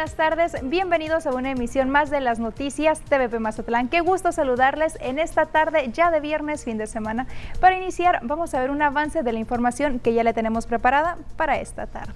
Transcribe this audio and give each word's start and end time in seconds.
buenas 0.00 0.16
tardes. 0.16 0.56
Bienvenidos 0.62 1.26
a 1.26 1.34
una 1.34 1.50
emisión 1.50 1.90
más 1.90 2.08
de 2.08 2.22
las 2.22 2.38
noticias 2.38 3.02
TVP 3.02 3.38
Mazatlán. 3.38 3.90
Qué 3.90 4.00
gusto 4.00 4.32
saludarles 4.32 4.96
en 5.02 5.18
esta 5.18 5.44
tarde 5.44 5.90
ya 5.92 6.10
de 6.10 6.20
viernes, 6.20 6.64
fin 6.64 6.78
de 6.78 6.86
semana. 6.86 7.26
Para 7.60 7.76
iniciar, 7.76 8.20
vamos 8.22 8.54
a 8.54 8.60
ver 8.60 8.70
un 8.70 8.80
avance 8.80 9.22
de 9.22 9.30
la 9.30 9.38
información 9.38 9.98
que 9.98 10.14
ya 10.14 10.24
le 10.24 10.32
tenemos 10.32 10.64
preparada 10.64 11.18
para 11.36 11.60
esta 11.60 11.86
tarde. 11.86 12.14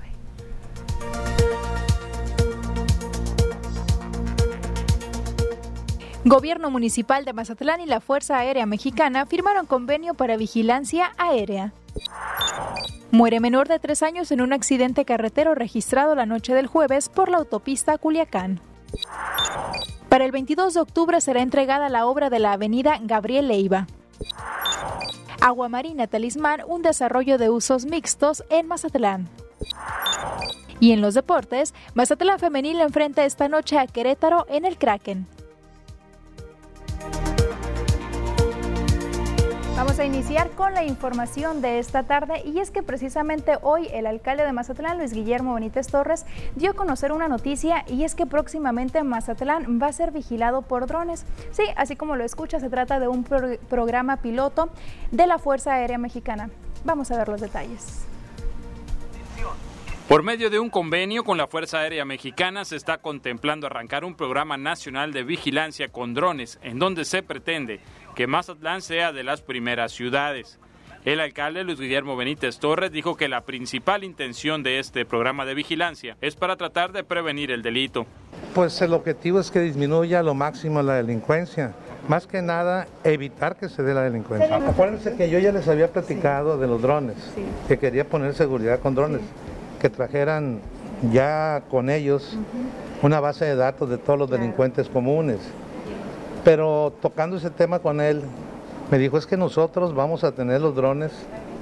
Gobierno 6.25 6.71
Municipal 6.71 7.27
de 7.27 7.35
Mazatlán 7.35 7.83
y 7.83 7.87
la 7.87 8.01
Fuerza 8.01 8.39
Aérea 8.39 8.65
Mexicana 8.65 9.27
firmaron 9.27 9.67
convenio 9.67 10.15
para 10.15 10.39
vigilancia 10.39 11.13
aérea. 11.19 11.75
Muere 13.15 13.39
menor 13.39 13.69
de 13.69 13.79
tres 13.79 14.03
años 14.03 14.33
en 14.33 14.41
un 14.41 14.53
accidente 14.53 15.05
carretero 15.05 15.55
registrado 15.55 16.17
la 16.17 16.27
noche 16.27 16.53
del 16.53 16.67
jueves 16.67 17.09
por 17.09 17.29
la 17.29 17.37
autopista 17.37 17.97
Culiacán. 17.97 18.59
Para 20.09 20.25
el 20.25 20.33
22 20.33 20.75
de 20.75 20.81
octubre 20.81 21.21
será 21.21 21.41
entregada 21.41 21.89
la 21.89 22.07
obra 22.07 22.29
de 22.29 22.41
la 22.41 22.55
avenida 22.55 22.99
Gabriel 23.01 23.47
Leiva. 23.47 23.87
Agua 25.41 25.69
Marina 25.69 26.09
Talismán, 26.09 26.63
un 26.67 26.83
desarrollo 26.83 27.39
de 27.39 27.51
usos 27.51 27.87
mixtos 27.87 28.43
en 28.51 28.67
Mazatlán. 28.67 29.29
Y 30.81 30.91
en 30.91 31.01
los 31.01 31.15
deportes, 31.15 31.73
Mazatlán 31.95 32.41
Femenil 32.41 32.81
enfrenta 32.81 33.25
esta 33.25 33.47
noche 33.47 33.79
a 33.79 33.87
Querétaro 33.87 34.45
en 34.49 34.65
el 34.65 34.77
Kraken. 34.77 35.29
Vamos 39.77 39.99
a 39.99 40.05
iniciar 40.05 40.51
con 40.53 40.73
la 40.73 40.85
información 40.85 41.61
de 41.61 41.81
esta 41.81 42.05
tarde 42.05 42.43
y 42.45 42.61
es 42.61 42.71
que 42.71 42.85
precisamente 42.85 43.59
hoy 43.61 43.89
el 43.93 44.07
alcalde 44.07 44.45
de 44.45 44.53
Mazatlán, 44.53 44.99
Luis 44.99 45.13
Guillermo 45.13 45.53
Benítez 45.53 45.89
Torres, 45.89 46.27
dio 46.55 46.71
a 46.71 46.75
conocer 46.75 47.11
una 47.11 47.27
noticia 47.27 47.85
y 47.89 48.05
es 48.05 48.15
que 48.15 48.25
próximamente 48.25 49.03
Mazatlán 49.03 49.81
va 49.83 49.89
a 49.89 49.93
ser 49.93 50.13
vigilado 50.13 50.63
por 50.63 50.87
drones. 50.87 51.27
Sí, 51.51 51.65
así 51.77 51.97
como 51.97 52.15
lo 52.15 52.23
escucha, 52.23 52.61
se 52.61 52.71
trata 52.71 53.01
de 53.01 53.09
un 53.09 53.25
programa 53.25 54.19
piloto 54.19 54.69
de 55.11 55.27
la 55.27 55.39
Fuerza 55.39 55.73
Aérea 55.75 55.99
Mexicana. 55.99 56.51
Vamos 56.85 57.11
a 57.11 57.19
ver 57.19 57.29
los 57.29 57.41
detalles. 57.41 58.07
Por 60.09 60.23
medio 60.23 60.51
de 60.51 60.59
un 60.59 60.69
convenio 60.69 61.25
con 61.25 61.39
la 61.39 61.47
Fuerza 61.47 61.79
Aérea 61.79 62.05
Mexicana 62.05 62.67
se 62.67 62.77
está 62.77 62.99
contemplando 62.99 63.67
arrancar 63.67 64.05
un 64.05 64.15
programa 64.15 64.59
nacional 64.59 65.15
de 65.15 65.25
vigilancia 65.25 65.89
con 65.89 66.13
drones 66.13 66.61
en 66.63 66.79
donde 66.79 67.07
se 67.07 67.23
pretende 67.23 67.81
que 68.15 68.27
Mazatlán 68.27 68.81
sea 68.81 69.13
de 69.13 69.25
las 69.25 69.43
primeras 69.43 69.93
ciudades. 69.93 70.59
El 71.05 71.21
alcalde 71.21 71.65
Luis 71.65 71.79
Guillermo 71.79 72.17
Benítez 72.17 72.59
Torres 72.59 72.91
dijo 72.91 73.17
que 73.17 73.29
la 73.29 73.43
principal 73.43 74.05
intención 74.05 74.63
de 74.63 74.79
este 74.79 75.05
programa 75.05 75.45
de 75.45 75.55
vigilancia 75.55 76.17
es 76.23 76.35
para 76.35 76.57
tratar 76.57 76.93
de 76.93 77.05
prevenir 77.05 77.51
el 77.51 77.63
delito. 77.63 78.07
Pues 78.55 78.81
el 78.81 78.95
objetivo 78.95 79.39
es 79.39 79.51
que 79.51 79.61
disminuya 79.61 80.23
lo 80.23 80.33
máximo 80.33 80.83
la 80.83 80.95
delincuencia. 80.95 81.75
Más 82.09 82.27
que 82.27 82.41
nada, 82.41 82.87
evitar 83.03 83.57
que 83.57 83.69
se 83.69 83.83
dé 83.83 83.93
la 83.93 84.03
delincuencia. 84.03 84.57
Acuérdense 84.57 85.15
que 85.17 85.29
yo 85.29 85.39
ya 85.39 85.53
les 85.53 85.69
había 85.69 85.89
platicado 85.89 86.57
de 86.57 86.67
los 86.67 86.81
drones, 86.81 87.17
que 87.69 87.79
quería 87.79 88.09
poner 88.09 88.35
seguridad 88.35 88.81
con 88.81 88.95
drones, 88.95 89.23
que 89.81 89.91
trajeran 89.91 90.61
ya 91.13 91.65
con 91.71 91.91
ellos 91.91 92.39
una 93.03 93.21
base 93.21 93.45
de 93.45 93.57
datos 93.57 93.91
de 93.91 93.99
todos 93.99 94.19
los 94.19 94.31
delincuentes 94.31 94.89
comunes. 94.89 95.39
Pero 96.45 96.93
tocando 97.01 97.37
ese 97.37 97.51
tema 97.51 97.79
con 97.79 98.01
él, 98.01 98.23
me 98.91 98.99
dijo, 98.99 99.17
es 99.17 99.27
que 99.27 99.37
nosotros 99.37 99.95
vamos 99.95 100.25
a 100.25 100.33
tener 100.33 100.61
los 100.61 100.77
drones 100.77 101.13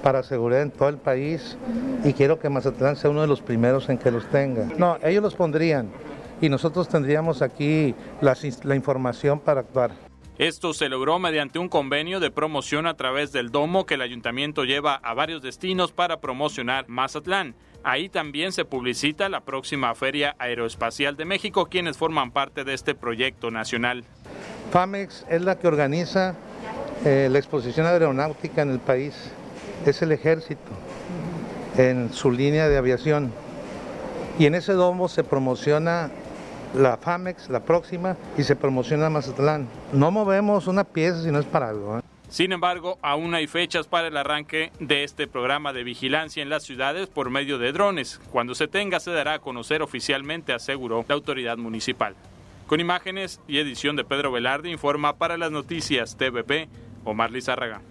para 0.02 0.22
seguridad 0.24 0.62
en 0.62 0.72
todo 0.72 0.88
el 0.88 0.98
país 0.98 1.56
y 2.04 2.12
quiero 2.12 2.40
que 2.40 2.50
Mazatlán 2.50 2.96
sea 2.96 3.10
uno 3.10 3.20
de 3.20 3.28
los 3.28 3.40
primeros 3.40 3.88
en 3.88 3.98
que 3.98 4.10
los 4.10 4.26
tenga. 4.26 4.66
No, 4.76 4.98
ellos 5.02 5.22
los 5.22 5.34
pondrían 5.34 5.88
y 6.40 6.48
nosotros 6.48 6.88
tendríamos 6.88 7.40
aquí 7.40 7.94
la, 8.20 8.36
la 8.64 8.74
información 8.74 9.38
para 9.38 9.60
actuar. 9.60 9.92
Esto 10.38 10.74
se 10.74 10.88
logró 10.88 11.20
mediante 11.20 11.60
un 11.60 11.68
convenio 11.68 12.18
de 12.18 12.32
promoción 12.32 12.88
a 12.88 12.94
través 12.94 13.30
del 13.30 13.50
domo 13.50 13.86
que 13.86 13.94
el 13.94 14.02
ayuntamiento 14.02 14.64
lleva 14.64 14.96
a 14.96 15.14
varios 15.14 15.42
destinos 15.42 15.92
para 15.92 16.20
promocionar 16.20 16.88
Mazatlán. 16.88 17.54
Ahí 17.84 18.08
también 18.08 18.52
se 18.52 18.64
publicita 18.64 19.28
la 19.28 19.42
próxima 19.42 19.94
Feria 19.94 20.34
Aeroespacial 20.38 21.16
de 21.16 21.26
México, 21.26 21.66
quienes 21.66 21.96
forman 21.96 22.32
parte 22.32 22.64
de 22.64 22.74
este 22.74 22.94
proyecto 22.94 23.50
nacional. 23.50 24.04
FAMEX 24.70 25.24
es 25.28 25.42
la 25.42 25.58
que 25.58 25.68
organiza 25.68 26.34
eh, 27.04 27.28
la 27.30 27.38
exposición 27.38 27.86
aeronáutica 27.86 28.62
en 28.62 28.70
el 28.70 28.78
país, 28.78 29.14
es 29.84 30.02
el 30.02 30.12
ejército 30.12 30.70
en 31.76 32.12
su 32.12 32.30
línea 32.30 32.68
de 32.68 32.76
aviación. 32.76 33.32
Y 34.38 34.46
en 34.46 34.54
ese 34.54 34.72
domo 34.72 35.08
se 35.08 35.24
promociona 35.24 36.10
la 36.74 36.96
FAMEX, 36.96 37.50
la 37.50 37.60
próxima, 37.60 38.16
y 38.38 38.44
se 38.44 38.56
promociona 38.56 39.10
Mazatlán. 39.10 39.68
No 39.92 40.10
movemos 40.10 40.66
una 40.66 40.84
pieza 40.84 41.22
si 41.22 41.30
no 41.30 41.38
es 41.38 41.46
para 41.46 41.68
algo. 41.68 41.98
¿eh? 41.98 42.02
Sin 42.32 42.52
embargo, 42.52 42.98
aún 43.02 43.34
hay 43.34 43.46
fechas 43.46 43.86
para 43.86 44.08
el 44.08 44.16
arranque 44.16 44.72
de 44.80 45.04
este 45.04 45.26
programa 45.26 45.74
de 45.74 45.84
vigilancia 45.84 46.42
en 46.42 46.48
las 46.48 46.62
ciudades 46.62 47.08
por 47.08 47.28
medio 47.28 47.58
de 47.58 47.72
drones. 47.72 48.22
Cuando 48.30 48.54
se 48.54 48.68
tenga 48.68 49.00
se 49.00 49.10
dará 49.10 49.34
a 49.34 49.38
conocer 49.40 49.82
oficialmente, 49.82 50.54
aseguró 50.54 51.04
la 51.06 51.14
autoridad 51.14 51.58
municipal. 51.58 52.14
Con 52.72 52.80
imágenes 52.80 53.38
y 53.46 53.58
edición 53.58 53.96
de 53.96 54.04
Pedro 54.04 54.32
Velarde, 54.32 54.70
informa 54.70 55.18
para 55.18 55.36
las 55.36 55.50
noticias 55.50 56.16
TVP 56.16 56.70
Omar 57.04 57.30
Lizárraga 57.30 57.82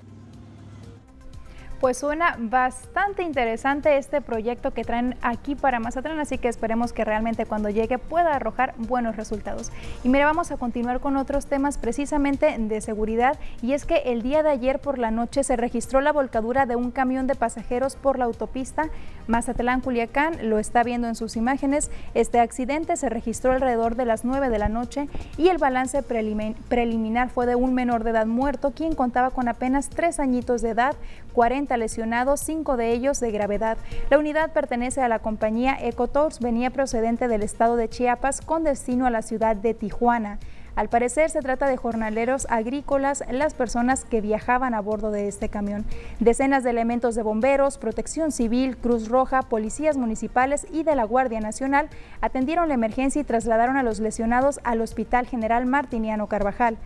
pues 1.82 1.98
suena 1.98 2.38
bastante 2.38 3.24
interesante 3.24 3.98
este 3.98 4.22
proyecto 4.22 4.72
que 4.72 4.84
traen 4.84 5.18
aquí 5.24 5.56
para 5.56 5.80
Mazatlán, 5.80 6.20
así 6.20 6.38
que 6.38 6.48
esperemos 6.48 6.94
que 6.94 7.04
realmente 7.04 7.48
cuando 7.48 7.72
llegue 7.72 7.98
pueda 7.98 8.36
arrojar 8.36 8.76
buenos 8.78 9.16
resultados. 9.16 9.72
Y 10.04 10.10
mire, 10.10 10.24
vamos 10.24 10.52
a 10.52 10.58
continuar 10.58 11.00
con 11.00 11.18
otros 11.18 11.48
temas 11.48 11.80
precisamente 11.80 12.56
de 12.56 12.82
seguridad 12.82 13.40
y 13.64 13.74
es 13.74 13.86
que 13.86 14.04
el 14.06 14.22
día 14.22 14.44
de 14.44 14.52
ayer 14.52 14.78
por 14.78 15.00
la 15.00 15.10
noche 15.10 15.44
se 15.44 15.56
registró 15.56 16.02
la 16.02 16.12
volcadura 16.12 16.68
de 16.68 16.76
un 16.76 16.92
camión 16.92 17.26
de 17.26 17.34
pasajeros 17.34 17.96
por 17.96 18.20
la 18.20 18.26
autopista 18.26 18.90
Mazatlán-Culiacán, 19.28 20.50
lo 20.50 20.60
está 20.60 20.84
viendo 20.84 21.08
en 21.08 21.16
sus 21.16 21.36
imágenes. 21.36 21.90
Este 22.14 22.40
accidente 22.40 22.96
se 22.96 23.10
registró 23.10 23.54
alrededor 23.54 23.96
de 23.96 24.06
las 24.06 24.24
9 24.24 24.50
de 24.50 24.60
la 24.60 24.70
noche 24.70 25.08
y 25.38 25.48
el 25.48 25.58
balance 25.58 26.04
preliminar 26.04 27.30
fue 27.30 27.48
de 27.48 27.56
un 27.56 27.74
menor 27.74 28.04
de 28.04 28.12
edad 28.12 28.28
muerto, 28.28 28.72
quien 28.72 28.94
contaba 28.94 29.32
con 29.32 29.48
apenas 29.48 29.90
tres 29.90 30.20
añitos 30.20 30.62
de 30.62 30.70
edad, 30.70 30.96
40 31.34 31.76
lesionados, 31.78 32.40
cinco 32.40 32.78
de 32.78 32.92
ellos 32.92 33.20
de 33.20 33.32
gravedad. 33.32 33.78
La 34.10 34.18
unidad 34.18 34.52
pertenece 34.52 35.02
a 35.02 35.08
la 35.08 35.20
compañía 35.20 35.78
Ecotours, 35.80 36.40
venía 36.40 36.70
procedente 36.70 37.28
del 37.28 37.44
estado 37.44 37.76
de 37.76 37.90
Chiapas 37.90 38.42
con 38.42 38.64
destino 38.64 39.06
a 39.06 39.10
la 39.12 39.22
ciudad 39.22 39.56
de 39.56 39.74
Tijuana. 39.74 40.40
Al 40.76 40.88
parecer 40.88 41.30
se 41.30 41.42
trata 41.42 41.68
de 41.68 41.76
jornaleros 41.76 42.48
agrícolas, 42.50 43.24
las 43.30 43.54
personas 43.54 44.06
que 44.06 44.22
viajaban 44.22 44.74
a 44.74 44.80
bordo 44.80 45.12
de 45.12 45.28
este 45.28 45.50
camión. 45.50 45.86
Decenas 46.20 46.64
de 46.64 46.70
elementos 46.70 47.14
de 47.16 47.24
bomberos, 47.24 47.78
protección 47.78 48.32
civil, 48.32 48.78
Cruz 48.78 49.10
Roja, 49.10 49.42
policías 49.42 49.98
municipales 49.98 50.66
y 50.72 50.84
de 50.84 50.96
la 50.96 51.04
Guardia 51.04 51.42
Nacional 51.42 51.90
atendieron 52.22 52.70
la 52.70 52.76
emergencia 52.76 53.22
y 53.22 53.26
trasladaron 53.26 53.76
a 53.76 53.84
los 53.84 54.00
lesionados 54.00 54.62
al 54.64 54.80
Hospital 54.80 55.28
General 55.28 55.66
Martiniano 55.66 56.28
Carvajal. 56.28 56.78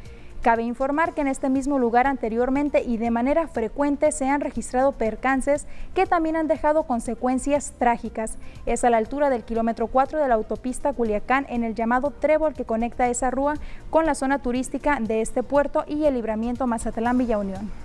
Cabe 0.45 0.61
informar 0.61 1.15
que 1.15 1.21
en 1.21 1.27
este 1.27 1.49
mismo 1.49 1.79
lugar 1.79 2.05
anteriormente 2.05 2.83
y 2.83 2.97
de 2.97 3.09
manera 3.09 3.47
frecuente 3.47 4.11
se 4.11 4.29
han 4.29 4.41
registrado 4.41 4.91
percances 4.91 5.65
que 5.95 6.05
también 6.05 6.35
han 6.35 6.47
dejado 6.47 6.83
consecuencias 6.83 7.73
trágicas. 7.79 8.37
Es 8.67 8.83
a 8.83 8.91
la 8.91 8.97
altura 8.97 9.31
del 9.31 9.43
kilómetro 9.43 9.87
4 9.87 10.19
de 10.19 10.27
la 10.27 10.35
autopista 10.35 10.93
Culiacán 10.93 11.47
en 11.49 11.63
el 11.63 11.73
llamado 11.73 12.11
Trébol 12.11 12.53
que 12.53 12.63
conecta 12.63 13.09
esa 13.09 13.31
rúa 13.31 13.55
con 13.89 14.05
la 14.05 14.13
zona 14.13 14.37
turística 14.37 14.99
de 15.01 15.21
este 15.21 15.41
puerto 15.41 15.83
y 15.87 16.05
el 16.05 16.13
libramiento 16.13 16.67
Mazatlán-Villa 16.67 17.39
Unión. 17.39 17.84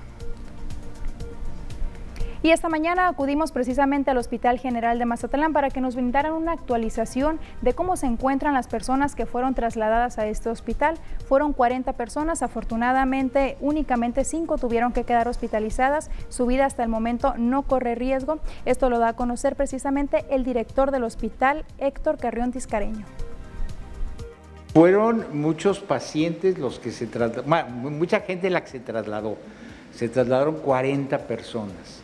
Y 2.42 2.52
esta 2.52 2.70
mañana 2.70 3.08
acudimos 3.08 3.52
precisamente 3.52 4.10
al 4.10 4.16
Hospital 4.16 4.58
General 4.58 4.98
de 4.98 5.04
Mazatlán 5.04 5.52
para 5.52 5.68
que 5.68 5.82
nos 5.82 5.94
brindaran 5.94 6.32
una 6.32 6.52
actualización 6.52 7.38
de 7.60 7.74
cómo 7.74 7.98
se 7.98 8.06
encuentran 8.06 8.54
las 8.54 8.66
personas 8.66 9.14
que 9.14 9.26
fueron 9.26 9.54
trasladadas 9.54 10.18
a 10.18 10.26
este 10.26 10.48
hospital. 10.48 10.94
Fueron 11.28 11.52
40 11.52 11.92
personas, 11.92 12.42
afortunadamente 12.42 13.58
únicamente 13.60 14.24
5 14.24 14.56
tuvieron 14.56 14.94
que 14.94 15.04
quedar 15.04 15.28
hospitalizadas. 15.28 16.10
Su 16.30 16.46
vida 16.46 16.64
hasta 16.64 16.82
el 16.82 16.88
momento 16.88 17.34
no 17.36 17.62
corre 17.62 17.94
riesgo. 17.94 18.38
Esto 18.64 18.88
lo 18.88 18.98
da 18.98 19.08
a 19.08 19.16
conocer 19.16 19.54
precisamente 19.54 20.24
el 20.30 20.42
director 20.42 20.92
del 20.92 21.04
hospital, 21.04 21.66
Héctor 21.76 22.16
Carrión 22.16 22.52
Tiscareño. 22.52 23.04
Fueron 24.72 25.26
muchos 25.34 25.80
pacientes 25.80 26.56
los 26.56 26.78
que 26.78 26.90
se 26.90 27.06
trasladaron, 27.06 27.98
mucha 27.98 28.20
gente 28.20 28.48
la 28.48 28.62
que 28.62 28.70
se 28.70 28.80
trasladó. 28.80 29.36
Se 29.92 30.08
trasladaron 30.08 30.54
40 30.54 31.18
personas. 31.26 31.99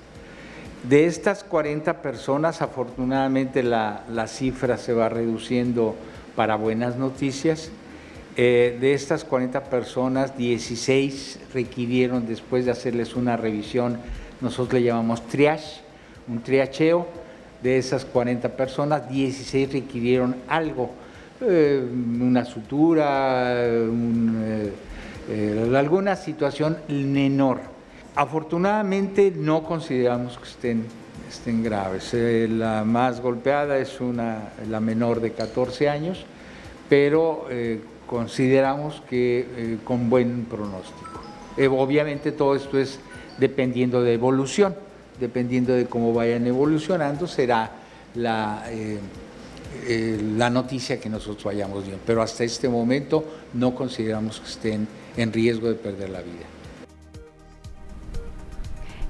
De 0.89 1.07
estas 1.07 1.43
40 1.43 2.01
personas, 2.01 2.63
afortunadamente 2.63 3.65
la, 3.65 4.05
cifra 4.29 4.77
se 4.77 4.93
va 4.93 5.09
reduciendo 5.09 5.97
para 6.37 6.55
buenas 6.55 6.95
noticias. 6.97 7.71
Eh, 8.37 8.79
de 8.81 8.95
estas 8.95 9.25
40 9.25 9.65
personas, 9.65 10.39
16 10.39 11.41
requirieron 11.53 12.29
después 12.29 12.67
de 12.67 12.71
hacerles 12.71 13.17
una 13.17 13.37
revisión, 13.37 13.99
nosotros 14.41 14.75
le 14.75 14.87
llamamos 14.87 15.27
triage, 15.27 15.81
un 16.29 16.41
triacheo. 16.43 17.09
De 17.65 17.79
esas 17.79 18.05
40 18.05 18.51
personas, 18.51 19.09
16 19.09 19.73
requirieron 19.73 20.37
algo, 20.47 20.93
eh, 21.41 21.85
una 22.21 22.45
sutura, 22.45 23.55
eh, 23.57 24.73
alguna 25.75 26.15
situación 26.15 26.77
menor. 26.89 27.76
Afortunadamente 28.17 29.33
no 29.37 29.63
consideramos 29.63 30.39
que 30.39 30.49
estén, 30.49 30.85
estén 31.29 31.63
graves. 31.63 32.13
la 32.51 32.83
más 32.85 33.21
golpeada 33.21 33.79
es 33.79 34.01
una, 34.01 34.53
la 34.69 34.81
menor 34.81 35.21
de 35.21 35.33
14 35.33 35.89
años, 35.89 36.25
pero 36.89 37.47
consideramos 38.07 39.03
que 39.09 39.79
con 39.85 40.09
buen 40.09 40.47
pronóstico. 40.47 41.21
obviamente 41.79 42.33
todo 42.33 42.55
esto 42.55 42.79
es 42.79 42.99
dependiendo 43.39 44.03
de 44.03 44.15
evolución, 44.15 44.75
dependiendo 45.21 45.73
de 45.73 45.87
cómo 45.87 46.13
vayan 46.13 46.47
evolucionando, 46.47 47.27
será 47.27 47.71
la, 48.15 48.65
eh, 48.71 48.99
eh, 49.87 50.21
la 50.37 50.51
noticia 50.51 51.01
que 51.01 51.09
nosotros 51.09 51.45
vayamos 51.45 51.85
viendo. 51.85 52.03
Pero 52.07 52.23
hasta 52.23 52.45
este 52.45 52.69
momento 52.69 53.25
no 53.55 53.75
consideramos 53.75 54.41
que 54.41 54.49
estén 54.49 54.89
en 55.17 55.33
riesgo 55.33 55.69
de 55.69 55.75
perder 55.75 56.11
la 56.11 56.21
vida. 56.21 56.56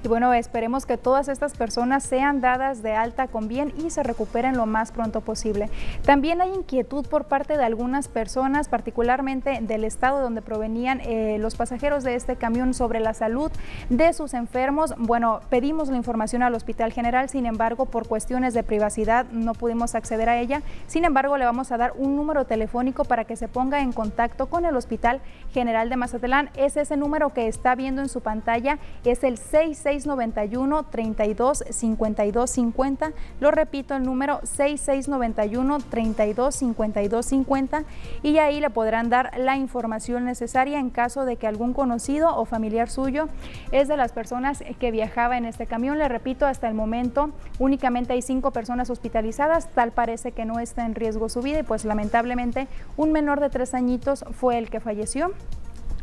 Y 0.07 0.09
bueno, 0.09 0.33
esperemos 0.35 0.87
que 0.87 0.99
todas 0.99 1.27
estas 1.27 1.57
personas 1.57 2.05
sean 2.05 2.41
dadas 2.41 2.81
de 2.81 2.93
alta 2.93 3.27
con 3.27 3.49
bien 3.49 3.73
y 3.77 3.91
se 3.91 4.05
recuperen 4.05 4.57
lo 4.57 4.65
más 4.65 4.93
pronto 4.93 5.21
posible. 5.21 5.69
También 6.05 6.41
hay 6.41 6.55
inquietud 6.55 7.05
por 7.09 7.25
parte 7.25 7.57
de 7.59 7.65
algunas 7.65 8.07
personas, 8.07 8.69
particularmente 8.69 9.59
del 9.63 9.83
estado 9.83 10.21
donde 10.21 10.43
provenían 10.43 11.01
eh, 11.01 11.39
los 11.41 11.57
pasajeros 11.57 12.05
de 12.05 12.15
este 12.15 12.37
camión 12.37 12.73
sobre 12.73 13.01
la 13.01 13.15
salud 13.15 13.51
de 13.91 14.13
sus 14.13 14.33
enfermos. 14.35 14.95
Bueno, 14.97 15.41
pedimos 15.51 15.89
la 15.89 15.97
información 15.97 16.45
al 16.45 16.55
Hospital 16.55 16.93
General, 16.93 17.29
sin 17.29 17.45
embargo, 17.45 17.87
por 17.87 18.07
cuestiones 18.07 18.55
de 18.55 18.63
privacidad 18.63 19.27
no 19.33 19.55
pudimos 19.55 19.97
acceder 19.97 20.29
a 20.29 20.39
ella. 20.39 20.63
Sin 20.87 21.05
embargo, 21.05 21.37
le 21.37 21.47
vamos 21.47 21.73
a 21.73 21.79
dar 21.79 21.95
un 21.97 22.15
número 22.15 22.45
telefónico 22.45 23.05
para 23.05 23.25
que 23.25 23.35
se 23.35 23.49
ponga 23.49 23.81
en 23.81 23.91
contacto 23.91 24.47
con 24.47 24.67
el 24.67 24.77
Hospital 24.77 25.21
General 25.53 25.91
de 25.91 25.97
Mazatlán. 25.97 26.51
Es 26.55 26.77
ese 26.77 26.97
número 26.97 27.31
que 27.31 27.49
está 27.49 27.75
viendo 27.75 28.03
en 28.03 28.09
su 28.09 28.21
pantalla, 28.21 28.79
es 29.03 29.25
el 29.25 29.37
66 29.37 29.96
6691 30.01 30.83
32 30.85 31.65
52 31.71 32.51
50. 32.51 33.13
Lo 33.41 33.51
repito, 33.51 33.97
el 33.97 34.03
número 34.03 34.41
6691 34.43 35.79
32 35.81 36.55
52 36.55 37.27
50 37.27 37.85
y 38.23 38.39
ahí 38.39 38.61
le 38.61 38.71
podrán 38.71 39.09
dar 39.09 39.33
la 39.39 39.57
información 39.57 40.25
necesaria 40.25 40.79
en 40.79 40.91
caso 40.91 41.25
de 41.25 41.37
que 41.37 41.47
algún 41.47 41.73
conocido 41.73 42.37
o 42.37 42.45
familiar 42.45 42.91
suyo 42.91 43.29
es 43.73 43.89
de 43.89 43.97
las 43.97 44.13
personas 44.13 44.63
que 44.79 44.91
viajaba 44.91 45.37
en 45.37 45.45
este 45.45 45.67
camión. 45.67 45.99
Le 45.99 46.09
repito, 46.09 46.47
hasta 46.47 46.69
el 46.69 46.75
momento 46.75 47.31
únicamente 47.59 48.13
hay 48.13 48.23
cinco 48.23 48.51
personas 48.51 48.91
hospitalizadas, 48.91 49.69
tal 49.71 49.93
parece 49.93 50.33
que 50.33 50.45
no 50.45 50.59
está 50.61 50.85
en 50.85 50.95
riesgo 50.95 51.29
su 51.29 51.41
vida 51.41 51.61
y 51.61 51.63
pues 51.63 51.85
lamentablemente 51.85 52.69
un 52.97 53.13
menor 53.13 53.41
de 53.41 53.51
tres 53.51 53.75
añitos 53.75 54.25
fue 54.33 54.59
el 54.59 54.71
que 54.71 54.81
falleció. 54.81 55.33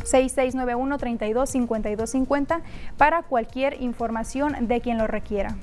6691 0.03 0.97
32 0.97 1.49
52 1.49 2.09
50 2.09 2.61
para 2.97 3.23
cualquier 3.23 3.81
información 3.81 4.67
de 4.67 4.81
quien 4.81 4.97
lo 4.97 5.07
requiera. 5.07 5.55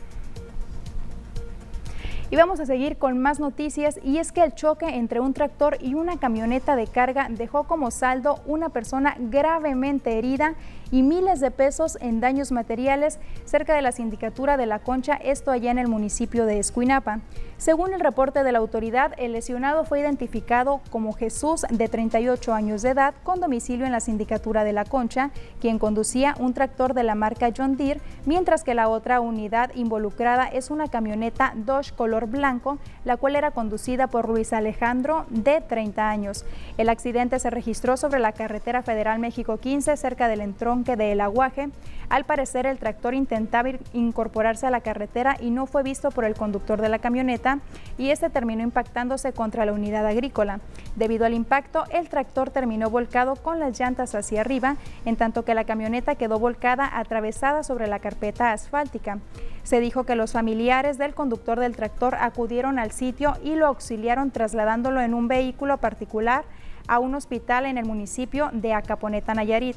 Y 2.32 2.36
vamos 2.36 2.60
a 2.60 2.66
seguir 2.66 2.96
con 2.96 3.18
más 3.18 3.40
noticias 3.40 3.98
y 4.04 4.18
es 4.18 4.30
que 4.30 4.44
el 4.44 4.54
choque 4.54 4.86
entre 4.86 5.18
un 5.18 5.34
tractor 5.34 5.78
y 5.80 5.94
una 5.94 6.16
camioneta 6.20 6.76
de 6.76 6.86
carga 6.86 7.26
dejó 7.28 7.64
como 7.64 7.90
saldo 7.90 8.38
una 8.46 8.68
persona 8.68 9.16
gravemente 9.18 10.16
herida 10.16 10.54
y 10.92 11.02
miles 11.02 11.40
de 11.40 11.50
pesos 11.50 11.98
en 12.00 12.20
daños 12.20 12.52
materiales 12.52 13.18
cerca 13.44 13.74
de 13.74 13.82
la 13.82 13.92
sindicatura 13.92 14.56
de 14.56 14.66
La 14.66 14.78
Concha, 14.78 15.14
esto 15.14 15.50
allá 15.50 15.70
en 15.70 15.78
el 15.78 15.88
municipio 15.88 16.46
de 16.46 16.58
Escuinapa. 16.58 17.20
Según 17.58 17.92
el 17.92 18.00
reporte 18.00 18.42
de 18.42 18.52
la 18.52 18.58
autoridad, 18.58 19.12
el 19.18 19.32
lesionado 19.32 19.84
fue 19.84 20.00
identificado 20.00 20.80
como 20.90 21.12
Jesús, 21.12 21.66
de 21.70 21.88
38 21.88 22.54
años 22.54 22.82
de 22.82 22.90
edad, 22.90 23.14
con 23.22 23.38
domicilio 23.40 23.84
en 23.84 23.92
la 23.92 24.00
sindicatura 24.00 24.64
de 24.64 24.72
La 24.72 24.84
Concha, 24.84 25.30
quien 25.60 25.78
conducía 25.78 26.34
un 26.38 26.54
tractor 26.54 26.94
de 26.94 27.04
la 27.04 27.14
marca 27.14 27.50
John 27.54 27.76
Deere, 27.76 28.00
mientras 28.24 28.64
que 28.64 28.74
la 28.74 28.88
otra 28.88 29.20
unidad 29.20 29.72
involucrada 29.74 30.46
es 30.46 30.70
una 30.70 30.88
camioneta 30.88 31.52
Dodge 31.54 31.92
color 31.92 32.19
blanco, 32.26 32.78
la 33.04 33.16
cual 33.16 33.36
era 33.36 33.50
conducida 33.50 34.06
por 34.06 34.28
Luis 34.28 34.52
Alejandro, 34.52 35.26
de 35.30 35.60
30 35.60 36.08
años. 36.08 36.44
El 36.78 36.88
accidente 36.88 37.38
se 37.38 37.50
registró 37.50 37.96
sobre 37.96 38.20
la 38.20 38.32
carretera 38.32 38.82
federal 38.82 39.18
México 39.18 39.56
15, 39.56 39.96
cerca 39.96 40.28
del 40.28 40.40
entrón 40.40 40.84
de 40.84 40.96
del 40.96 41.20
aguaje. 41.20 41.70
Al 42.08 42.24
parecer 42.24 42.66
el 42.66 42.78
tractor 42.78 43.14
intentaba 43.14 43.70
incorporarse 43.92 44.66
a 44.66 44.70
la 44.70 44.80
carretera 44.80 45.36
y 45.40 45.50
no 45.50 45.66
fue 45.66 45.82
visto 45.82 46.10
por 46.10 46.24
el 46.24 46.34
conductor 46.34 46.80
de 46.80 46.88
la 46.88 46.98
camioneta 46.98 47.60
y 47.98 48.10
este 48.10 48.30
terminó 48.30 48.62
impactándose 48.62 49.32
contra 49.32 49.64
la 49.64 49.72
unidad 49.72 50.04
agrícola. 50.06 50.60
Debido 50.96 51.24
al 51.24 51.34
impacto, 51.34 51.84
el 51.92 52.08
tractor 52.08 52.50
terminó 52.50 52.90
volcado 52.90 53.36
con 53.36 53.60
las 53.60 53.78
llantas 53.78 54.14
hacia 54.14 54.40
arriba, 54.40 54.76
en 55.04 55.16
tanto 55.16 55.44
que 55.44 55.54
la 55.54 55.64
camioneta 55.64 56.16
quedó 56.16 56.40
volcada 56.40 56.98
atravesada 56.98 57.62
sobre 57.62 57.86
la 57.86 58.00
carpeta 58.00 58.52
asfáltica. 58.52 59.18
Se 59.62 59.78
dijo 59.78 60.04
que 60.04 60.16
los 60.16 60.32
familiares 60.32 60.98
del 60.98 61.14
conductor 61.14 61.60
del 61.60 61.76
tractor 61.76 62.09
acudieron 62.16 62.78
al 62.78 62.92
sitio 62.92 63.34
y 63.42 63.54
lo 63.54 63.66
auxiliaron 63.66 64.30
trasladándolo 64.30 65.00
en 65.00 65.14
un 65.14 65.28
vehículo 65.28 65.78
particular 65.78 66.44
a 66.88 66.98
un 66.98 67.14
hospital 67.14 67.66
en 67.66 67.78
el 67.78 67.84
municipio 67.84 68.50
de 68.52 68.74
Acaponeta, 68.74 69.34
Nayarit. 69.34 69.76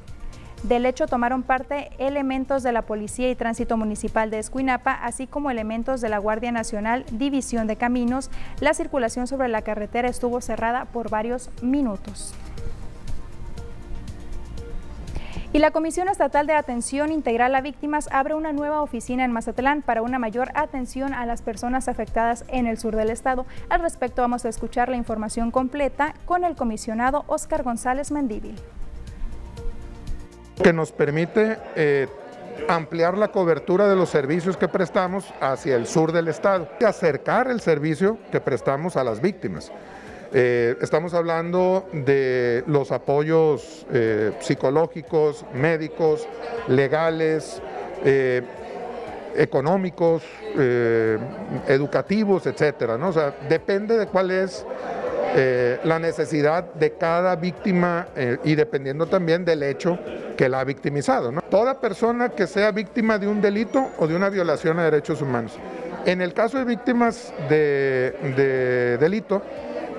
Del 0.63 0.85
hecho 0.85 1.07
tomaron 1.07 1.44
parte 1.44 1.89
elementos 1.97 2.63
de 2.63 2.71
la 2.71 2.83
Policía 2.83 3.30
y 3.30 3.35
Tránsito 3.35 3.75
Municipal 3.75 4.31
de 4.31 4.39
Escuinapa, 4.39 4.94
así 4.94 5.27
como 5.27 5.51
elementos 5.51 6.00
de 6.00 6.07
la 6.07 6.19
Guardia 6.19 6.53
Nacional, 6.53 7.06
División 7.12 7.68
de 7.68 7.75
Caminos. 7.75 8.31
La 8.62 8.74
circulación 8.74 9.27
sobre 9.27 9.50
la 9.50 9.62
carretera 9.62 10.07
estuvo 10.07 10.39
cerrada 10.39 10.85
por 10.85 11.09
varios 11.09 11.50
minutos. 11.62 12.33
Y 15.53 15.59
la 15.59 15.69
Comisión 15.69 16.09
Estatal 16.09 16.47
de 16.47 16.53
Atención 16.53 17.11
Integral 17.11 17.53
a 17.53 17.61
Víctimas 17.61 18.09
abre 18.11 18.33
una 18.33 18.51
nueva 18.51 18.81
oficina 18.81 19.23
en 19.23 19.31
Mazatlán 19.31 19.83
para 19.83 20.01
una 20.01 20.17
mayor 20.17 20.50
atención 20.55 21.13
a 21.13 21.27
las 21.27 21.44
personas 21.44 21.88
afectadas 21.88 22.44
en 22.47 22.65
el 22.65 22.79
sur 22.79 22.95
del 22.95 23.11
estado. 23.11 23.45
Al 23.69 23.81
respecto 23.81 24.23
vamos 24.23 24.45
a 24.45 24.49
escuchar 24.49 24.89
la 24.89 24.97
información 24.97 25.51
completa 25.51 26.16
con 26.25 26.44
el 26.44 26.56
comisionado 26.56 27.23
Óscar 27.28 27.61
González 27.61 28.11
Mendívil 28.11 28.56
que 30.61 30.73
nos 30.73 30.92
permite 30.92 31.57
eh, 31.75 32.07
ampliar 32.68 33.18
la 33.18 33.30
cobertura 33.30 33.87
de 33.87 33.95
los 33.95 34.09
servicios 34.09 34.57
que 34.57 34.68
prestamos 34.68 35.33
hacia 35.42 35.75
el 35.75 35.87
sur 35.87 36.11
del 36.11 36.28
estado 36.28 36.68
y 36.80 36.83
acercar 36.83 37.49
el 37.49 37.59
servicio 37.59 38.18
que 38.31 38.39
prestamos 38.39 38.95
a 38.95 39.04
las 39.04 39.21
víctimas. 39.21 39.71
Eh, 40.33 40.75
estamos 40.81 41.13
hablando 41.13 41.87
de 41.92 42.63
los 42.66 42.92
apoyos 42.92 43.85
eh, 43.94 44.31
psicológicos, 44.40 45.45
médicos, 45.54 46.28
legales, 46.68 47.61
económicos, 49.35 50.23
educativos, 51.68 52.45
etcétera. 52.47 52.95
O 52.95 53.13
sea, 53.13 53.33
depende 53.47 53.97
de 53.97 54.07
cuál 54.07 54.31
es 54.31 54.66
eh, 55.35 55.80
la 55.83 55.97
necesidad 55.97 56.75
de 56.75 56.92
cada 56.92 57.35
víctima 57.35 58.07
eh, 58.16 58.37
y 58.44 58.54
dependiendo 58.54 59.07
también 59.07 59.44
del 59.44 59.63
hecho 59.63 59.97
que 60.37 60.47
la 60.47 60.59
ha 60.59 60.63
victimizado. 60.63 61.31
Toda 61.49 61.80
persona 61.80 62.30
que 62.30 62.45
sea 62.45 62.71
víctima 62.71 63.18
de 63.18 63.28
un 63.28 63.42
delito 63.42 63.90
o 63.97 64.06
de 64.06 64.16
una 64.16 64.30
violación 64.30 64.78
a 64.78 64.83
derechos 64.83 65.23
humanos. 65.23 65.57
En 66.06 66.21
el 66.21 66.35
caso 66.35 66.59
de 66.59 66.66
víctimas 66.66 67.33
de, 67.49 68.97
delito, 68.99 69.42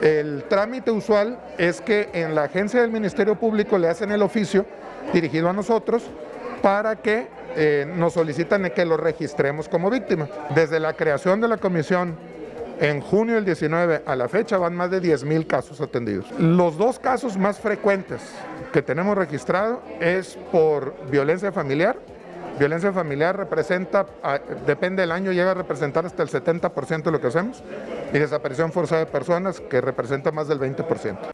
el 0.02 0.44
trámite 0.48 0.90
usual 0.90 1.38
es 1.58 1.80
que 1.80 2.08
en 2.12 2.34
la 2.34 2.44
agencia 2.44 2.80
del 2.80 2.90
Ministerio 2.90 3.34
Público 3.36 3.78
le 3.78 3.88
hacen 3.88 4.10
el 4.12 4.22
oficio 4.22 4.66
dirigido 5.12 5.48
a 5.48 5.52
nosotros 5.52 6.04
para 6.62 6.96
que 6.96 7.26
eh, 7.56 7.86
nos 7.96 8.14
solicitan 8.14 8.70
que 8.70 8.84
lo 8.84 8.96
registremos 8.96 9.68
como 9.68 9.90
víctima. 9.90 10.28
Desde 10.54 10.80
la 10.80 10.94
creación 10.94 11.40
de 11.40 11.48
la 11.48 11.58
comisión 11.58 12.16
en 12.80 13.00
junio 13.00 13.36
del 13.36 13.44
19 13.44 14.02
a 14.06 14.16
la 14.16 14.28
fecha 14.28 14.58
van 14.58 14.74
más 14.74 14.90
de 14.90 15.00
10.000 15.00 15.46
casos 15.46 15.80
atendidos. 15.80 16.26
Los 16.38 16.76
dos 16.76 16.98
casos 16.98 17.36
más 17.36 17.58
frecuentes 17.58 18.20
que 18.72 18.82
tenemos 18.82 19.16
registrado 19.16 19.82
es 20.00 20.36
por 20.50 20.94
violencia 21.10 21.52
familiar. 21.52 21.96
Violencia 22.58 22.92
familiar 22.92 23.36
representa, 23.36 24.06
depende 24.64 25.02
del 25.02 25.10
año, 25.10 25.32
llega 25.32 25.50
a 25.50 25.54
representar 25.54 26.06
hasta 26.06 26.22
el 26.22 26.28
70% 26.28 27.02
de 27.02 27.10
lo 27.10 27.20
que 27.20 27.26
hacemos. 27.26 27.62
Y 28.12 28.18
desaparición 28.18 28.70
forzada 28.70 29.04
de 29.04 29.10
personas, 29.10 29.60
que 29.60 29.80
representa 29.80 30.30
más 30.30 30.46
del 30.46 30.60
20%. 30.60 31.33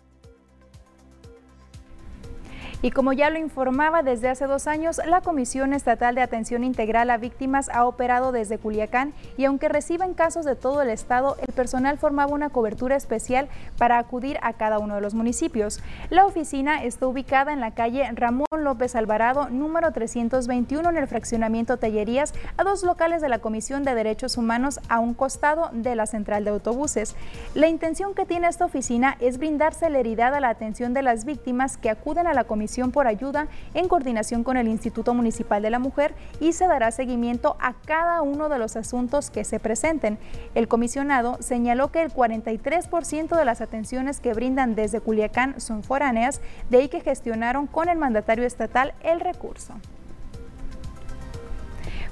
Y 2.83 2.93
como 2.93 3.13
ya 3.13 3.29
lo 3.29 3.39
informaba 3.39 4.03
desde 4.03 4.31
hace 4.31 4.47
dos 4.47 4.67
años, 4.67 5.03
la 5.07 5.21
Comisión 5.21 5.75
Estatal 5.75 6.15
de 6.15 6.23
Atención 6.23 6.65
Integral 6.65 7.11
a 7.11 7.19
Víctimas 7.19 7.69
ha 7.69 7.85
operado 7.85 8.33
desde 8.33 8.57
Culiacán 8.57 9.13
y 9.37 9.45
aunque 9.45 9.69
reciben 9.69 10.15
casos 10.15 10.47
de 10.47 10.57
todo 10.57 10.81
el 10.81 10.89
estado, 10.89 11.37
el 11.47 11.53
personal 11.53 11.99
formaba 11.99 12.33
una 12.33 12.49
cobertura 12.49 12.97
especial 12.97 13.49
para 13.77 13.99
acudir 13.99 14.39
a 14.41 14.55
cada 14.55 14.79
uno 14.79 14.95
de 14.95 15.03
los 15.03 15.13
municipios. 15.13 15.83
La 16.09 16.25
oficina 16.25 16.83
está 16.83 17.07
ubicada 17.07 17.53
en 17.53 17.61
la 17.61 17.75
calle 17.75 18.09
Ramón 18.15 18.47
López 18.57 18.97
Alvarado, 18.97 19.51
número 19.51 19.93
321, 19.93 20.89
en 20.89 20.97
el 20.97 21.07
fraccionamiento 21.07 21.77
Tellerías, 21.77 22.33
a 22.57 22.65
dos 22.65 22.83
locales 22.83 23.21
de 23.21 23.29
la 23.29 23.41
Comisión 23.41 23.83
de 23.83 23.95
Derechos 23.95 24.39
Humanos 24.39 24.81
a 24.89 25.01
un 25.01 25.13
costado 25.13 25.69
de 25.75 25.95
la 25.97 26.07
central 26.07 26.45
de 26.45 26.51
autobuses. 26.51 27.15
La 27.55 27.69
intención 27.69 28.15
que 28.15 28.25
tiene 28.25 28.49
esta 28.49 28.65
oficina 28.65 29.19
es 29.21 29.37
brindar 29.37 29.75
celeridad 29.75 30.35
a 30.35 30.41
la 30.41 30.49
atención 30.49 30.95
de 30.95 31.03
las 31.03 31.27
víctimas 31.27 31.77
que 31.77 31.91
acuden 31.91 32.27
a 32.27 32.33
la 32.33 32.45
Comisión 32.45 32.70
por 32.93 33.07
Ayuda 33.09 33.49
en 33.75 33.89
coordinación 33.89 34.45
con 34.45 34.57
el 34.57 34.69
Instituto 34.69 35.13
Municipal 35.13 35.61
de 35.61 35.71
la 35.71 35.81
Mujer 35.81 36.15
y 36.39 36.53
se 36.53 36.69
dará 36.69 36.93
seguimiento 36.93 37.57
a 37.59 37.75
cada 37.75 38.23
uno 38.23 38.49
de 38.49 38.59
los 38.59 38.77
asuntos 38.77 39.31
que 39.31 39.45
se 39.45 39.59
presenten. 39.59 40.19
El 40.55 40.69
comisionado 40.69 41.37
señaló 41.41 41.91
que 41.91 42.01
el 42.01 42.13
43% 42.13 43.37
de 43.37 43.45
las 43.45 43.61
atenciones 43.61 44.21
que 44.21 44.35
brindan 44.35 44.77
desde 44.77 45.01
Culiacán 45.01 45.61
son 45.61 45.83
foráneas, 45.83 46.41
de 46.71 46.79
ahí 46.79 46.89
que 46.89 47.01
gestionaron 47.01 47.67
con 47.67 47.89
el 47.89 47.99
mandatario 47.99 48.47
estatal 48.47 48.95
el 49.03 49.21
recurso. 49.21 49.75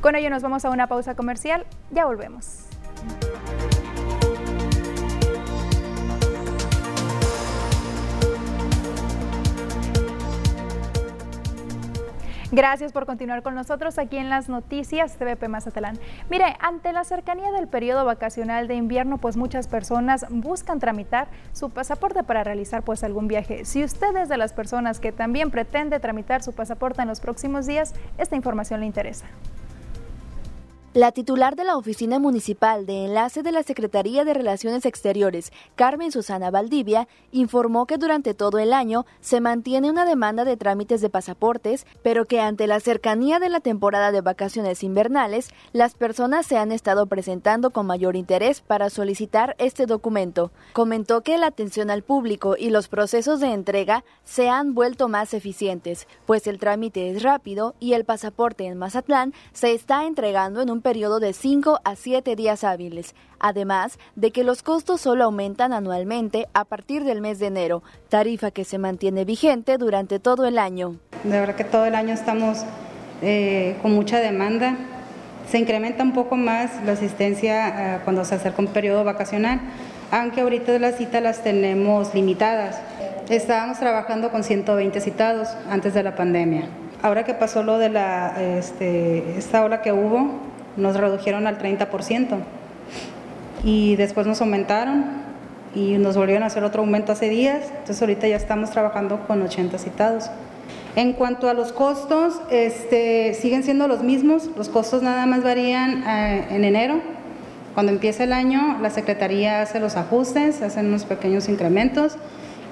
Con 0.00 0.16
ello 0.16 0.28
nos 0.28 0.42
vamos 0.42 0.64
a 0.64 0.70
una 0.70 0.88
pausa 0.88 1.14
comercial, 1.14 1.66
ya 1.90 2.04
volvemos. 2.04 2.64
Gracias 12.50 12.92
por 12.92 13.04
continuar 13.04 13.42
con 13.42 13.54
nosotros 13.54 13.98
aquí 13.98 14.16
en 14.16 14.30
las 14.30 14.48
noticias 14.48 15.18
TVP 15.18 15.48
Mazatlán. 15.48 15.98
Mire, 16.30 16.56
ante 16.60 16.94
la 16.94 17.04
cercanía 17.04 17.52
del 17.52 17.68
periodo 17.68 18.06
vacacional 18.06 18.68
de 18.68 18.74
invierno, 18.74 19.18
pues 19.18 19.36
muchas 19.36 19.68
personas 19.68 20.24
buscan 20.30 20.78
tramitar 20.78 21.28
su 21.52 21.68
pasaporte 21.68 22.22
para 22.22 22.44
realizar 22.44 22.82
pues 22.82 23.04
algún 23.04 23.28
viaje. 23.28 23.66
Si 23.66 23.84
usted 23.84 24.16
es 24.16 24.30
de 24.30 24.38
las 24.38 24.54
personas 24.54 24.98
que 24.98 25.12
también 25.12 25.50
pretende 25.50 26.00
tramitar 26.00 26.42
su 26.42 26.54
pasaporte 26.54 27.02
en 27.02 27.08
los 27.08 27.20
próximos 27.20 27.66
días, 27.66 27.94
esta 28.16 28.34
información 28.34 28.80
le 28.80 28.86
interesa. 28.86 29.26
La 30.94 31.12
titular 31.12 31.54
de 31.54 31.64
la 31.64 31.76
Oficina 31.76 32.18
Municipal 32.18 32.86
de 32.86 33.04
Enlace 33.04 33.42
de 33.42 33.52
la 33.52 33.62
Secretaría 33.62 34.24
de 34.24 34.32
Relaciones 34.32 34.86
Exteriores, 34.86 35.52
Carmen 35.76 36.10
Susana 36.10 36.50
Valdivia, 36.50 37.08
informó 37.30 37.84
que 37.84 37.98
durante 37.98 38.32
todo 38.32 38.58
el 38.58 38.72
año 38.72 39.04
se 39.20 39.42
mantiene 39.42 39.90
una 39.90 40.06
demanda 40.06 40.46
de 40.46 40.56
trámites 40.56 41.02
de 41.02 41.10
pasaportes, 41.10 41.86
pero 42.02 42.24
que 42.24 42.40
ante 42.40 42.66
la 42.66 42.80
cercanía 42.80 43.38
de 43.38 43.50
la 43.50 43.60
temporada 43.60 44.12
de 44.12 44.22
vacaciones 44.22 44.82
invernales, 44.82 45.50
las 45.74 45.92
personas 45.92 46.46
se 46.46 46.56
han 46.56 46.72
estado 46.72 47.04
presentando 47.04 47.68
con 47.68 47.84
mayor 47.84 48.16
interés 48.16 48.62
para 48.62 48.88
solicitar 48.88 49.56
este 49.58 49.84
documento. 49.84 50.52
Comentó 50.72 51.20
que 51.20 51.36
la 51.36 51.48
atención 51.48 51.90
al 51.90 52.02
público 52.02 52.56
y 52.58 52.70
los 52.70 52.88
procesos 52.88 53.40
de 53.40 53.52
entrega 53.52 54.04
se 54.24 54.48
han 54.48 54.72
vuelto 54.72 55.08
más 55.08 55.34
eficientes, 55.34 56.08
pues 56.24 56.46
el 56.46 56.58
trámite 56.58 57.10
es 57.10 57.22
rápido 57.22 57.74
y 57.78 57.92
el 57.92 58.06
pasaporte 58.06 58.64
en 58.64 58.78
Mazatlán 58.78 59.34
se 59.52 59.74
está 59.74 60.06
entregando 60.06 60.62
en 60.62 60.70
un 60.70 60.77
periodo 60.80 61.20
de 61.20 61.32
5 61.32 61.80
a 61.84 61.96
7 61.96 62.36
días 62.36 62.64
hábiles, 62.64 63.14
además 63.38 63.98
de 64.16 64.30
que 64.30 64.44
los 64.44 64.62
costos 64.62 65.00
solo 65.00 65.24
aumentan 65.24 65.72
anualmente 65.72 66.46
a 66.54 66.64
partir 66.64 67.04
del 67.04 67.20
mes 67.20 67.38
de 67.38 67.46
enero, 67.46 67.82
tarifa 68.08 68.50
que 68.50 68.64
se 68.64 68.78
mantiene 68.78 69.24
vigente 69.24 69.78
durante 69.78 70.18
todo 70.18 70.46
el 70.46 70.58
año. 70.58 70.96
De 71.24 71.40
verdad 71.40 71.56
que 71.56 71.64
todo 71.64 71.84
el 71.86 71.94
año 71.94 72.14
estamos 72.14 72.64
eh, 73.22 73.76
con 73.82 73.94
mucha 73.94 74.20
demanda. 74.20 74.76
Se 75.50 75.58
incrementa 75.58 76.02
un 76.02 76.12
poco 76.12 76.36
más 76.36 76.70
la 76.84 76.92
asistencia 76.92 77.96
eh, 77.96 78.00
cuando 78.04 78.24
se 78.24 78.34
acerca 78.34 78.60
un 78.60 78.68
periodo 78.68 79.02
vacacional, 79.04 79.60
aunque 80.10 80.42
ahorita 80.42 80.78
las 80.78 80.96
citas 80.96 81.22
las 81.22 81.42
tenemos 81.42 82.14
limitadas. 82.14 82.78
Estábamos 83.28 83.78
trabajando 83.78 84.30
con 84.30 84.44
120 84.44 85.00
citados 85.00 85.48
antes 85.68 85.94
de 85.94 86.02
la 86.02 86.14
pandemia. 86.14 86.68
Ahora 87.02 87.24
que 87.24 87.34
pasó 87.34 87.62
lo 87.62 87.78
de 87.78 87.90
la, 87.90 88.34
este, 88.58 89.38
esta 89.38 89.64
ola 89.64 89.82
que 89.82 89.92
hubo, 89.92 90.47
nos 90.78 90.96
redujeron 90.96 91.46
al 91.46 91.58
30% 91.58 92.38
y 93.64 93.96
después 93.96 94.26
nos 94.26 94.40
aumentaron 94.40 95.04
y 95.74 95.98
nos 95.98 96.16
volvieron 96.16 96.44
a 96.44 96.46
hacer 96.46 96.64
otro 96.64 96.82
aumento 96.82 97.12
hace 97.12 97.28
días, 97.28 97.64
entonces 97.70 98.00
ahorita 98.00 98.26
ya 98.26 98.36
estamos 98.36 98.70
trabajando 98.70 99.26
con 99.26 99.42
80 99.42 99.78
citados. 99.78 100.30
En 100.96 101.12
cuanto 101.12 101.48
a 101.48 101.54
los 101.54 101.72
costos, 101.72 102.40
este, 102.50 103.34
siguen 103.34 103.62
siendo 103.62 103.86
los 103.86 104.02
mismos, 104.02 104.50
los 104.56 104.68
costos 104.68 105.02
nada 105.02 105.26
más 105.26 105.42
varían 105.42 106.02
eh, 106.02 106.46
en 106.50 106.64
enero. 106.64 107.00
Cuando 107.74 107.92
empieza 107.92 108.24
el 108.24 108.32
año, 108.32 108.78
la 108.80 108.90
Secretaría 108.90 109.62
hace 109.62 109.78
los 109.78 109.96
ajustes, 109.96 110.62
hacen 110.62 110.86
unos 110.86 111.04
pequeños 111.04 111.48
incrementos 111.48 112.16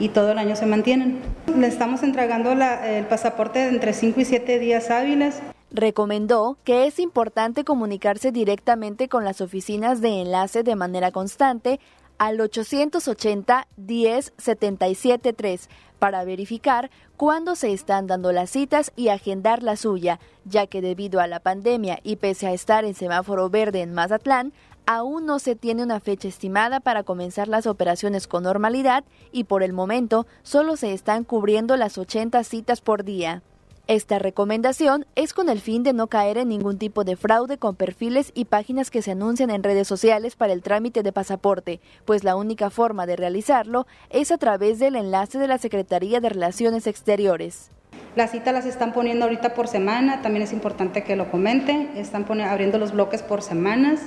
y 0.00 0.08
todo 0.08 0.32
el 0.32 0.38
año 0.38 0.56
se 0.56 0.66
mantienen. 0.66 1.20
Le 1.56 1.68
estamos 1.68 2.02
entregando 2.02 2.52
el 2.52 3.06
pasaporte 3.06 3.68
entre 3.68 3.92
5 3.92 4.20
y 4.20 4.24
7 4.24 4.58
días 4.58 4.90
hábiles. 4.90 5.40
Recomendó 5.76 6.56
que 6.64 6.86
es 6.86 6.98
importante 6.98 7.62
comunicarse 7.62 8.32
directamente 8.32 9.10
con 9.10 9.24
las 9.24 9.42
oficinas 9.42 10.00
de 10.00 10.22
enlace 10.22 10.62
de 10.62 10.74
manera 10.74 11.10
constante 11.10 11.80
al 12.16 12.40
880 12.40 13.68
10 13.76 14.32
77 14.38 15.32
3 15.34 15.68
para 15.98 16.24
verificar 16.24 16.90
cuándo 17.18 17.56
se 17.56 17.74
están 17.74 18.06
dando 18.06 18.32
las 18.32 18.48
citas 18.48 18.90
y 18.96 19.08
agendar 19.08 19.62
la 19.62 19.76
suya, 19.76 20.18
ya 20.46 20.66
que 20.66 20.80
debido 20.80 21.20
a 21.20 21.26
la 21.26 21.40
pandemia 21.40 22.00
y 22.02 22.16
pese 22.16 22.46
a 22.46 22.54
estar 22.54 22.86
en 22.86 22.94
semáforo 22.94 23.50
verde 23.50 23.82
en 23.82 23.92
Mazatlán, 23.92 24.54
aún 24.86 25.26
no 25.26 25.38
se 25.38 25.56
tiene 25.56 25.82
una 25.82 26.00
fecha 26.00 26.26
estimada 26.26 26.80
para 26.80 27.02
comenzar 27.02 27.48
las 27.48 27.66
operaciones 27.66 28.26
con 28.26 28.44
normalidad 28.44 29.04
y 29.30 29.44
por 29.44 29.62
el 29.62 29.74
momento 29.74 30.26
solo 30.42 30.78
se 30.78 30.94
están 30.94 31.24
cubriendo 31.24 31.76
las 31.76 31.98
80 31.98 32.42
citas 32.44 32.80
por 32.80 33.04
día. 33.04 33.42
Esta 33.88 34.18
recomendación 34.18 35.06
es 35.14 35.32
con 35.32 35.48
el 35.48 35.60
fin 35.60 35.84
de 35.84 35.92
no 35.92 36.08
caer 36.08 36.38
en 36.38 36.48
ningún 36.48 36.76
tipo 36.76 37.04
de 37.04 37.14
fraude 37.14 37.56
con 37.56 37.76
perfiles 37.76 38.32
y 38.34 38.46
páginas 38.46 38.90
que 38.90 39.00
se 39.00 39.12
anuncian 39.12 39.48
en 39.48 39.62
redes 39.62 39.86
sociales 39.86 40.34
para 40.34 40.52
el 40.52 40.60
trámite 40.60 41.04
de 41.04 41.12
pasaporte, 41.12 41.80
pues 42.04 42.24
la 42.24 42.34
única 42.34 42.68
forma 42.70 43.06
de 43.06 43.14
realizarlo 43.14 43.86
es 44.10 44.32
a 44.32 44.38
través 44.38 44.80
del 44.80 44.96
enlace 44.96 45.38
de 45.38 45.46
la 45.46 45.58
Secretaría 45.58 46.18
de 46.18 46.30
Relaciones 46.30 46.88
Exteriores. 46.88 47.70
Las 48.16 48.32
citas 48.32 48.52
las 48.52 48.66
están 48.66 48.92
poniendo 48.92 49.26
ahorita 49.26 49.54
por 49.54 49.68
semana, 49.68 50.20
también 50.20 50.42
es 50.42 50.52
importante 50.52 51.04
que 51.04 51.14
lo 51.14 51.30
comenten, 51.30 51.92
están 51.94 52.28
abriendo 52.40 52.78
los 52.78 52.90
bloques 52.90 53.22
por 53.22 53.40
semanas, 53.40 54.00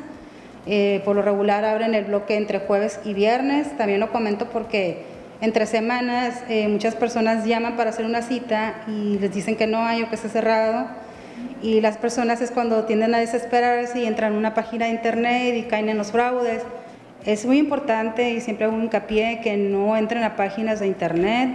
eh, 0.66 1.02
por 1.06 1.16
lo 1.16 1.22
regular 1.22 1.64
abren 1.64 1.96
el 1.96 2.04
bloque 2.04 2.36
entre 2.36 2.60
jueves 2.60 3.00
y 3.06 3.14
viernes, 3.14 3.78
también 3.78 4.02
lo 4.02 4.12
comento 4.12 4.50
porque 4.50 5.06
entre 5.41 5.65
semanas 5.65 6.43
eh, 6.50 6.67
muchas 6.67 6.96
personas 6.96 7.46
llaman 7.46 7.77
para 7.77 7.91
hacer 7.91 8.05
una 8.05 8.22
cita 8.22 8.84
y 8.88 9.17
les 9.19 9.34
dicen 9.34 9.55
que 9.55 9.67
no 9.67 9.86
hay 9.86 10.03
o 10.03 10.10
que 10.10 10.15
está 10.15 10.29
cerrado 10.29 10.88
y 11.62 11.81
las 11.81 11.98
personas 11.98 12.41
es 12.41 12.51
cuando 12.51 12.86
tienden 12.86 13.13
a 13.15 13.19
desesperarse 13.19 14.00
y 14.00 14.05
entran 14.05 14.34
a 14.34 14.38
una 14.38 14.53
página 14.53 14.86
de 14.86 14.91
internet 14.91 15.55
y 15.55 15.63
caen 15.63 15.89
en 15.89 15.98
los 15.98 16.12
fraudes. 16.12 16.63
Es 17.25 17.46
muy 17.46 17.58
importante 17.58 18.31
y 18.31 18.39
siempre 18.39 18.65
hago 18.65 18.77
hincapié 18.79 19.41
que 19.41 19.58
no 19.58 19.98
entren 19.98 20.24
a 20.24 20.36
páginas 20.36 20.79
de 20.79 20.88
internet. 20.88 21.50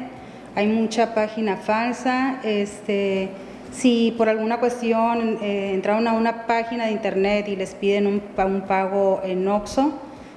Hay 0.54 0.66
mucha 0.66 1.14
página 1.14 1.56
falsa. 1.56 2.38
Este, 2.44 3.30
si 3.72 4.14
por 4.16 4.28
alguna 4.28 4.60
cuestión 4.60 5.38
eh, 5.40 5.72
entraron 5.72 6.06
a 6.06 6.12
una 6.12 6.46
página 6.46 6.86
de 6.86 6.92
internet 6.92 7.48
y 7.48 7.56
les 7.56 7.74
piden 7.74 8.06
un, 8.06 8.22
un 8.36 8.60
pago 8.62 9.22
en 9.24 9.48
OXO, 9.48 9.94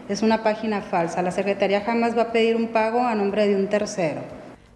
es 0.10 0.22
una 0.22 0.44
página 0.44 0.82
falsa. 0.82 1.22
La 1.22 1.32
Secretaría 1.32 1.82
jamás 1.82 2.18
va 2.18 2.24
a 2.24 2.32
pedir 2.32 2.56
un 2.56 2.70
pago 2.70 3.02
a 3.02 3.16
nombre 3.16 3.48
de 3.48 3.56
un 3.56 3.68
tercero. 3.68 4.22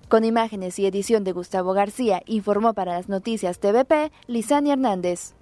Con 0.08 0.26
imágenes 0.26 0.78
y 0.78 0.86
edición 0.86 1.24
de 1.24 1.32
Gustavo 1.32 1.74
García, 1.74 2.22
informó 2.26 2.74
para 2.74 2.94
las 2.94 3.08
noticias 3.08 3.60
TVP 3.60 4.12
Lisani 4.28 4.72
Hernández. 4.72 5.34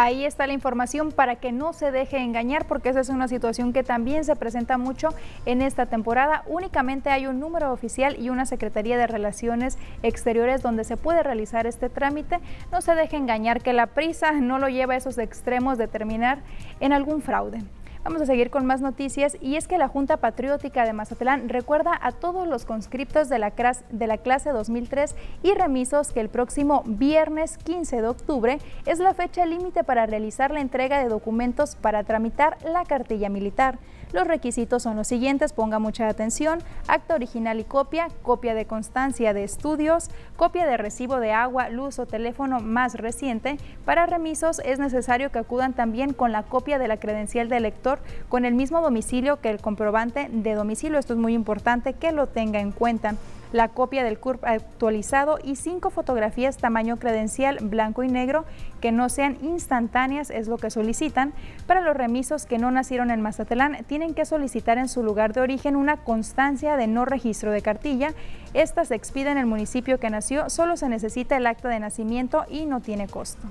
Ahí 0.00 0.24
está 0.24 0.46
la 0.46 0.52
información 0.52 1.10
para 1.10 1.40
que 1.40 1.50
no 1.50 1.72
se 1.72 1.90
deje 1.90 2.18
engañar 2.18 2.68
porque 2.68 2.90
esa 2.90 3.00
es 3.00 3.08
una 3.08 3.26
situación 3.26 3.72
que 3.72 3.82
también 3.82 4.24
se 4.24 4.36
presenta 4.36 4.78
mucho 4.78 5.08
en 5.44 5.60
esta 5.60 5.86
temporada. 5.86 6.44
Únicamente 6.46 7.10
hay 7.10 7.26
un 7.26 7.40
número 7.40 7.72
oficial 7.72 8.16
y 8.16 8.30
una 8.30 8.46
Secretaría 8.46 8.96
de 8.96 9.08
Relaciones 9.08 9.76
Exteriores 10.04 10.62
donde 10.62 10.84
se 10.84 10.96
puede 10.96 11.24
realizar 11.24 11.66
este 11.66 11.88
trámite. 11.88 12.38
No 12.70 12.80
se 12.80 12.94
deje 12.94 13.16
engañar 13.16 13.60
que 13.60 13.72
la 13.72 13.88
prisa 13.88 14.30
no 14.30 14.60
lo 14.60 14.68
lleva 14.68 14.94
a 14.94 14.98
esos 14.98 15.18
extremos 15.18 15.78
de 15.78 15.88
terminar 15.88 16.42
en 16.78 16.92
algún 16.92 17.20
fraude. 17.20 17.64
Vamos 18.08 18.22
a 18.22 18.24
seguir 18.24 18.48
con 18.48 18.64
más 18.64 18.80
noticias 18.80 19.36
y 19.38 19.56
es 19.56 19.68
que 19.68 19.76
la 19.76 19.86
Junta 19.86 20.16
Patriótica 20.16 20.86
de 20.86 20.94
Mazatlán 20.94 21.50
recuerda 21.50 21.92
a 22.00 22.10
todos 22.10 22.48
los 22.48 22.64
conscriptos 22.64 23.28
de 23.28 23.38
la, 23.38 23.52
de 23.90 24.06
la 24.06 24.16
clase 24.16 24.48
2003 24.48 25.14
y 25.42 25.52
remisos 25.52 26.12
que 26.12 26.20
el 26.20 26.30
próximo 26.30 26.84
viernes 26.86 27.58
15 27.58 28.00
de 28.00 28.08
octubre 28.08 28.58
es 28.86 28.98
la 28.98 29.12
fecha 29.12 29.44
límite 29.44 29.84
para 29.84 30.06
realizar 30.06 30.52
la 30.52 30.62
entrega 30.62 31.02
de 31.02 31.10
documentos 31.10 31.76
para 31.76 32.02
tramitar 32.02 32.56
la 32.64 32.86
cartilla 32.86 33.28
militar. 33.28 33.78
Los 34.12 34.26
requisitos 34.26 34.82
son 34.82 34.96
los 34.96 35.06
siguientes, 35.06 35.52
ponga 35.52 35.78
mucha 35.78 36.08
atención, 36.08 36.60
acta 36.86 37.14
original 37.14 37.60
y 37.60 37.64
copia, 37.64 38.08
copia 38.22 38.54
de 38.54 38.64
constancia 38.64 39.34
de 39.34 39.44
estudios, 39.44 40.08
copia 40.36 40.66
de 40.66 40.78
recibo 40.78 41.20
de 41.20 41.32
agua, 41.32 41.68
luz 41.68 41.98
o 41.98 42.06
teléfono 42.06 42.60
más 42.60 42.94
reciente. 42.94 43.58
Para 43.84 44.06
remisos 44.06 44.60
es 44.64 44.78
necesario 44.78 45.30
que 45.30 45.40
acudan 45.40 45.74
también 45.74 46.14
con 46.14 46.32
la 46.32 46.44
copia 46.44 46.78
de 46.78 46.88
la 46.88 46.96
credencial 46.96 47.50
de 47.50 47.58
elector 47.58 47.98
con 48.28 48.44
el 48.44 48.54
mismo 48.54 48.80
domicilio 48.80 49.40
que 49.40 49.50
el 49.50 49.60
comprobante 49.60 50.28
de 50.32 50.54
domicilio. 50.54 50.98
Esto 50.98 51.12
es 51.12 51.18
muy 51.18 51.34
importante 51.34 51.92
que 51.92 52.12
lo 52.12 52.28
tenga 52.28 52.60
en 52.60 52.72
cuenta 52.72 53.14
la 53.52 53.68
copia 53.68 54.04
del 54.04 54.18
CURP 54.18 54.44
actualizado 54.44 55.38
y 55.42 55.56
cinco 55.56 55.90
fotografías 55.90 56.56
tamaño 56.56 56.96
credencial 56.96 57.58
blanco 57.62 58.02
y 58.02 58.08
negro 58.08 58.44
que 58.80 58.92
no 58.92 59.08
sean 59.08 59.38
instantáneas, 59.42 60.30
es 60.30 60.48
lo 60.48 60.58
que 60.58 60.70
solicitan. 60.70 61.32
Para 61.66 61.80
los 61.80 61.96
remisos 61.96 62.46
que 62.46 62.58
no 62.58 62.70
nacieron 62.70 63.10
en 63.10 63.20
Mazatlán, 63.20 63.84
tienen 63.86 64.14
que 64.14 64.24
solicitar 64.24 64.78
en 64.78 64.88
su 64.88 65.02
lugar 65.02 65.32
de 65.32 65.40
origen 65.40 65.76
una 65.76 65.98
constancia 65.98 66.76
de 66.76 66.86
no 66.86 67.04
registro 67.04 67.52
de 67.52 67.62
cartilla. 67.62 68.12
Esta 68.54 68.84
se 68.84 68.94
expide 68.94 69.30
en 69.30 69.38
el 69.38 69.46
municipio 69.46 69.98
que 69.98 70.10
nació, 70.10 70.50
solo 70.50 70.76
se 70.76 70.88
necesita 70.88 71.36
el 71.36 71.46
acta 71.46 71.68
de 71.68 71.80
nacimiento 71.80 72.44
y 72.48 72.66
no 72.66 72.80
tiene 72.80 73.08
costo. 73.08 73.46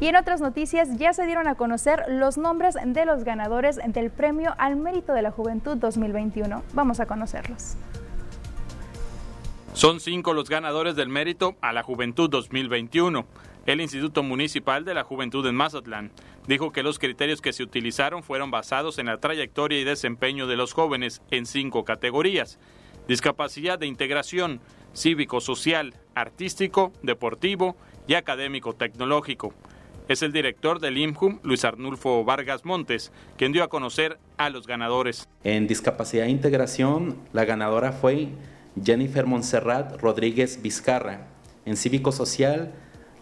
Y 0.00 0.08
en 0.08 0.16
otras 0.16 0.40
noticias 0.40 0.98
ya 0.98 1.12
se 1.12 1.24
dieron 1.24 1.46
a 1.46 1.54
conocer 1.54 2.04
los 2.08 2.36
nombres 2.36 2.74
de 2.84 3.06
los 3.06 3.22
ganadores 3.22 3.78
del 3.86 4.10
Premio 4.10 4.54
al 4.58 4.76
Mérito 4.76 5.12
de 5.12 5.22
la 5.22 5.30
Juventud 5.30 5.76
2021. 5.76 6.62
Vamos 6.72 6.98
a 7.00 7.06
conocerlos. 7.06 7.76
Son 9.72 10.00
cinco 10.00 10.34
los 10.34 10.48
ganadores 10.48 10.96
del 10.96 11.08
Mérito 11.08 11.54
a 11.60 11.72
la 11.72 11.82
Juventud 11.82 12.28
2021. 12.28 13.24
El 13.66 13.80
Instituto 13.80 14.22
Municipal 14.22 14.84
de 14.84 14.94
la 14.94 15.04
Juventud 15.04 15.46
en 15.46 15.54
Mazatlán 15.54 16.10
dijo 16.46 16.70
que 16.70 16.82
los 16.82 16.98
criterios 16.98 17.40
que 17.40 17.52
se 17.52 17.62
utilizaron 17.62 18.22
fueron 18.22 18.50
basados 18.50 18.98
en 18.98 19.06
la 19.06 19.18
trayectoria 19.18 19.80
y 19.80 19.84
desempeño 19.84 20.46
de 20.46 20.56
los 20.56 20.74
jóvenes 20.74 21.22
en 21.30 21.46
cinco 21.46 21.84
categorías. 21.84 22.58
Discapacidad 23.08 23.78
de 23.78 23.86
integración, 23.86 24.60
cívico-social, 24.92 25.94
artístico, 26.14 26.92
deportivo 27.02 27.76
y 28.06 28.14
académico-tecnológico 28.14 29.54
es 30.08 30.22
el 30.22 30.32
director 30.32 30.80
del 30.80 30.98
IMJUM, 30.98 31.38
Luis 31.42 31.64
Arnulfo 31.64 32.24
Vargas 32.24 32.64
Montes, 32.64 33.10
quien 33.36 33.52
dio 33.52 33.64
a 33.64 33.68
conocer 33.68 34.18
a 34.36 34.50
los 34.50 34.66
ganadores. 34.66 35.28
En 35.44 35.66
discapacidad 35.66 36.26
e 36.26 36.30
integración, 36.30 37.16
la 37.32 37.44
ganadora 37.44 37.92
fue 37.92 38.28
Jennifer 38.82 39.26
Montserrat 39.26 40.00
Rodríguez 40.00 40.60
Vizcarra. 40.62 41.26
En 41.64 41.76
cívico 41.76 42.12
social, 42.12 42.72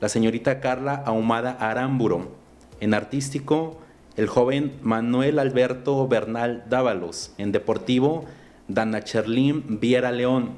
la 0.01 0.09
señorita 0.09 0.61
Carla 0.61 0.95
Ahumada 1.07 1.53
Aramburo. 1.53 2.33
En 2.81 2.95
artístico, 2.95 3.81
el 4.17 4.27
joven 4.27 4.73
Manuel 4.83 5.39
Alberto 5.39 6.09
Bernal 6.09 6.65
Dávalos. 6.69 7.33
En 7.39 7.53
deportivo, 7.53 8.25
Dana 8.67 9.05
Cherlín 9.05 9.79
Viera 9.81 10.11
León. 10.11 10.57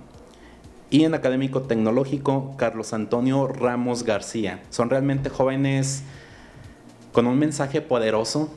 Y 0.95 1.03
en 1.03 1.13
académico 1.13 1.63
tecnológico, 1.63 2.55
Carlos 2.57 2.93
Antonio 2.93 3.49
Ramos 3.49 4.05
García. 4.05 4.63
Son 4.71 4.91
realmente 4.91 5.29
jóvenes 5.29 6.05
con 7.11 7.27
un 7.27 7.37
mensaje 7.37 7.81
poderoso, 7.81 8.49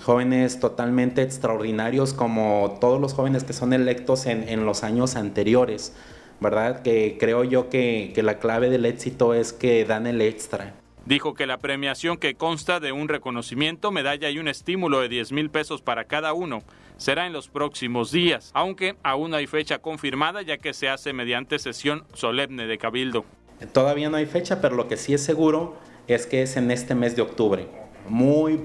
jóvenes 0.00 0.60
totalmente 0.60 1.22
extraordinarios 1.22 2.14
como 2.14 2.78
todos 2.80 3.00
los 3.00 3.12
jóvenes 3.12 3.42
que 3.42 3.52
son 3.54 3.72
electos 3.72 4.26
en, 4.26 4.64
los 4.64 4.84
años 4.84 5.16
anteriores, 5.16 5.92
¿verdad? 6.38 6.82
Que 6.82 7.16
creo 7.18 7.42
yo 7.42 7.68
que, 7.70 8.12
que 8.14 8.22
la 8.22 8.38
clave 8.38 8.70
del 8.70 8.86
éxito 8.86 9.34
es 9.34 9.52
que 9.52 9.84
dan 9.84 10.06
el 10.06 10.20
extra. 10.20 10.74
Dijo 11.06 11.34
que 11.34 11.48
la 11.48 11.58
premiación 11.58 12.18
que 12.18 12.36
consta 12.36 12.78
de 12.78 12.92
un 12.92 13.08
reconocimiento, 13.08 13.90
medalla 13.90 14.30
y 14.30 14.38
un 14.38 14.46
estímulo 14.46 15.00
de 15.00 15.08
10 15.08 15.32
mil 15.32 15.50
pesos 15.50 15.82
para 15.82 16.04
cada 16.04 16.34
uno 16.34 16.62
será 17.00 17.26
en 17.26 17.32
los 17.32 17.48
próximos 17.48 18.12
días, 18.12 18.50
aunque 18.52 18.96
aún 19.02 19.30
no 19.30 19.38
hay 19.38 19.46
fecha 19.46 19.78
confirmada 19.78 20.42
ya 20.42 20.58
que 20.58 20.74
se 20.74 20.90
hace 20.90 21.14
mediante 21.14 21.58
sesión 21.58 22.04
solemne 22.12 22.66
de 22.66 22.76
cabildo. 22.76 23.24
Todavía 23.72 24.10
no 24.10 24.18
hay 24.18 24.26
fecha, 24.26 24.60
pero 24.60 24.76
lo 24.76 24.86
que 24.86 24.98
sí 24.98 25.14
es 25.14 25.24
seguro 25.24 25.76
es 26.06 26.26
que 26.26 26.42
es 26.42 26.56
en 26.56 26.70
este 26.70 26.94
mes 26.94 27.16
de 27.16 27.22
octubre 27.22 27.66
muy 28.08 28.60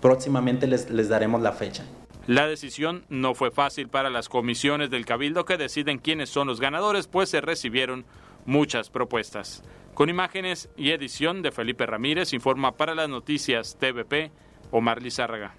próximamente 0.00 0.66
les, 0.66 0.90
les 0.90 1.08
daremos 1.08 1.40
la 1.40 1.52
fecha. 1.52 1.84
La 2.26 2.46
decisión 2.46 3.04
no 3.08 3.34
fue 3.34 3.50
fácil 3.50 3.88
para 3.88 4.10
las 4.10 4.28
comisiones 4.28 4.90
del 4.90 5.06
Cabildo 5.06 5.44
que 5.44 5.56
deciden 5.56 5.98
quiénes 5.98 6.28
son 6.28 6.48
los 6.48 6.60
ganadores, 6.60 7.06
pues 7.06 7.30
se 7.30 7.40
recibieron 7.40 8.04
muchas 8.44 8.90
propuestas. 8.90 9.62
Con 9.94 10.10
imágenes 10.10 10.68
y 10.76 10.90
edición 10.90 11.40
de 11.40 11.52
Felipe 11.52 11.86
Ramírez, 11.86 12.32
informa 12.32 12.72
para 12.72 12.94
las 12.94 13.08
noticias 13.08 13.78
TVP 13.78 14.30
Omar 14.72 15.00
Lizárraga 15.00 15.54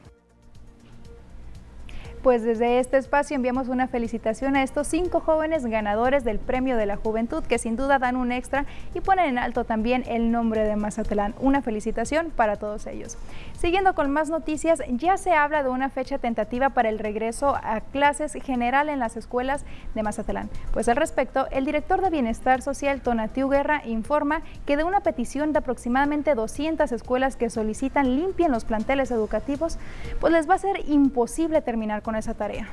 pues 2.21 2.43
desde 2.43 2.79
este 2.79 2.97
espacio 2.97 3.35
enviamos 3.35 3.67
una 3.67 3.87
felicitación 3.87 4.55
a 4.55 4.63
estos 4.63 4.87
cinco 4.87 5.19
jóvenes 5.19 5.65
ganadores 5.65 6.23
del 6.23 6.39
Premio 6.39 6.77
de 6.77 6.85
la 6.85 6.97
Juventud 6.97 7.43
que 7.43 7.57
sin 7.57 7.75
duda 7.75 7.99
dan 7.99 8.15
un 8.15 8.31
extra 8.31 8.65
y 8.93 9.01
ponen 9.01 9.25
en 9.25 9.37
alto 9.37 9.63
también 9.63 10.03
el 10.07 10.31
nombre 10.31 10.63
de 10.63 10.75
Mazatlán. 10.75 11.35
Una 11.39 11.61
felicitación 11.61 12.31
para 12.35 12.55
todos 12.55 12.87
ellos. 12.87 13.17
Siguiendo 13.57 13.95
con 13.95 14.11
más 14.11 14.29
noticias, 14.29 14.81
ya 14.89 15.17
se 15.17 15.31
habla 15.33 15.63
de 15.63 15.69
una 15.69 15.89
fecha 15.89 16.17
tentativa 16.17 16.69
para 16.69 16.89
el 16.89 16.99
regreso 16.99 17.55
a 17.55 17.81
clases 17.81 18.33
general 18.33 18.89
en 18.89 18.99
las 18.99 19.17
escuelas 19.17 19.65
de 19.95 20.03
Mazatlán. 20.03 20.49
Pues 20.73 20.89
al 20.89 20.95
respecto, 20.95 21.47
el 21.51 21.65
director 21.65 22.01
de 22.01 22.09
Bienestar 22.09 22.61
Social, 22.61 23.01
Tonatiu 23.01 23.49
Guerra, 23.49 23.81
informa 23.85 24.41
que 24.65 24.77
de 24.77 24.83
una 24.83 25.01
petición 25.01 25.53
de 25.53 25.59
aproximadamente 25.59 26.35
200 26.35 26.91
escuelas 26.91 27.35
que 27.35 27.49
solicitan 27.49 28.15
limpien 28.15 28.51
los 28.51 28.65
planteles 28.65 29.11
educativos, 29.11 29.77
pues 30.19 30.33
les 30.33 30.49
va 30.49 30.55
a 30.55 30.59
ser 30.59 30.87
imposible 30.87 31.61
terminar 31.61 32.01
con 32.07 32.15
esa 32.15 32.33
tarea? 32.33 32.69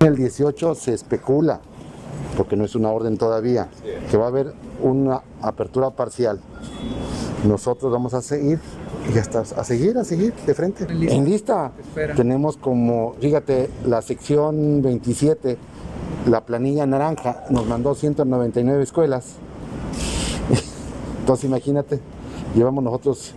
El 0.00 0.16
18 0.16 0.74
se 0.74 0.92
especula, 0.92 1.60
porque 2.36 2.56
no 2.56 2.66
es 2.66 2.74
una 2.74 2.90
orden 2.90 3.16
todavía, 3.16 3.68
que 4.10 4.18
va 4.18 4.26
a 4.26 4.28
haber 4.28 4.52
una 4.82 5.22
apertura 5.40 5.88
parcial. 5.88 6.40
Nosotros 7.48 7.90
vamos 7.90 8.12
a 8.12 8.20
seguir 8.20 8.60
y 9.10 9.16
hasta 9.16 9.40
a 9.40 9.64
seguir, 9.64 9.96
a 9.96 10.04
seguir 10.04 10.34
de 10.34 10.52
frente. 10.52 10.84
En 10.90 11.24
lista, 11.24 11.72
tenemos 12.14 12.58
como, 12.58 13.14
fíjate, 13.18 13.70
la 13.86 14.02
sección 14.02 14.82
27, 14.82 15.56
la 16.26 16.44
planilla 16.44 16.84
naranja, 16.84 17.44
nos 17.48 17.66
mandó 17.66 17.94
199 17.94 18.82
escuelas. 18.82 19.36
Entonces 21.20 21.46
imagínate, 21.46 21.98
llevamos 22.56 22.82
nosotros 22.82 23.34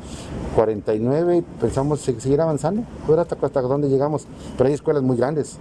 49 0.56 1.38
y 1.38 1.42
pensamos 1.42 2.00
seguir 2.00 2.42
avanzando, 2.42 2.84
a 3.06 3.10
ver 3.10 3.20
hasta, 3.20 3.38
hasta 3.40 3.62
dónde 3.62 3.90
llegamos. 3.90 4.26
Pero 4.58 4.68
hay 4.68 4.74
escuelas 4.74 5.04
muy 5.04 5.18
grandes. 5.18 5.58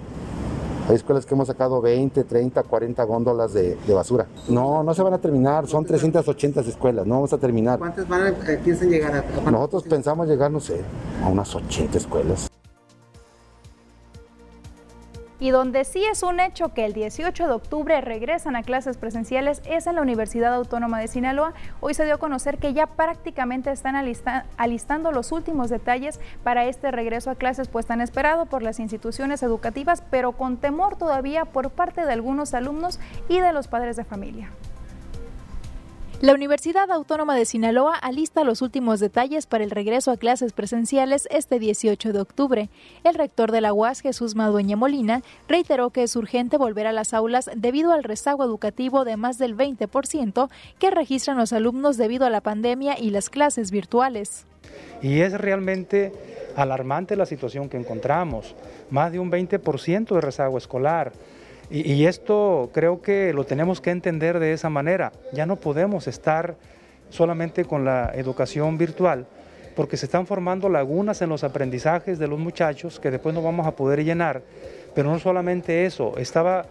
Hay 0.89 0.95
escuelas 0.95 1.27
que 1.27 1.35
hemos 1.35 1.49
sacado 1.49 1.83
20, 1.83 2.25
30, 2.25 2.63
40 2.63 3.05
góndolas 3.05 3.53
de, 3.53 3.77
basura. 3.89 4.27
No, 4.49 4.83
no 4.83 4.95
se 4.95 5.03
van 5.03 5.13
a 5.13 5.19
terminar, 5.19 5.67
son 5.67 5.85
380 5.85 6.63
escuelas, 6.63 7.07
no 7.07 7.17
vamos 7.17 7.33
a 7.35 7.39
terminar. 7.39 7.79
¿Cuántas 7.79 8.09
van 8.09 8.23
a, 8.23 8.29
eh, 8.29 8.59
piensan 8.65 8.89
llegar 8.89 9.23
a, 9.45 9.51
Nosotros 9.51 9.83
pensamos 9.83 10.27
llegar, 10.27 10.51
no 10.51 10.61
sé, 10.61 10.81
a 11.23 11.29
unas 11.29 11.55
80 11.55 11.99
escuelas. 11.99 12.49
Y 15.41 15.51
donde 15.51 15.85
sí 15.85 16.05
es 16.05 16.25
un 16.25 16.41
hecho 16.41 16.75
que 16.75 16.85
el 16.85 16.93
18 16.93 17.47
de 17.47 17.53
octubre 17.53 18.01
regresan 18.01 18.57
a 18.57 18.65
clases 18.65 18.97
presenciales 18.97 19.63
es 19.67 19.87
en 19.87 19.95
la 19.95 20.03
Universidad 20.03 20.53
Autónoma 20.53 20.99
de 20.99 21.07
Sinaloa. 21.07 21.55
Hoy 21.81 21.95
se 21.95 22.05
dio 22.05 22.15
a 22.15 22.19
conocer 22.19 22.59
que 22.59 22.73
ya 22.73 22.89
prácticamente 22.89 23.71
están 23.71 23.95
alistando 24.57 25.13
los 25.13 25.31
últimos 25.31 25.71
detalles 25.71 26.19
para 26.43 26.65
este 26.65 26.91
regreso 26.91 27.31
a 27.31 27.37
clases, 27.37 27.69
pues 27.69 27.87
tan 27.87 28.01
esperado 28.01 28.47
por 28.47 28.63
las 28.63 28.81
instituciones 28.81 29.45
educativas, 29.45 30.03
pero 30.11 30.33
con 30.33 30.57
temor 30.57 30.97
todavía 30.97 31.45
por 31.45 31.71
parte 31.71 32.05
de 32.05 32.13
algunos 32.13 32.53
alumnos 32.55 32.99
y 33.29 33.39
de 33.39 33.53
los 33.53 33.69
padres 33.69 33.95
de 33.95 34.05
familia. 34.05 34.51
La 36.21 36.35
Universidad 36.35 36.91
Autónoma 36.91 37.37
de 37.37 37.45
Sinaloa 37.45 37.95
alista 37.95 38.43
los 38.43 38.61
últimos 38.61 38.99
detalles 38.99 39.47
para 39.47 39.63
el 39.63 39.71
regreso 39.71 40.11
a 40.11 40.17
clases 40.17 40.53
presenciales 40.53 41.29
este 41.31 41.61
18 41.61 42.13
de 42.13 42.21
octubre. 42.21 42.71
El 43.05 43.15
rector 43.15 43.53
de 43.53 43.61
la 43.61 43.73
UAS, 43.73 44.01
Jesús 44.01 44.35
Madueña 44.35 44.75
Molina, 44.75 45.23
reiteró 45.47 45.91
que 45.91 46.03
es 46.03 46.17
urgente 46.17 46.57
volver 46.57 46.89
a 46.89 46.93
las 46.93 47.15
aulas 47.15 47.49
debido 47.55 47.93
al 47.93 48.03
rezago 48.03 48.43
educativo 48.43 49.05
de 49.05 49.17
más 49.17 49.39
del 49.39 49.57
20% 49.57 50.51
que 50.81 50.91
registran 50.91 51.37
los 51.37 51.53
alumnos 51.53 51.97
debido 51.97 52.27
a 52.27 52.31
la 52.31 52.41
pandemia 52.41 52.99
y 52.99 53.11
las 53.11 53.31
clases 53.31 53.71
virtuales. 53.71 54.45
Y 55.01 55.21
es 55.21 55.35
realmente 55.35 56.13
alarmante 56.57 57.15
la 57.15 57.27
situación 57.27 57.69
que 57.69 57.77
encontramos, 57.77 58.57
más 58.91 59.13
de 59.13 59.21
un 59.21 59.31
20% 59.31 60.17
de 60.17 60.21
rezago 60.21 60.59
escolar. 60.59 61.13
Y, 61.71 62.07
esto 62.07 62.71
creo 62.73 63.03
que 63.03 63.33
lo 63.35 63.45
tenemos 63.45 63.81
que 63.81 63.91
entender 63.91 64.39
de 64.39 64.53
esa 64.53 64.71
manera. 64.71 65.13
Ya 65.33 65.45
no 65.45 65.57
podemos 65.57 66.07
estar 66.07 66.57
solamente 67.11 67.65
con 67.65 67.85
la 67.85 68.11
educación 68.15 68.79
virtual, 68.79 69.27
porque 69.77 69.99
se 69.99 70.07
están 70.07 70.27
formando 70.27 70.69
lagunas 70.69 71.21
en 71.21 71.29
los 71.29 71.45
aprendizajes 71.45 72.19
de 72.19 72.27
los 72.27 72.39
muchachos 72.39 72.99
que 72.99 73.11
después 73.11 73.35
no 73.35 73.43
vamos 73.43 73.67
a 73.67 73.77
poder 73.77 74.03
llenar. 74.03 74.43
Pero 74.95 75.11
no 75.11 75.19
solamente 75.19 75.85
eso, 75.85 76.17
estaba 76.17 76.65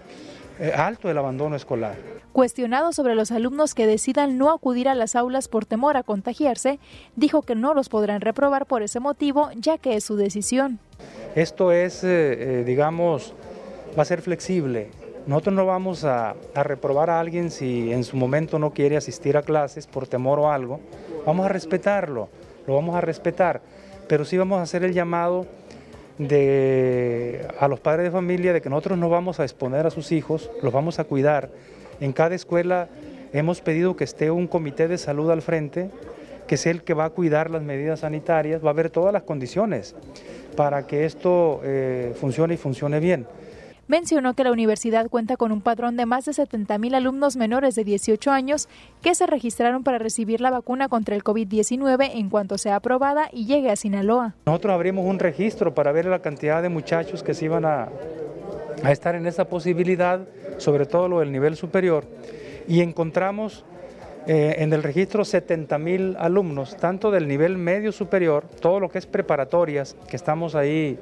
eh, 0.60 0.71
alto 0.75 1.10
el 1.12 1.17
abandono 1.17 1.55
escolar. 1.55 1.95
Cuestionado 2.33 2.91
sobre 2.91 3.13
los 3.13 3.31
alumnos 3.31 3.75
que 3.75 3.86
decidan 3.86 4.38
no 4.38 4.51
acudir 4.51 4.89
a 4.89 4.95
las 4.95 5.15
aulas 5.15 5.47
por 5.47 5.65
temor 5.65 5.97
a 5.97 6.03
contagiarse, 6.03 6.79
dijo 7.15 7.43
que 7.43 7.55
no 7.55 7.75
los 7.75 7.89
podrán 7.89 8.21
reprobar 8.21 8.65
por 8.65 8.81
ese 8.81 8.99
motivo, 8.99 9.49
ya 9.55 9.77
que 9.77 9.95
es 9.95 10.03
su 10.03 10.15
decisión. 10.15 10.79
Esto 11.36 11.71
es, 11.71 12.03
eh, 12.03 12.07
eh, 12.07 12.63
digamos, 12.65 13.33
va 13.97 14.01
a 14.03 14.05
ser 14.05 14.21
flexible. 14.21 14.89
Nosotros 15.25 15.55
no 15.55 15.65
vamos 15.65 16.05
a, 16.05 16.36
reprobar 16.55 17.10
a 17.10 17.19
alguien 17.19 17.51
si 17.51 17.91
en 17.91 18.03
su 18.03 18.15
momento 18.15 18.60
no 18.60 18.71
quiere 18.71 18.95
asistir 18.95 19.36
a 19.36 19.41
clases 19.41 19.88
por 19.88 20.07
temor 20.07 20.39
o 20.39 20.51
algo. 20.51 20.79
Vamos 21.25 21.45
a 21.45 21.49
respetarlo 21.49 22.29
lo 22.67 22.75
vamos 22.75 22.95
a 22.95 23.01
respetar, 23.01 23.62
pero 24.07 24.25
sí 24.25 24.38
vamos 24.38 24.60
a 24.60 24.63
hacer 24.63 24.83
el 24.83 24.93
llamado 24.93 25.47
de, 26.17 27.47
a 27.60 27.67
los 27.67 27.79
padres 27.79 28.05
de 28.05 28.12
familia 28.12 28.53
de 28.53 28.62
que 28.62 28.69
nosotros 28.69 28.97
no 28.99 29.10
vamos 29.10 29.39
a 29.39 29.43
exponer 29.43 29.88
a 29.88 29.89
sus 29.89 30.12
hijos, 30.12 30.51
los 30.62 30.73
vamos 30.73 30.99
a 30.99 31.05
cuidar. 31.05 31.49
En 32.01 32.12
cada 32.12 32.36
escuela 32.36 32.89
hemos 33.31 33.62
pedido 33.62 33.95
que 33.95 34.03
esté 34.03 34.29
un 34.29 34.47
comité 34.47 34.88
de 34.88 34.97
salud 34.97 35.31
al 35.31 35.41
frente, 35.41 35.89
que 36.45 36.57
sea 36.57 36.73
el 36.73 36.83
que 36.83 36.93
va 36.93 37.05
a 37.05 37.10
cuidar 37.10 37.49
las 37.49 37.63
medidas 37.63 38.01
sanitarias, 38.01 38.63
va 38.63 38.71
a 38.71 38.73
ver 38.73 38.89
todas 38.89 39.13
las 39.13 39.23
condiciones 39.23 39.95
para 40.57 40.88
que 40.88 41.05
esto 41.05 41.62
eh, 41.63 42.13
funcione 42.19 42.55
y 42.55 42.57
funcione 42.57 42.99
bien. 42.99 43.27
Mencionó 43.88 44.34
que 44.34 44.43
la 44.43 44.52
universidad 44.52 45.08
cuenta 45.10 45.38
con 45.38 45.54
un 45.54 45.62
padrón 45.62 45.95
de 45.95 46.06
más 46.06 46.26
de 46.26 46.34
70.000 46.34 46.93
alumnos 46.93 47.38
menores 47.38 47.73
de 47.73 47.86
18 47.86 48.32
años 48.32 48.67
que 49.02 49.15
se 49.15 49.26
registraron 49.26 49.84
para 49.84 49.97
recibir 49.97 50.41
la 50.41 50.52
vacuna 50.52 50.89
contra 50.89 51.15
el 51.15 51.23
COVID-19 51.23 52.12
en 52.15 52.30
cuanto 52.30 52.58
sea 52.58 52.76
aprobada 52.76 53.30
y 53.32 53.45
llegue 53.45 53.71
a 53.71 53.78
Sinaloa. 53.78 54.36
Nosotros 54.45 54.73
abrimos 54.73 55.06
un 55.06 55.19
registro 55.19 55.73
para 55.73 55.93
ver 55.93 56.06
la 56.06 56.19
cantidad 56.19 56.62
de 56.62 56.67
muchachos 56.67 57.23
que 57.23 57.34
se 57.34 57.45
iban 57.45 57.63
a, 57.63 57.88
estar 58.89 59.15
en 59.15 59.26
esa 59.26 59.45
posibilidad, 59.45 60.19
sobre 60.58 60.86
todo 60.86 61.08
lo 61.08 61.19
del 61.19 61.32
nivel 61.32 61.56
superior, 61.56 62.04
y 62.67 62.82
encontramos 62.82 63.63
eh, 64.28 64.56
en 64.58 64.73
el 64.73 64.84
registro 64.84 65.23
70.000 65.23 66.17
alumnos, 66.19 66.76
tanto 66.76 67.10
del 67.10 67.26
nivel 67.26 67.58
medio 67.58 67.93
superior, 67.93 68.43
todo 68.60 68.82
lo 68.82 68.89
que 68.89 68.97
es 68.97 69.06
preparatorias, 69.06 69.95
que 70.10 70.17
estamos 70.17 70.56
ahí 70.56 71.00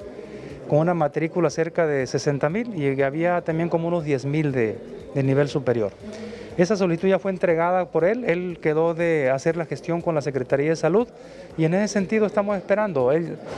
con 0.68 0.80
una 0.80 0.94
matrícula 0.94 1.50
cerca 1.50 1.86
de 1.86 2.08
60 2.08 2.50
mil 2.50 2.76
y 2.76 3.02
había 3.02 3.42
también 3.42 3.70
como 3.70 3.88
unos 3.88 4.04
10 4.04 4.26
mil 4.26 4.52
de, 4.52 4.78
de 5.14 5.24
nivel 5.24 5.48
superior. 5.48 5.92
Esa 6.58 6.78
solicitud 6.78 7.10
ya 7.10 7.20
fue 7.20 7.32
entregada 7.32 7.92
por 7.92 8.06
él, 8.06 8.24
él 8.24 8.60
quedó 8.62 8.94
de 8.94 9.30
hacer 9.30 9.58
la 9.58 9.66
gestión 9.66 10.02
con 10.02 10.16
la 10.16 10.22
Secretaría 10.22 10.70
de 10.70 10.78
Salud 10.78 11.06
y 11.58 11.66
en 11.66 11.74
ese 11.74 11.90
sentido 11.90 12.26
estamos 12.26 12.56
esperando. 12.56 13.12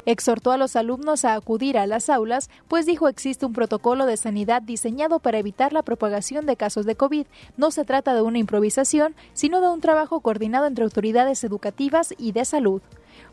Exhortó 0.07 0.51
a 0.51 0.57
los 0.57 0.75
alumnos 0.75 1.23
a 1.23 1.35
acudir 1.35 1.77
a 1.77 1.85
las 1.85 2.09
aulas, 2.09 2.49
pues 2.67 2.87
dijo 2.87 3.07
existe 3.07 3.45
un 3.45 3.53
protocolo 3.53 4.07
de 4.07 4.17
sanidad 4.17 4.63
diseñado 4.63 5.19
para 5.19 5.37
evitar 5.37 5.73
la 5.73 5.83
propagación 5.83 6.47
de 6.47 6.55
casos 6.55 6.87
de 6.87 6.95
COVID. 6.95 7.27
No 7.55 7.69
se 7.69 7.85
trata 7.85 8.15
de 8.15 8.23
una 8.23 8.39
improvisación, 8.39 9.13
sino 9.33 9.61
de 9.61 9.67
un 9.67 9.79
trabajo 9.79 10.19
coordinado 10.21 10.65
entre 10.65 10.83
autoridades 10.83 11.43
educativas 11.43 12.15
y 12.17 12.31
de 12.31 12.45
salud. 12.45 12.81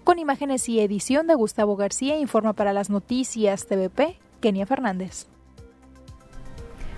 Con 0.04 0.18
imágenes 0.18 0.68
y 0.68 0.80
edición 0.80 1.26
de 1.26 1.34
Gustavo 1.34 1.76
García, 1.76 2.18
informa 2.18 2.52
para 2.52 2.74
las 2.74 2.90
noticias 2.90 3.66
TVP, 3.66 4.18
Kenia 4.42 4.66
Fernández. 4.66 5.26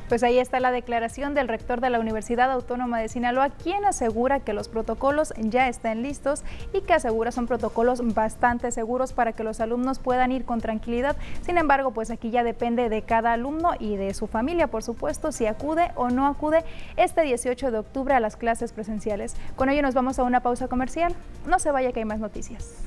Pues 0.08 0.24
ahí 0.24 0.38
está 0.38 0.58
la 0.58 0.72
declaración 0.72 1.32
del 1.34 1.46
rector 1.46 1.80
de 1.80 1.90
la 1.90 2.00
Universidad 2.00 2.50
Autónoma 2.50 2.98
de 2.98 3.08
Sinaloa, 3.08 3.50
quien 3.50 3.84
asegura 3.84 4.40
que 4.40 4.52
los 4.52 4.68
protocolos 4.68 5.32
ya 5.36 5.68
están 5.68 6.02
listos 6.02 6.42
y 6.72 6.80
que 6.80 6.94
asegura 6.94 7.30
son 7.30 7.46
protocolos 7.46 8.14
bastante 8.14 8.72
seguros 8.72 9.12
para 9.12 9.32
que 9.32 9.44
los 9.44 9.60
alumnos 9.60 10.00
puedan 10.00 10.32
ir 10.32 10.44
con 10.44 10.60
tranquilidad. 10.60 11.16
Sin 11.42 11.58
embargo, 11.58 11.92
pues 11.92 12.10
aquí 12.10 12.30
ya 12.30 12.42
depende 12.42 12.88
de 12.88 13.02
cada 13.02 13.32
alumno 13.32 13.70
y 13.78 13.94
de 13.94 14.14
su 14.14 14.26
familia, 14.26 14.66
por 14.66 14.82
supuesto, 14.82 15.30
si 15.30 15.46
acude 15.46 15.92
o 15.94 16.08
no 16.08 16.26
acude 16.26 16.64
este 16.96 17.22
18 17.22 17.70
de 17.70 17.78
octubre 17.78 18.14
a 18.14 18.20
las 18.20 18.36
clases 18.36 18.72
presenciales. 18.72 19.36
Con 19.54 19.68
ello 19.68 19.82
nos 19.82 19.94
vamos 19.94 20.18
a 20.18 20.24
una 20.24 20.40
pausa 20.40 20.66
comercial. 20.66 21.14
No 21.46 21.60
se 21.60 21.70
vaya 21.70 21.92
que 21.92 22.00
hay 22.00 22.04
más 22.04 22.18
noticias. 22.18 22.86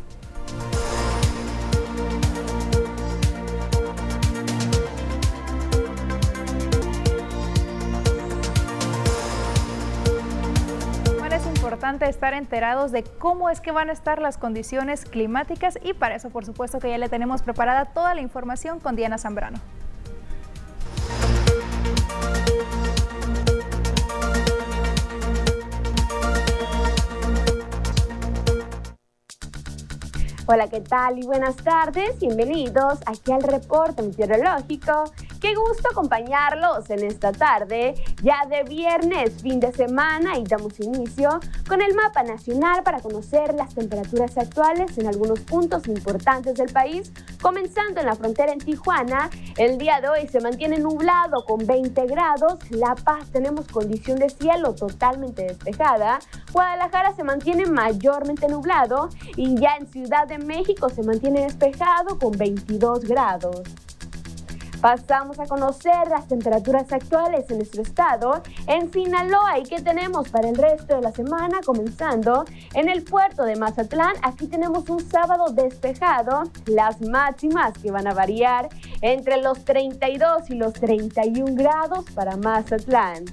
Importante 11.69 12.09
estar 12.09 12.33
enterados 12.33 12.91
de 12.91 13.03
cómo 13.03 13.49
es 13.49 13.61
que 13.61 13.71
van 13.71 13.89
a 13.89 13.93
estar 13.93 14.21
las 14.21 14.37
condiciones 14.37 15.05
climáticas 15.05 15.79
y 15.81 15.93
para 15.93 16.15
eso 16.15 16.29
por 16.29 16.43
supuesto 16.43 16.79
que 16.79 16.89
ya 16.89 16.97
le 16.97 17.09
tenemos 17.09 17.41
preparada 17.41 17.85
toda 17.85 18.13
la 18.15 18.21
información 18.21 18.79
con 18.79 18.95
Diana 18.95 19.17
Zambrano. 19.17 19.59
Hola, 30.51 30.67
¿qué 30.67 30.81
tal? 30.81 31.19
Y 31.19 31.27
buenas 31.27 31.55
tardes. 31.57 32.17
Bienvenidos 32.19 32.97
aquí 33.05 33.31
al 33.31 33.43
reporte 33.43 34.01
meteorológico 34.01 35.03
Qué 35.39 35.55
gusto 35.55 35.87
acompañarlos 35.89 36.89
en 36.89 37.05
esta 37.05 37.31
tarde, 37.31 37.95
ya 38.21 38.45
de 38.49 38.63
viernes, 38.63 39.41
fin 39.41 39.61
de 39.61 39.71
semana, 39.71 40.37
y 40.37 40.43
damos 40.43 40.77
inicio 40.81 41.39
con 41.65 41.81
el 41.81 41.95
mapa 41.95 42.23
nacional 42.23 42.83
para 42.83 42.99
conocer 42.99 43.53
las 43.53 43.73
temperaturas 43.73 44.37
actuales 44.37 44.97
en 44.97 45.07
algunos 45.07 45.39
puntos 45.39 45.87
importantes 45.87 46.55
del 46.55 46.73
país, 46.73 47.13
comenzando 47.41 48.01
en 48.01 48.07
la 48.07 48.15
frontera 48.15 48.51
en 48.51 48.59
Tijuana. 48.59 49.29
El 49.55 49.77
día 49.77 50.01
de 50.01 50.09
hoy 50.09 50.27
se 50.27 50.41
mantiene 50.41 50.77
nublado 50.77 51.45
con 51.45 51.65
20 51.65 52.05
grados, 52.07 52.59
La 52.71 52.95
Paz 52.95 53.31
tenemos 53.31 53.65
condición 53.67 54.19
de 54.19 54.29
cielo 54.29 54.75
totalmente 54.75 55.43
despejada, 55.43 56.19
Guadalajara 56.51 57.15
se 57.15 57.23
mantiene 57.23 57.65
mayormente 57.65 58.49
nublado 58.49 59.07
y 59.37 59.55
ya 59.55 59.77
en 59.79 59.87
Ciudad 59.87 60.27
de 60.27 60.37
México 60.37 60.89
se 60.89 61.01
mantiene 61.01 61.43
despejado 61.43 62.19
con 62.19 62.31
22 62.31 63.05
grados. 63.05 63.61
Pasamos 64.81 65.37
a 65.39 65.45
conocer 65.45 66.07
las 66.09 66.27
temperaturas 66.29 66.91
actuales 66.93 67.49
en 67.49 67.57
nuestro 67.57 67.81
estado, 67.81 68.41
en 68.65 68.91
Sinaloa 68.93 69.59
y 69.59 69.63
qué 69.63 69.81
tenemos 69.81 70.29
para 70.29 70.47
el 70.47 70.55
resto 70.55 70.95
de 70.95 71.01
la 71.01 71.11
semana, 71.11 71.59
comenzando 71.65 72.45
en 72.73 72.87
el 72.87 73.03
puerto 73.03 73.43
de 73.43 73.57
Mazatlán. 73.57 74.13
Aquí 74.21 74.47
tenemos 74.47 74.89
un 74.89 75.01
sábado 75.01 75.51
despejado, 75.51 76.43
las 76.65 77.01
máximas 77.01 77.77
que 77.77 77.91
van 77.91 78.07
a 78.07 78.13
variar 78.13 78.69
entre 79.01 79.41
los 79.41 79.65
32 79.65 80.49
y 80.49 80.55
los 80.55 80.71
31 80.73 81.55
grados 81.55 82.05
para 82.15 82.37
Mazatlán. 82.37 83.25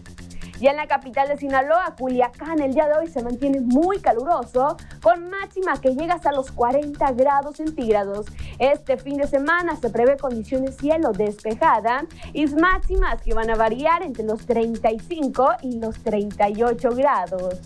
Ya 0.60 0.70
en 0.70 0.78
la 0.78 0.86
capital 0.86 1.28
de 1.28 1.36
Sinaloa, 1.36 1.94
Culiacán, 1.98 2.60
el 2.60 2.72
día 2.72 2.86
de 2.88 2.94
hoy 2.94 3.08
se 3.08 3.22
mantiene 3.22 3.60
muy 3.60 3.98
caluroso, 3.98 4.76
con 5.02 5.28
máxima 5.28 5.78
que 5.80 5.94
llega 5.94 6.14
hasta 6.14 6.32
los 6.32 6.50
40 6.50 7.12
grados 7.12 7.56
centígrados. 7.56 8.26
Este 8.58 8.96
fin 8.96 9.18
de 9.18 9.26
semana 9.26 9.76
se 9.76 9.90
prevé 9.90 10.16
condiciones 10.16 10.76
cielo 10.76 11.12
despejada 11.12 12.06
y 12.32 12.46
máximas 12.46 13.20
que 13.20 13.34
van 13.34 13.50
a 13.50 13.54
variar 13.54 14.02
entre 14.02 14.24
los 14.24 14.46
35 14.46 15.56
y 15.62 15.78
los 15.78 16.02
38 16.02 16.88
grados. 16.94 17.60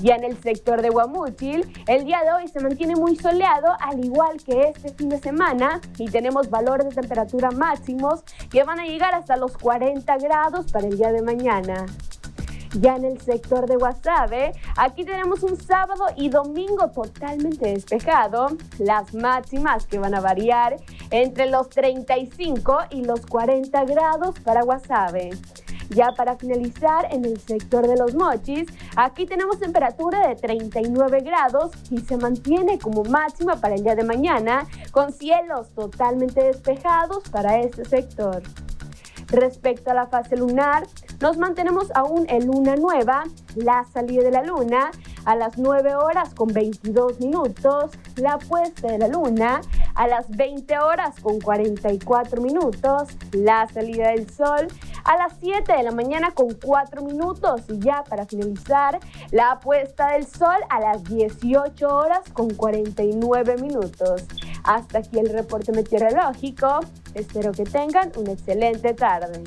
Ya 0.00 0.16
en 0.16 0.24
el 0.24 0.36
sector 0.42 0.82
de 0.82 0.90
Guamúchil, 0.90 1.72
el 1.86 2.04
día 2.04 2.22
de 2.24 2.32
hoy 2.32 2.48
se 2.48 2.60
mantiene 2.60 2.96
muy 2.96 3.16
soleado, 3.16 3.68
al 3.80 4.04
igual 4.04 4.42
que 4.44 4.68
este 4.68 4.92
fin 4.92 5.08
de 5.08 5.18
semana, 5.18 5.80
y 5.98 6.06
tenemos 6.10 6.50
valores 6.50 6.88
de 6.88 7.00
temperatura 7.00 7.50
máximos 7.52 8.24
que 8.50 8.64
van 8.64 8.80
a 8.80 8.84
llegar 8.84 9.14
hasta 9.14 9.36
los 9.36 9.56
40 9.56 10.16
grados 10.18 10.72
para 10.72 10.88
el 10.88 10.96
día 10.96 11.12
de 11.12 11.22
mañana. 11.22 11.86
Ya 12.80 12.96
en 12.96 13.04
el 13.04 13.20
sector 13.20 13.68
de 13.68 13.76
Guasave, 13.76 14.52
aquí 14.76 15.04
tenemos 15.04 15.44
un 15.44 15.56
sábado 15.56 16.06
y 16.16 16.28
domingo 16.28 16.90
totalmente 16.90 17.68
despejado, 17.68 18.48
las 18.80 19.14
máximas 19.14 19.86
que 19.86 20.00
van 20.00 20.14
a 20.14 20.20
variar 20.20 20.76
entre 21.10 21.46
los 21.46 21.68
35 21.68 22.78
y 22.90 23.04
los 23.04 23.24
40 23.26 23.84
grados 23.84 24.40
para 24.40 24.62
Guasave. 24.62 25.30
Ya 25.90 26.12
para 26.16 26.36
finalizar, 26.36 27.06
en 27.10 27.24
el 27.24 27.38
sector 27.38 27.86
de 27.86 27.96
los 27.96 28.14
mochis, 28.14 28.66
aquí 28.96 29.26
tenemos 29.26 29.58
temperatura 29.58 30.28
de 30.28 30.36
39 30.36 31.20
grados 31.20 31.72
y 31.90 32.00
se 32.00 32.16
mantiene 32.16 32.78
como 32.78 33.04
máxima 33.04 33.56
para 33.56 33.74
el 33.74 33.82
día 33.82 33.94
de 33.94 34.04
mañana, 34.04 34.66
con 34.90 35.12
cielos 35.12 35.70
totalmente 35.74 36.42
despejados 36.42 37.28
para 37.30 37.60
este 37.60 37.84
sector. 37.84 38.42
Respecto 39.28 39.90
a 39.90 39.94
la 39.94 40.06
fase 40.06 40.36
lunar, 40.36 40.86
nos 41.24 41.38
mantenemos 41.38 41.90
aún 41.94 42.26
en 42.28 42.46
luna 42.46 42.76
nueva, 42.76 43.24
la 43.54 43.86
salida 43.94 44.24
de 44.24 44.30
la 44.30 44.42
luna 44.42 44.90
a 45.24 45.34
las 45.34 45.56
9 45.56 45.94
horas 45.94 46.34
con 46.34 46.48
22 46.48 47.18
minutos, 47.18 47.92
la 48.16 48.36
puesta 48.36 48.88
de 48.88 48.98
la 48.98 49.08
luna 49.08 49.62
a 49.94 50.06
las 50.06 50.28
20 50.28 50.78
horas 50.80 51.18
con 51.22 51.40
44 51.40 52.42
minutos, 52.42 53.08
la 53.32 53.66
salida 53.72 54.08
del 54.08 54.28
sol 54.28 54.68
a 55.04 55.16
las 55.16 55.32
7 55.40 55.72
de 55.72 55.82
la 55.82 55.92
mañana 55.92 56.32
con 56.32 56.52
4 56.62 57.00
minutos 57.00 57.62
y 57.70 57.78
ya 57.78 58.04
para 58.04 58.26
finalizar, 58.26 59.00
la 59.30 59.60
puesta 59.60 60.12
del 60.12 60.26
sol 60.26 60.58
a 60.68 60.78
las 60.78 61.04
18 61.04 61.88
horas 61.88 62.20
con 62.34 62.50
49 62.50 63.56
minutos. 63.62 64.26
Hasta 64.62 64.98
aquí 64.98 65.18
el 65.18 65.30
reporte 65.30 65.72
meteorológico. 65.72 66.80
Espero 67.14 67.52
que 67.52 67.64
tengan 67.64 68.12
una 68.18 68.32
excelente 68.32 68.92
tarde. 68.92 69.42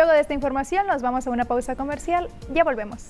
Luego 0.00 0.14
de 0.14 0.20
esta 0.20 0.32
información 0.32 0.86
nos 0.86 1.02
vamos 1.02 1.26
a 1.26 1.30
una 1.30 1.44
pausa 1.44 1.76
comercial. 1.76 2.30
Ya 2.54 2.64
volvemos. 2.64 3.04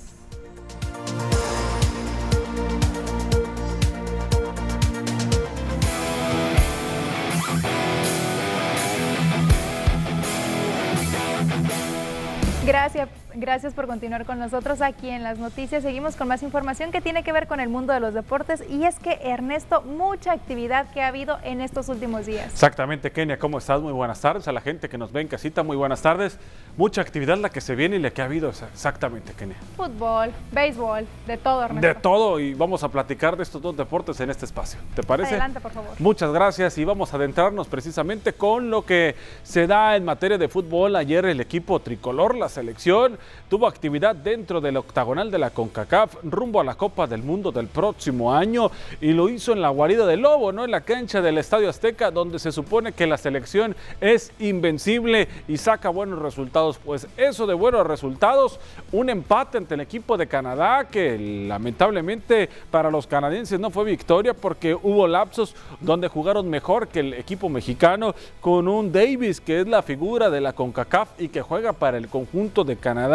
Gracias, 12.67 13.09
gracias 13.35 13.75
por 13.75 13.87
continuar 13.87 14.25
con 14.25 14.39
nosotros 14.39 14.81
aquí 14.81 15.09
en 15.09 15.23
las 15.23 15.39
noticias. 15.39 15.83
Seguimos 15.83 16.17
con 16.17 16.29
más 16.29 16.43
información 16.43 16.91
que 16.93 17.01
tiene 17.01 17.23
que 17.23 17.33
ver 17.33 17.47
con 17.47 17.61
el 17.61 17.69
mundo 17.69 17.93
de 17.93 18.01
los 18.01 18.15
deportes 18.15 18.63
y 18.69 18.85
es 18.85 18.99
que 18.99 19.19
Ernesto, 19.23 19.83
mucha 19.83 20.33
actividad 20.33 20.91
que 20.93 21.03
ha 21.03 21.09
habido 21.09 21.39
en 21.43 21.61
estos 21.61 21.89
últimos 21.89 22.27
días. 22.27 22.53
Exactamente, 22.53 23.11
Kenia, 23.11 23.39
¿cómo 23.39 23.59
estás? 23.59 23.81
Muy 23.81 23.93
buenas 23.93 24.21
tardes 24.21 24.49
a 24.49 24.53
la 24.53 24.61
gente 24.61 24.89
que 24.89 24.99
nos 24.99 25.13
ve 25.13 25.21
en 25.21 25.29
casita, 25.29 25.63
muy 25.63 25.77
buenas 25.77 26.03
tardes. 26.03 26.39
Mucha 26.77 27.01
actividad 27.01 27.37
la 27.39 27.51
que 27.51 27.61
se 27.61 27.75
viene 27.75 27.97
y 27.97 27.99
la 27.99 28.11
que 28.11 28.23
ha 28.23 28.25
habido, 28.25 28.51
exactamente, 28.51 29.33
Kenia. 29.33 29.57
Fútbol, 29.77 30.31
béisbol, 30.53 31.07
de 31.27 31.37
todo, 31.37 31.65
Ernesto. 31.65 31.87
De 31.87 31.95
todo 31.95 32.41
y 32.41 32.55
vamos 32.55 32.83
a 32.83 32.89
platicar 32.89 33.37
de 33.37 33.43
estos 33.43 33.61
dos 33.61 33.77
deportes 33.77 34.19
en 34.21 34.31
este 34.31 34.45
espacio. 34.45 34.81
¿Te 34.95 35.03
parece? 35.03 35.31
Adelante, 35.31 35.61
por 35.61 35.73
favor. 35.73 35.91
Muchas 35.99 36.33
gracias 36.33 36.79
y 36.79 36.85
vamos 36.85 37.13
a 37.13 37.17
adentrarnos 37.17 37.69
precisamente 37.69 38.33
con 38.33 38.71
lo 38.71 38.85
que 38.85 39.15
se 39.43 39.67
da 39.67 39.97
en 39.97 40.05
materia 40.05 40.39
de 40.39 40.49
fútbol. 40.49 40.97
Ayer 40.97 41.25
el 41.27 41.41
equipo 41.41 41.81
tricolor, 41.81 42.35
la 42.35 42.49
selección 42.49 43.19
tuvo 43.49 43.67
actividad 43.67 44.15
dentro 44.15 44.61
del 44.61 44.77
octagonal 44.77 45.31
de 45.31 45.39
la 45.39 45.51
CONCACAF 45.51 46.17
rumbo 46.23 46.61
a 46.61 46.65
la 46.65 46.75
Copa 46.75 47.07
del 47.07 47.23
Mundo 47.23 47.51
del 47.53 47.67
próximo 47.67 48.33
año 48.33 48.71
y 49.01 49.13
lo 49.13 49.29
hizo 49.29 49.53
en 49.53 49.61
la 49.61 49.71
guarida 49.71 50.07
del 50.07 50.21
Lobo, 50.21 50.53
¿no? 50.53 50.65
En 50.65 50.71
la 50.71 50.83
cancha 50.83 51.21
del 51.21 51.39
Estadio 51.39 51.69
Azteca, 51.69 52.11
donde 52.11 52.39
se 52.39 52.53
supone 52.53 52.93
que 52.93 53.07
la 53.07 53.19
selección 53.19 53.75
es 54.01 54.33
invencible 54.39 55.29
y 55.49 55.57
saca 55.57 55.89
buenos 55.89 56.21
resultados. 56.21 56.79
Pues 56.79 57.07
eso 57.17 57.47
de 57.47 57.55
buenos 57.55 57.87
resultados, 57.87 58.61
un 58.93 59.11
empate 59.11 59.59
ante 59.59 59.75
el 59.75 59.81
equipo 59.81 60.17
de 60.17 60.27
Canadá, 60.27 60.87
que 60.89 61.19
lamentablemente 61.49 62.49
para 62.71 62.91
los 62.91 63.07
canadienses 63.07 63.59
no 63.59 63.71
fue 63.71 63.85
victoria 63.85 64.35
porque 64.35 64.75
hubo 64.75 65.07
lapsos 65.07 65.55
donde 65.81 66.09
jugaron 66.09 66.49
mejor 66.49 66.89
que 66.89 67.01
el 67.01 67.15
equipo 67.15 67.49
mexicano 67.49 68.15
con 68.41 68.69
un 68.69 68.93
Davis, 68.93 69.41
que 69.41 69.61
es 69.61 69.69
la 69.69 69.83
figura 69.83 70.31
de 70.31 70.41
la 70.41 70.53
CONCACAF 70.53 71.21
y 71.21 71.29
que 71.29 71.43
juega 71.43 71.73
para 71.73 71.99
el 71.99 72.09
conjunto 72.09 72.65
de 72.65 72.77
Canadá 72.77 73.10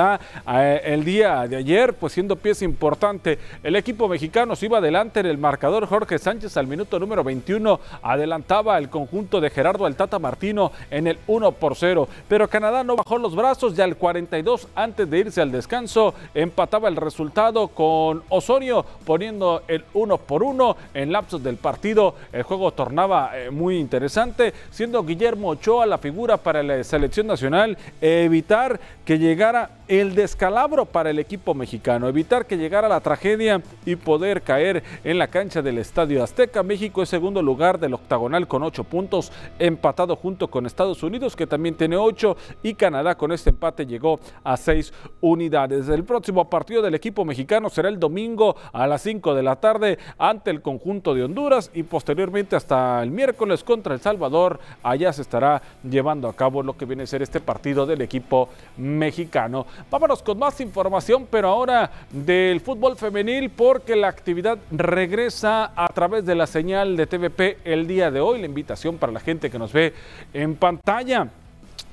el 0.48 1.06
día 1.06 1.48
de 1.48 1.58
ayer, 1.58 1.94
pues 1.94 2.14
siendo 2.14 2.36
pieza 2.36 2.66
importante. 2.66 3.40
El 3.64 3.76
equipo 3.76 4.08
mexicano 4.08 4.56
se 4.56 4.66
iba 4.66 4.78
adelante 4.78 5.20
en 5.20 5.26
el 5.26 5.38
marcador. 5.38 5.88
Jorge 5.88 6.20
Sánchez 6.20 6.58
al 6.58 6.68
minuto 6.68 7.00
número 7.00 7.24
21 7.24 7.80
adelantaba 8.02 8.78
el 8.78 8.90
conjunto 8.90 9.42
de 9.42 9.50
Gerardo 9.50 9.86
Altata 9.86 10.20
Martino 10.20 10.72
en 10.92 11.08
el 11.08 11.18
1 11.28 11.52
por 11.54 11.76
0. 11.76 12.08
Pero 12.28 12.50
Canadá 12.50 12.84
no 12.84 12.96
bajó 12.96 13.18
los 13.18 13.36
brazos. 13.36 13.76
Ya 13.76 13.84
al 13.84 13.96
42, 13.96 14.68
antes 14.76 15.10
de 15.10 15.20
irse 15.20 15.42
al 15.42 15.52
descanso, 15.52 16.14
empataba 16.34 16.88
el 16.88 16.96
resultado 16.96 17.68
con 17.70 18.24
Osorio 18.30 18.86
poniendo 19.06 19.64
el 19.68 19.86
1 19.94 20.18
por 20.18 20.44
1 20.44 20.78
en 20.94 21.12
lapsos 21.12 21.44
del 21.44 21.58
partido. 21.58 22.16
El 22.32 22.44
juego 22.44 22.72
tornaba 22.72 23.32
eh, 23.34 23.50
muy 23.50 23.78
interesante, 23.78 24.54
siendo 24.72 25.04
Guillermo 25.04 25.50
Ochoa 25.50 25.86
la 25.86 25.98
figura 25.98 26.38
para 26.38 26.64
la 26.64 26.84
selección 26.84 27.28
nacional, 27.28 27.78
evitar 28.02 28.80
que 29.06 29.20
llegara 29.20 29.70
el 29.88 30.16
descalabro 30.16 30.86
para 30.86 31.10
el 31.10 31.20
equipo 31.20 31.54
mexicano, 31.54 32.08
evitar 32.08 32.46
que 32.46 32.58
llegara 32.58 32.90
la 32.90 33.02
tragedia 33.02 33.62
y 33.86 33.96
poder 33.96 34.42
caer 34.42 34.84
en 35.04 35.18
la 35.18 35.28
cancha 35.28 35.62
del 35.62 35.78
Estadio 35.78 36.24
Azteca. 36.24 36.64
México 36.64 37.04
es 37.04 37.10
segundo 37.10 37.42
lugar 37.42 37.80
del 37.80 37.94
octagonal 37.94 38.48
con 38.48 38.64
ocho 38.64 38.84
puntos, 38.84 39.32
empatado 39.60 40.16
junto 40.16 40.50
con 40.50 40.66
Estados 40.66 41.04
Unidos 41.04 41.36
que 41.36 41.48
también 41.48 41.76
tiene 41.76 41.98
ocho 41.98 42.36
y 42.64 42.74
Canadá 42.74 43.16
con 43.16 43.32
este 43.32 43.52
empate 43.52 43.86
llegó 43.86 44.20
a 44.44 44.58
seis 44.58 44.94
unidades. 45.22 45.88
El 45.90 46.04
próximo 46.04 46.50
partido 46.50 46.82
del 46.82 46.96
equipo 46.96 47.26
mexicano 47.26 47.70
será 47.70 47.90
el 47.90 48.00
domingo 48.00 48.56
a 48.74 48.88
las 48.88 49.02
5 49.02 49.36
de 49.36 49.44
la 49.44 49.58
tarde 49.58 50.00
ante 50.18 50.52
el 50.52 50.62
conjunto 50.62 51.14
de 51.14 51.24
Honduras 51.24 51.72
y 51.74 51.84
posteriormente 51.84 52.56
hasta 52.56 53.02
el 53.04 53.12
miércoles 53.12 53.64
contra 53.64 53.94
El 53.94 54.00
Salvador. 54.00 54.60
Allá 54.84 55.14
se 55.14 55.22
estará 55.22 55.62
llevando 55.84 56.28
a 56.28 56.34
cabo 56.34 56.64
lo 56.64 56.78
que 56.78 56.86
viene 56.86 57.04
a 57.04 57.08
ser 57.08 57.22
este 57.22 57.40
partido 57.40 57.86
del 57.86 58.02
equipo 58.02 58.50
mexicano. 58.78 59.66
Vámonos 59.90 60.22
con 60.24 60.40
más 60.40 60.60
información, 60.62 61.28
pero 61.30 61.50
ahora 61.50 61.92
del 62.10 62.60
fútbol 62.62 62.96
femenil, 62.96 63.50
porque 63.50 63.96
la 63.96 64.08
actividad 64.08 64.58
regresa 64.72 65.72
a 65.76 65.88
través 65.90 66.26
de 66.26 66.36
la 66.36 66.48
señal 66.48 66.98
de 66.98 67.08
TVP 67.08 67.58
el 67.64 67.88
día 67.88 68.12
de 68.12 68.20
hoy. 68.20 68.40
La 68.40 68.46
invitación 68.46 68.98
para 68.98 69.12
la 69.12 69.20
gente 69.20 69.50
que 69.50 69.60
nos 69.60 69.72
ve 69.72 69.94
en 70.34 70.56
pantalla. 70.56 71.28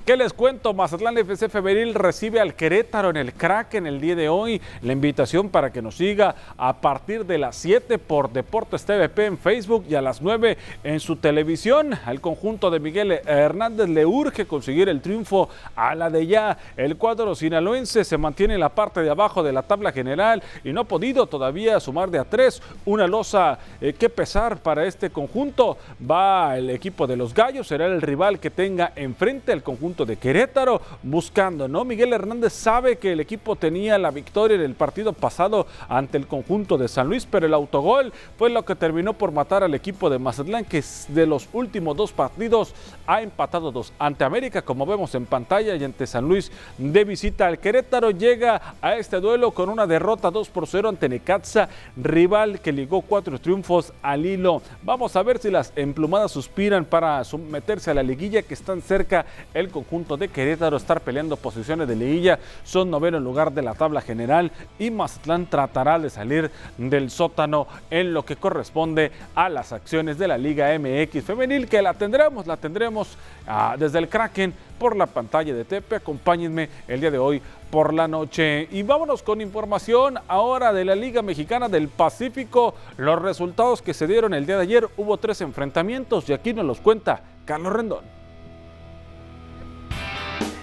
¿Qué 0.04 0.16
les 0.16 0.32
cuento? 0.32 0.74
Mazatlán 0.74 1.16
FC 1.16 1.48
Femenil 1.48 1.94
recibe 1.94 2.40
al 2.40 2.54
Querétaro 2.54 3.10
en 3.10 3.16
el 3.16 3.34
crack 3.34 3.74
en 3.74 3.86
el 3.86 4.00
día 4.00 4.16
de 4.16 4.28
hoy. 4.28 4.60
La 4.82 4.92
invitación 4.92 5.48
para 5.48 5.70
que 5.70 5.80
nos 5.80 5.96
siga 5.96 6.34
a 6.56 6.80
partir 6.80 7.24
de 7.24 7.38
las 7.38 7.54
7 7.54 7.98
por 7.98 8.32
Deportes 8.32 8.84
TVP 8.84 9.26
en 9.26 9.38
Facebook 9.38 9.84
y 9.88 9.94
a 9.94 10.02
las 10.02 10.20
9 10.20 10.58
en 10.82 10.98
su 10.98 11.14
televisión. 11.14 11.94
Al 12.04 12.20
conjunto 12.20 12.68
de 12.68 12.80
Miguel 12.80 13.12
Hernández 13.12 13.88
le 13.88 14.04
urge 14.04 14.44
conseguir 14.44 14.88
el 14.88 15.00
triunfo 15.00 15.48
a 15.76 15.94
la 15.94 16.10
de 16.10 16.26
ya. 16.26 16.58
El 16.76 16.96
cuadro 16.96 17.36
sinaloense 17.36 18.02
se 18.02 18.18
mantiene 18.18 18.54
en 18.54 18.60
la 18.60 18.70
parte 18.70 19.02
de 19.02 19.10
abajo 19.10 19.44
de 19.44 19.52
la 19.52 19.62
tabla 19.62 19.92
general 19.92 20.42
y 20.64 20.72
no 20.72 20.80
ha 20.80 20.84
podido 20.84 21.26
todavía 21.26 21.78
sumar 21.78 22.10
de 22.10 22.18
a 22.18 22.24
tres. 22.24 22.60
Una 22.86 23.06
losa 23.06 23.56
eh, 23.80 23.92
que 23.92 24.10
pesar 24.10 24.56
para 24.56 24.84
este 24.84 25.10
conjunto. 25.10 25.78
Va 26.10 26.58
el 26.58 26.70
equipo 26.70 27.06
de 27.06 27.16
los 27.16 27.32
Gallos, 27.32 27.68
será 27.68 27.86
el 27.86 28.02
rival 28.02 28.40
que 28.40 28.50
tenga 28.50 28.92
enfrente 28.96 29.52
al 29.52 29.62
conjunto 29.62 29.91
de 29.92 30.16
Querétaro, 30.16 30.80
buscando, 31.02 31.68
¿no? 31.68 31.84
Miguel 31.84 32.14
Hernández 32.14 32.54
sabe 32.54 32.96
que 32.96 33.12
el 33.12 33.20
equipo 33.20 33.56
tenía 33.56 33.98
la 33.98 34.10
victoria 34.10 34.54
en 34.54 34.62
el 34.62 34.74
partido 34.74 35.12
pasado 35.12 35.66
ante 35.88 36.16
el 36.16 36.26
conjunto 36.26 36.78
de 36.78 36.88
San 36.88 37.08
Luis, 37.08 37.28
pero 37.30 37.46
el 37.46 37.52
autogol 37.52 38.12
fue 38.38 38.48
lo 38.48 38.64
que 38.64 38.74
terminó 38.74 39.12
por 39.12 39.32
matar 39.32 39.62
al 39.62 39.74
equipo 39.74 40.08
de 40.08 40.18
Mazatlán, 40.18 40.64
que 40.64 40.82
de 41.08 41.26
los 41.26 41.48
últimos 41.52 41.94
dos 41.96 42.12
partidos 42.12 42.74
ha 43.06 43.20
empatado 43.20 43.70
dos. 43.70 43.92
Ante 43.98 44.24
América, 44.24 44.62
como 44.62 44.86
vemos 44.86 45.14
en 45.14 45.26
pantalla, 45.26 45.76
y 45.76 45.84
ante 45.84 46.06
San 46.06 46.26
Luis 46.26 46.50
de 46.78 47.04
visita 47.04 47.46
al 47.46 47.58
Querétaro, 47.58 48.10
llega 48.10 48.74
a 48.80 48.96
este 48.96 49.20
duelo 49.20 49.50
con 49.50 49.68
una 49.68 49.86
derrota 49.86 50.30
2 50.30 50.48
por 50.48 50.66
0 50.66 50.88
ante 50.88 51.08
Necaxa, 51.08 51.68
rival 51.96 52.60
que 52.60 52.72
ligó 52.72 53.02
cuatro 53.02 53.38
triunfos 53.38 53.92
al 54.02 54.24
hilo. 54.24 54.62
Vamos 54.82 55.14
a 55.16 55.22
ver 55.22 55.38
si 55.38 55.50
las 55.50 55.72
emplumadas 55.76 56.32
suspiran 56.32 56.84
para 56.84 57.22
meterse 57.50 57.90
a 57.90 57.94
la 57.94 58.02
liguilla 58.02 58.42
que 58.42 58.54
están 58.54 58.80
cerca 58.80 59.26
el 59.52 59.68
conjunto 59.68 59.81
de 60.18 60.28
Querétaro 60.28 60.76
estar 60.76 61.00
peleando 61.00 61.36
posiciones 61.36 61.86
de 61.88 61.96
liguilla. 61.96 62.38
Son 62.64 62.90
noveno 62.90 63.18
en 63.18 63.24
lugar 63.24 63.52
de 63.52 63.62
la 63.62 63.74
tabla 63.74 64.00
general 64.00 64.50
y 64.78 64.90
Mazatlán 64.90 65.46
tratará 65.46 65.98
de 65.98 66.08
salir 66.10 66.50
del 66.78 67.10
sótano 67.10 67.66
en 67.90 68.14
lo 68.14 68.24
que 68.24 68.36
corresponde 68.36 69.12
a 69.34 69.48
las 69.48 69.72
acciones 69.72 70.18
de 70.18 70.28
la 70.28 70.38
Liga 70.38 70.76
MX 70.78 71.24
femenil 71.24 71.68
que 71.68 71.82
la 71.82 71.94
tendremos, 71.94 72.46
la 72.46 72.56
tendremos 72.56 73.16
ah, 73.46 73.76
desde 73.78 73.98
el 73.98 74.08
Kraken 74.08 74.54
por 74.78 74.96
la 74.96 75.06
pantalla 75.06 75.54
de 75.54 75.64
Tepe. 75.64 75.96
Acompáñenme 75.96 76.68
el 76.88 77.00
día 77.00 77.10
de 77.10 77.18
hoy 77.18 77.42
por 77.70 77.94
la 77.94 78.08
noche. 78.08 78.68
Y 78.70 78.82
vámonos 78.82 79.22
con 79.22 79.40
información 79.40 80.18
ahora 80.28 80.72
de 80.72 80.84
la 80.84 80.94
Liga 80.94 81.22
Mexicana 81.22 81.68
del 81.68 81.88
Pacífico. 81.88 82.74
Los 82.96 83.20
resultados 83.20 83.82
que 83.82 83.94
se 83.94 84.06
dieron 84.06 84.34
el 84.34 84.46
día 84.46 84.56
de 84.56 84.62
ayer, 84.62 84.88
hubo 84.96 85.16
tres 85.16 85.40
enfrentamientos 85.40 86.28
y 86.28 86.32
aquí 86.32 86.52
nos 86.52 86.64
los 86.64 86.80
cuenta 86.80 87.22
Carlos 87.44 87.72
Rendón. 87.72 88.21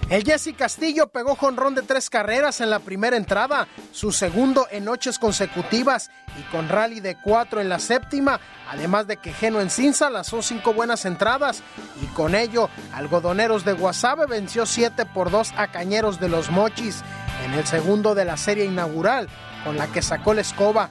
El 0.09 0.23
Jesse 0.23 0.55
Castillo 0.57 1.07
pegó 1.09 1.35
jonrón 1.35 1.75
de 1.75 1.83
tres 1.83 2.09
carreras 2.09 2.61
en 2.61 2.71
la 2.71 2.79
primera 2.79 3.15
entrada, 3.15 3.67
su 3.91 4.11
segundo 4.11 4.67
en 4.71 4.85
noches 4.85 5.19
consecutivas 5.19 6.09
y 6.39 6.41
con 6.51 6.67
rally 6.67 6.99
de 6.99 7.15
cuatro 7.15 7.61
en 7.61 7.69
la 7.69 7.77
séptima, 7.77 8.39
además 8.71 9.05
de 9.05 9.17
que 9.17 9.33
Geno 9.33 9.61
Encinza 9.61 10.09
lanzó 10.09 10.41
cinco 10.41 10.73
buenas 10.73 11.05
entradas 11.05 11.61
y 12.01 12.07
con 12.07 12.33
ello 12.33 12.71
Algodoneros 12.91 13.65
de 13.65 13.73
Guasave 13.73 14.25
venció 14.25 14.65
7 14.65 15.05
por 15.05 15.29
2 15.29 15.53
a 15.55 15.67
Cañeros 15.67 16.19
de 16.19 16.29
los 16.29 16.49
Mochis 16.49 17.03
en 17.45 17.53
el 17.53 17.67
segundo 17.67 18.15
de 18.15 18.25
la 18.25 18.37
serie 18.37 18.65
inaugural 18.65 19.29
con 19.63 19.77
la 19.77 19.85
que 19.91 20.01
sacó 20.01 20.33
la 20.33 20.41
escoba. 20.41 20.89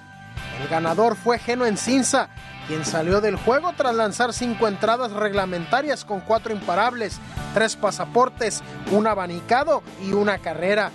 El 0.63 0.69
ganador 0.69 1.17
fue 1.17 1.41
Geno 1.41 1.67
Encinza, 1.67 2.29
quien 2.69 2.85
salió 2.85 3.23
del 3.23 3.37
juego 3.37 3.73
tras 3.77 3.95
lanzar 3.95 4.35
cinco 4.35 4.69
entradas 4.69 5.13
reglamentarias 5.13 6.05
con 6.05 6.21
cuatro 6.21 6.53
imparables, 6.53 7.19
tres 7.55 7.75
pasaportes, 7.75 8.63
un 8.93 9.07
abanicado 9.07 9.83
y 10.05 10.13
una 10.13 10.39
carrera. 10.39 10.91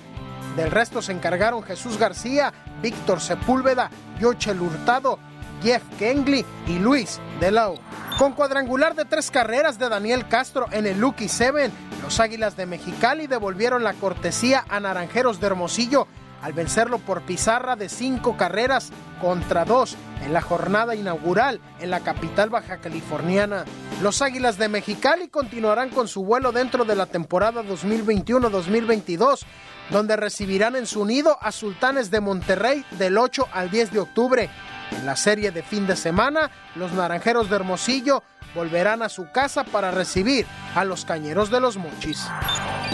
Del 0.56 0.70
resto 0.70 1.02
se 1.02 1.12
encargaron 1.12 1.64
Jesús 1.64 1.98
García, 1.98 2.54
Víctor 2.82 3.20
Sepúlveda, 3.20 3.90
Yochel 4.20 4.62
Hurtado, 4.62 5.18
Jeff 5.64 5.82
Kengli 5.98 6.46
y 6.68 6.78
Luis 6.78 7.20
de 7.40 7.50
Lau. 7.50 7.80
Con 8.20 8.34
cuadrangular 8.34 8.94
de 8.94 9.06
tres 9.06 9.32
carreras 9.32 9.80
de 9.80 9.90
Daniel 9.90 10.28
Castro 10.28 10.68
en 10.72 10.86
el 10.86 11.00
Lucky 11.00 11.28
Seven, 11.28 11.72
los 12.04 12.20
Águilas 12.20 12.56
de 12.56 12.68
Mexicali 12.68 13.26
devolvieron 13.26 13.84
la 13.84 13.94
cortesía 13.94 14.64
a 14.70 14.80
Naranjeros 14.80 15.40
de 15.40 15.48
Hermosillo 15.48 16.08
al 16.44 16.54
vencerlo 16.54 17.00
por 17.00 17.22
pizarra 17.24 17.76
de 17.76 17.90
cinco 17.90 18.36
carreras 18.36 18.92
contra 19.22 19.64
dos 19.64 19.96
en 20.24 20.34
la 20.34 20.42
jornada 20.42 20.94
inaugural 20.94 21.62
en 21.80 21.90
la 21.90 22.02
capital 22.02 22.50
baja 22.50 22.78
californiana. 22.78 23.64
Los 24.02 24.22
Águilas 24.22 24.58
de 24.58 24.68
Mexicali 24.68 25.30
continuarán 25.30 25.90
con 25.90 26.10
su 26.10 26.24
vuelo 26.26 26.52
dentro 26.52 26.84
de 26.84 26.96
la 26.96 27.06
temporada 27.06 27.64
2021-2022, 27.64 29.46
donde 29.90 30.18
recibirán 30.18 30.76
en 30.76 30.86
su 30.86 31.06
nido 31.06 31.38
a 31.42 31.54
Sultanes 31.54 32.12
de 32.12 32.20
Monterrey 32.20 32.86
del 33.00 33.18
8 33.18 33.48
al 33.54 33.72
10 33.72 33.92
de 33.92 34.00
octubre. 34.00 34.50
En 34.92 35.06
la 35.06 35.16
serie 35.16 35.52
de 35.52 35.64
fin 35.64 35.88
de 35.88 35.96
semana, 35.96 36.52
los 36.76 36.92
Naranjeros 36.92 37.50
de 37.50 37.56
Hermosillo 37.56 38.22
volverán 38.54 39.02
a 39.02 39.10
su 39.10 39.32
casa 39.32 39.64
para 39.64 39.92
recibir 39.92 40.46
a 40.76 40.86
los 40.86 41.06
Cañeros 41.06 41.50
de 41.50 41.60
los 41.60 41.78
Mochis. 41.78 42.28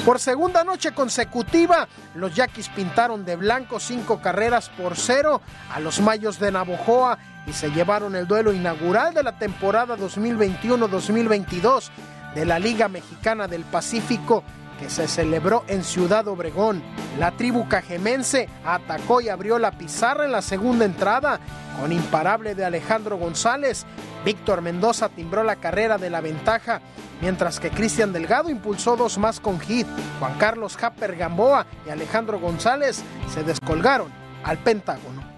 Por 0.05 0.19
segunda 0.19 0.63
noche 0.63 0.93
consecutiva, 0.93 1.87
los 2.15 2.33
Yaquis 2.35 2.69
pintaron 2.69 3.25
de 3.25 3.35
blanco 3.35 3.79
cinco 3.79 4.21
carreras 4.21 4.69
por 4.69 4.95
cero 4.95 5.41
a 5.71 5.79
los 5.79 5.99
Mayos 5.99 6.39
de 6.39 6.51
Navojoa 6.51 7.17
y 7.45 7.53
se 7.53 7.71
llevaron 7.71 8.15
el 8.15 8.27
duelo 8.27 8.53
inaugural 8.53 9.13
de 9.13 9.23
la 9.23 9.37
temporada 9.37 9.97
2021-2022 9.97 11.89
de 12.35 12.45
la 12.45 12.59
Liga 12.59 12.87
Mexicana 12.87 13.47
del 13.47 13.63
Pacífico 13.63 14.43
que 14.79 14.89
se 14.89 15.07
celebró 15.07 15.63
en 15.67 15.83
Ciudad 15.83 16.27
Obregón. 16.27 16.81
La 17.19 17.31
tribu 17.31 17.67
cajemense 17.67 18.47
atacó 18.65 19.21
y 19.21 19.29
abrió 19.29 19.59
la 19.59 19.71
pizarra 19.71 20.25
en 20.25 20.31
la 20.31 20.41
segunda 20.41 20.85
entrada 20.85 21.39
con 21.79 21.91
imparable 21.91 22.55
de 22.55 22.65
Alejandro 22.65 23.17
González. 23.17 23.85
Víctor 24.25 24.61
Mendoza 24.61 25.09
timbró 25.09 25.43
la 25.43 25.57
carrera 25.57 25.97
de 25.97 26.09
la 26.09 26.21
ventaja, 26.21 26.81
mientras 27.21 27.59
que 27.59 27.69
Cristian 27.69 28.13
Delgado 28.13 28.49
impulsó 28.49 28.95
dos 28.95 29.17
más 29.17 29.39
con 29.39 29.59
hit. 29.59 29.87
Juan 30.19 30.37
Carlos 30.37 30.77
Happer 30.81 31.15
Gamboa 31.15 31.65
y 31.85 31.89
Alejandro 31.89 32.39
González 32.39 33.03
se 33.33 33.43
descolgaron 33.43 34.09
al 34.43 34.57
Pentágono. 34.57 35.28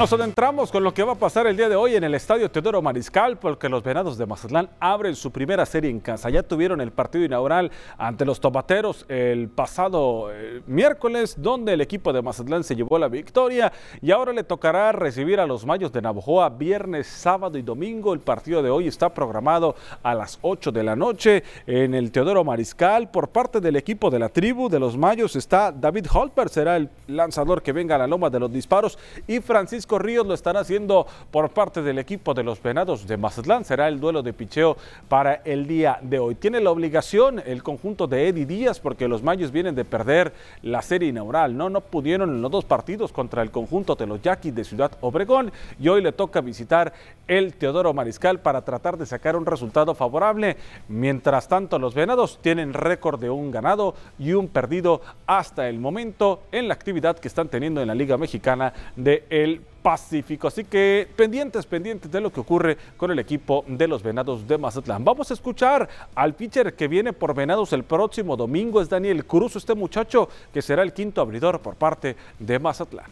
Nos 0.00 0.14
adentramos 0.14 0.72
con 0.72 0.82
lo 0.82 0.94
que 0.94 1.02
va 1.02 1.12
a 1.12 1.16
pasar 1.16 1.46
el 1.46 1.58
día 1.58 1.68
de 1.68 1.76
hoy 1.76 1.94
en 1.94 2.02
el 2.02 2.14
Estadio 2.14 2.50
Teodoro 2.50 2.80
Mariscal, 2.80 3.36
porque 3.36 3.68
los 3.68 3.82
Venados 3.82 4.16
de 4.16 4.24
Mazatlán 4.24 4.70
abren 4.80 5.14
su 5.14 5.30
primera 5.30 5.66
serie 5.66 5.90
en 5.90 6.00
casa. 6.00 6.30
Ya 6.30 6.42
tuvieron 6.42 6.80
el 6.80 6.90
partido 6.90 7.22
inaugural 7.22 7.70
ante 7.98 8.24
los 8.24 8.40
Tomateros 8.40 9.04
el 9.10 9.50
pasado 9.50 10.32
eh, 10.32 10.62
miércoles, 10.66 11.34
donde 11.36 11.74
el 11.74 11.82
equipo 11.82 12.14
de 12.14 12.22
Mazatlán 12.22 12.64
se 12.64 12.76
llevó 12.76 12.98
la 12.98 13.08
victoria 13.08 13.74
y 14.00 14.10
ahora 14.10 14.32
le 14.32 14.42
tocará 14.42 14.90
recibir 14.92 15.38
a 15.38 15.44
los 15.46 15.66
Mayos 15.66 15.92
de 15.92 16.00
Navojoa 16.00 16.48
viernes, 16.48 17.06
sábado 17.06 17.58
y 17.58 17.62
domingo. 17.62 18.14
El 18.14 18.20
partido 18.20 18.62
de 18.62 18.70
hoy 18.70 18.88
está 18.88 19.12
programado 19.12 19.76
a 20.02 20.14
las 20.14 20.38
8 20.40 20.72
de 20.72 20.82
la 20.82 20.96
noche 20.96 21.44
en 21.66 21.92
el 21.92 22.10
Teodoro 22.10 22.42
Mariscal. 22.42 23.10
Por 23.10 23.28
parte 23.28 23.60
del 23.60 23.76
equipo 23.76 24.08
de 24.08 24.18
la 24.18 24.30
tribu 24.30 24.70
de 24.70 24.80
los 24.80 24.96
Mayos 24.96 25.36
está 25.36 25.70
David 25.70 26.06
Holper, 26.10 26.48
será 26.48 26.76
el 26.78 26.88
lanzador 27.06 27.60
que 27.60 27.74
venga 27.74 27.96
a 27.96 27.98
la 27.98 28.06
loma 28.06 28.30
de 28.30 28.40
los 28.40 28.50
disparos 28.50 28.98
y 29.26 29.40
Francisco 29.40 29.89
Ríos 29.98 30.26
lo 30.26 30.34
estará 30.34 30.60
haciendo 30.60 31.06
por 31.30 31.50
parte 31.50 31.82
del 31.82 31.98
equipo 31.98 32.34
de 32.34 32.42
los 32.42 32.62
Venados 32.62 33.06
de 33.06 33.16
Mazatlán. 33.16 33.64
Será 33.64 33.88
el 33.88 34.00
duelo 34.00 34.22
de 34.22 34.32
picheo 34.32 34.76
para 35.08 35.42
el 35.44 35.66
día 35.66 35.98
de 36.02 36.18
hoy. 36.18 36.34
Tiene 36.34 36.60
la 36.60 36.70
obligación 36.70 37.42
el 37.44 37.62
conjunto 37.62 38.06
de 38.06 38.28
Eddie 38.28 38.46
Díaz 38.46 38.80
porque 38.80 39.08
los 39.08 39.22
Mayos 39.22 39.52
vienen 39.52 39.74
de 39.74 39.84
perder 39.84 40.32
la 40.62 40.82
serie 40.82 41.08
inaugural. 41.08 41.56
No, 41.56 41.70
no 41.70 41.80
pudieron 41.80 42.30
en 42.30 42.42
los 42.42 42.50
dos 42.50 42.64
partidos 42.64 43.12
contra 43.12 43.42
el 43.42 43.50
conjunto 43.50 43.94
de 43.94 44.06
los 44.06 44.22
Yaquis 44.22 44.54
de 44.54 44.64
Ciudad 44.64 44.92
Obregón 45.00 45.52
y 45.78 45.88
hoy 45.88 46.02
le 46.02 46.12
toca 46.12 46.40
visitar 46.40 46.92
el 47.26 47.54
Teodoro 47.54 47.94
Mariscal 47.94 48.40
para 48.40 48.62
tratar 48.62 48.96
de 48.96 49.06
sacar 49.06 49.36
un 49.36 49.46
resultado 49.46 49.94
favorable. 49.94 50.56
Mientras 50.88 51.48
tanto, 51.48 51.78
los 51.78 51.94
Venados 51.94 52.38
tienen 52.42 52.72
récord 52.72 53.20
de 53.20 53.30
un 53.30 53.50
ganado 53.50 53.94
y 54.18 54.32
un 54.32 54.48
perdido 54.48 55.00
hasta 55.26 55.68
el 55.68 55.78
momento 55.78 56.42
en 56.52 56.68
la 56.68 56.74
actividad 56.74 57.18
que 57.18 57.28
están 57.28 57.48
teniendo 57.48 57.80
en 57.80 57.88
la 57.88 57.94
Liga 57.94 58.16
Mexicana 58.16 58.72
de 58.96 59.24
el 59.30 59.62
Pacífico. 59.82 60.48
Así 60.48 60.64
que 60.64 61.08
pendientes, 61.16 61.66
pendientes 61.66 62.10
de 62.10 62.20
lo 62.20 62.30
que 62.30 62.40
ocurre 62.40 62.76
con 62.96 63.10
el 63.10 63.18
equipo 63.18 63.64
de 63.66 63.88
los 63.88 64.02
Venados 64.02 64.46
de 64.46 64.58
Mazatlán. 64.58 65.04
Vamos 65.04 65.30
a 65.30 65.34
escuchar 65.34 65.88
al 66.14 66.34
pitcher 66.34 66.74
que 66.74 66.88
viene 66.88 67.12
por 67.12 67.34
Venados 67.34 67.72
el 67.72 67.84
próximo 67.84 68.36
domingo. 68.36 68.80
Es 68.80 68.88
Daniel 68.88 69.24
Cruz, 69.24 69.56
este 69.56 69.74
muchacho 69.74 70.28
que 70.52 70.62
será 70.62 70.82
el 70.82 70.92
quinto 70.92 71.20
abridor 71.20 71.60
por 71.60 71.76
parte 71.76 72.16
de 72.38 72.58
Mazatlán. 72.58 73.10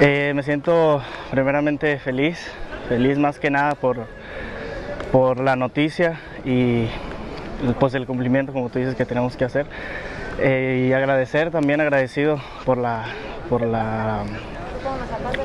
Eh, 0.00 0.32
me 0.34 0.42
siento 0.42 1.02
primeramente 1.30 1.98
feliz, 1.98 2.38
feliz 2.88 3.16
más 3.16 3.38
que 3.38 3.50
nada 3.50 3.74
por, 3.74 4.06
por 5.12 5.40
la 5.40 5.56
noticia 5.56 6.20
y 6.44 6.86
pues 7.78 7.94
el 7.94 8.06
cumplimiento, 8.06 8.52
como 8.52 8.68
tú 8.68 8.78
dices, 8.78 8.94
que 8.94 9.04
tenemos 9.04 9.36
que 9.36 9.44
hacer. 9.44 9.66
Eh, 10.38 10.86
y 10.88 10.92
agradecer, 10.92 11.50
también 11.50 11.80
agradecido 11.80 12.40
por 12.64 12.78
la, 12.78 13.04
por 13.48 13.62
la, 13.62 14.24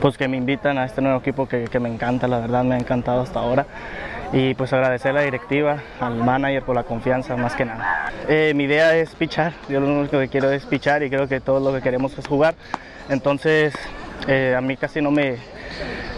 pues 0.02 0.18
que 0.18 0.28
me 0.28 0.38
invitan 0.38 0.78
a 0.78 0.86
este 0.86 1.02
nuevo 1.02 1.20
equipo 1.20 1.48
que, 1.48 1.66
que 1.66 1.80
me 1.80 1.90
encanta, 1.90 2.28
la 2.28 2.40
verdad 2.40 2.64
me 2.64 2.76
ha 2.76 2.78
encantado 2.78 3.22
hasta 3.22 3.40
ahora 3.40 3.66
y 4.32 4.54
pues 4.54 4.74
agradecer 4.74 5.12
a 5.12 5.16
la 5.16 5.22
directiva, 5.22 5.78
al 6.00 6.16
manager 6.16 6.64
por 6.64 6.76
la 6.76 6.84
confianza 6.84 7.36
más 7.36 7.56
que 7.56 7.66
nada. 7.66 8.12
Eh, 8.28 8.54
mi 8.56 8.66
idea 8.66 8.96
es 8.96 9.16
pichar, 9.16 9.54
yo 9.68 9.80
lo 9.80 9.88
único 9.88 10.20
que 10.20 10.28
quiero 10.28 10.52
es 10.52 10.66
pichar 10.66 11.04
y 11.04 11.10
creo 11.10 11.28
que 11.28 11.40
todo 11.40 11.60
lo 11.60 11.76
que 11.76 11.82
queremos 11.82 12.18
es 12.18 12.28
jugar, 12.28 12.56
entonces 13.10 13.74
eh, 14.28 14.56
a 14.58 14.62
mí 14.62 14.78
casi 14.78 15.02
no 15.02 15.12
me, 15.12 15.38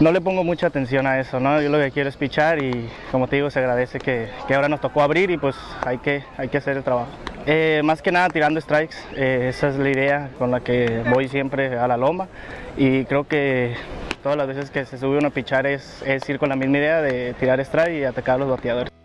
no 0.00 0.12
le 0.12 0.20
pongo 0.20 0.44
mucha 0.44 0.66
atención 0.66 1.06
a 1.06 1.20
eso, 1.20 1.40
¿no? 1.40 1.60
yo 1.60 1.68
lo 1.68 1.78
que 1.78 1.90
quiero 1.90 2.08
es 2.08 2.16
pichar 2.16 2.62
y 2.62 2.88
como 3.10 3.28
te 3.28 3.36
digo 3.36 3.50
se 3.50 3.58
agradece 3.58 3.98
que, 3.98 4.28
que 4.46 4.54
ahora 4.54 4.68
nos 4.68 4.80
tocó 4.80 5.02
abrir 5.02 5.30
y 5.30 5.36
pues 5.38 5.56
hay 5.84 5.98
que, 5.98 6.24
hay 6.36 6.48
que 6.48 6.58
hacer 6.58 6.76
el 6.76 6.82
trabajo. 6.82 7.08
Eh, 7.46 7.80
más 7.84 8.02
que 8.02 8.12
nada 8.12 8.28
tirando 8.28 8.60
strikes, 8.60 8.96
eh, 9.16 9.46
esa 9.48 9.68
es 9.68 9.76
la 9.76 9.90
idea 9.90 10.30
con 10.38 10.50
la 10.50 10.60
que 10.60 11.02
voy 11.12 11.28
siempre 11.28 11.76
a 11.76 11.88
la 11.88 11.96
loma 11.96 12.28
y 12.76 13.04
creo 13.04 13.26
que 13.26 13.74
todas 14.22 14.38
las 14.38 14.46
veces 14.46 14.70
que 14.70 14.84
se 14.84 14.98
sube 14.98 15.18
uno 15.18 15.28
a 15.28 15.30
pichar 15.30 15.66
es, 15.66 16.02
es 16.06 16.28
ir 16.28 16.38
con 16.38 16.48
la 16.48 16.56
misma 16.56 16.78
idea 16.78 17.02
de 17.02 17.34
tirar 17.34 17.58
strike 17.60 18.00
y 18.00 18.04
atacar 18.04 18.36
a 18.36 18.38
los 18.38 18.48
bateadores. 18.48 19.01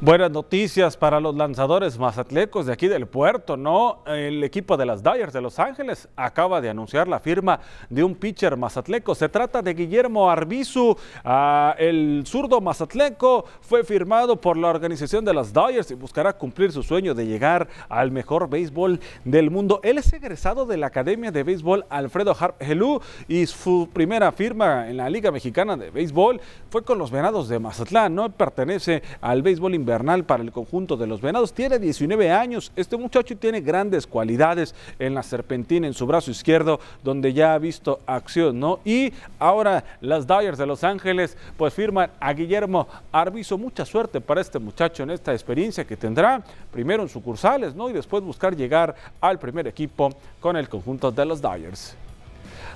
Buenas 0.00 0.30
noticias 0.30 0.96
para 0.96 1.18
los 1.18 1.34
lanzadores 1.34 1.98
mazatlecos 1.98 2.66
de 2.66 2.72
aquí 2.72 2.86
del 2.86 3.08
puerto, 3.08 3.56
¿no? 3.56 4.04
El 4.06 4.44
equipo 4.44 4.76
de 4.76 4.86
las 4.86 5.02
Dyers 5.02 5.32
de 5.32 5.40
Los 5.40 5.58
Ángeles 5.58 6.08
acaba 6.14 6.60
de 6.60 6.70
anunciar 6.70 7.08
la 7.08 7.18
firma 7.18 7.58
de 7.90 8.04
un 8.04 8.14
pitcher 8.14 8.56
mazatleco. 8.56 9.16
Se 9.16 9.28
trata 9.28 9.60
de 9.60 9.74
Guillermo 9.74 10.30
Arbizu. 10.30 10.96
Ah, 11.24 11.74
el 11.78 12.22
zurdo 12.26 12.60
mazatleco 12.60 13.44
fue 13.60 13.82
firmado 13.82 14.40
por 14.40 14.56
la 14.56 14.68
organización 14.68 15.24
de 15.24 15.34
las 15.34 15.52
Dyers 15.52 15.90
y 15.90 15.94
buscará 15.94 16.32
cumplir 16.32 16.70
su 16.70 16.84
sueño 16.84 17.12
de 17.12 17.26
llegar 17.26 17.66
al 17.88 18.12
mejor 18.12 18.48
béisbol 18.48 19.00
del 19.24 19.50
mundo. 19.50 19.80
Él 19.82 19.98
es 19.98 20.12
egresado 20.12 20.64
de 20.64 20.76
la 20.76 20.86
Academia 20.86 21.32
de 21.32 21.42
Béisbol 21.42 21.86
Alfredo 21.90 22.36
Harp 22.38 22.62
Helú 22.62 23.00
y 23.26 23.46
su 23.46 23.88
primera 23.92 24.30
firma 24.30 24.88
en 24.88 24.98
la 24.98 25.10
Liga 25.10 25.32
Mexicana 25.32 25.76
de 25.76 25.90
Béisbol 25.90 26.40
fue 26.70 26.84
con 26.84 26.98
los 26.98 27.10
Venados 27.10 27.48
de 27.48 27.58
Mazatlán, 27.58 28.14
¿no? 28.14 28.30
Pertenece 28.30 29.02
al 29.20 29.42
béisbol 29.42 29.74
invernal 29.88 30.24
para 30.24 30.42
el 30.42 30.52
conjunto 30.52 30.98
de 30.98 31.06
los 31.06 31.22
Venados. 31.22 31.54
Tiene 31.54 31.78
19 31.78 32.30
años. 32.30 32.70
Este 32.76 32.96
muchacho 32.98 33.34
tiene 33.38 33.62
grandes 33.62 34.06
cualidades 34.06 34.74
en 34.98 35.14
la 35.14 35.22
serpentina, 35.22 35.86
en 35.86 35.94
su 35.94 36.06
brazo 36.06 36.30
izquierdo, 36.30 36.78
donde 37.02 37.32
ya 37.32 37.54
ha 37.54 37.58
visto 37.58 38.00
acción, 38.06 38.60
¿no? 38.60 38.80
Y 38.84 39.14
ahora 39.38 39.82
las 40.02 40.26
Dyers 40.26 40.58
de 40.58 40.66
Los 40.66 40.84
Ángeles, 40.84 41.38
pues 41.56 41.72
firman 41.72 42.10
a 42.20 42.34
Guillermo 42.34 42.86
Arbizo. 43.10 43.56
Mucha 43.56 43.86
suerte 43.86 44.20
para 44.20 44.42
este 44.42 44.58
muchacho 44.58 45.02
en 45.04 45.10
esta 45.10 45.32
experiencia 45.32 45.86
que 45.86 45.96
tendrá 45.96 46.42
primero 46.70 47.02
en 47.02 47.08
sucursales, 47.08 47.74
¿no? 47.74 47.88
Y 47.88 47.94
después 47.94 48.22
buscar 48.22 48.54
llegar 48.54 48.94
al 49.22 49.38
primer 49.38 49.66
equipo 49.66 50.10
con 50.38 50.56
el 50.56 50.68
conjunto 50.68 51.10
de 51.10 51.24
los 51.24 51.40
Dyers. 51.40 51.96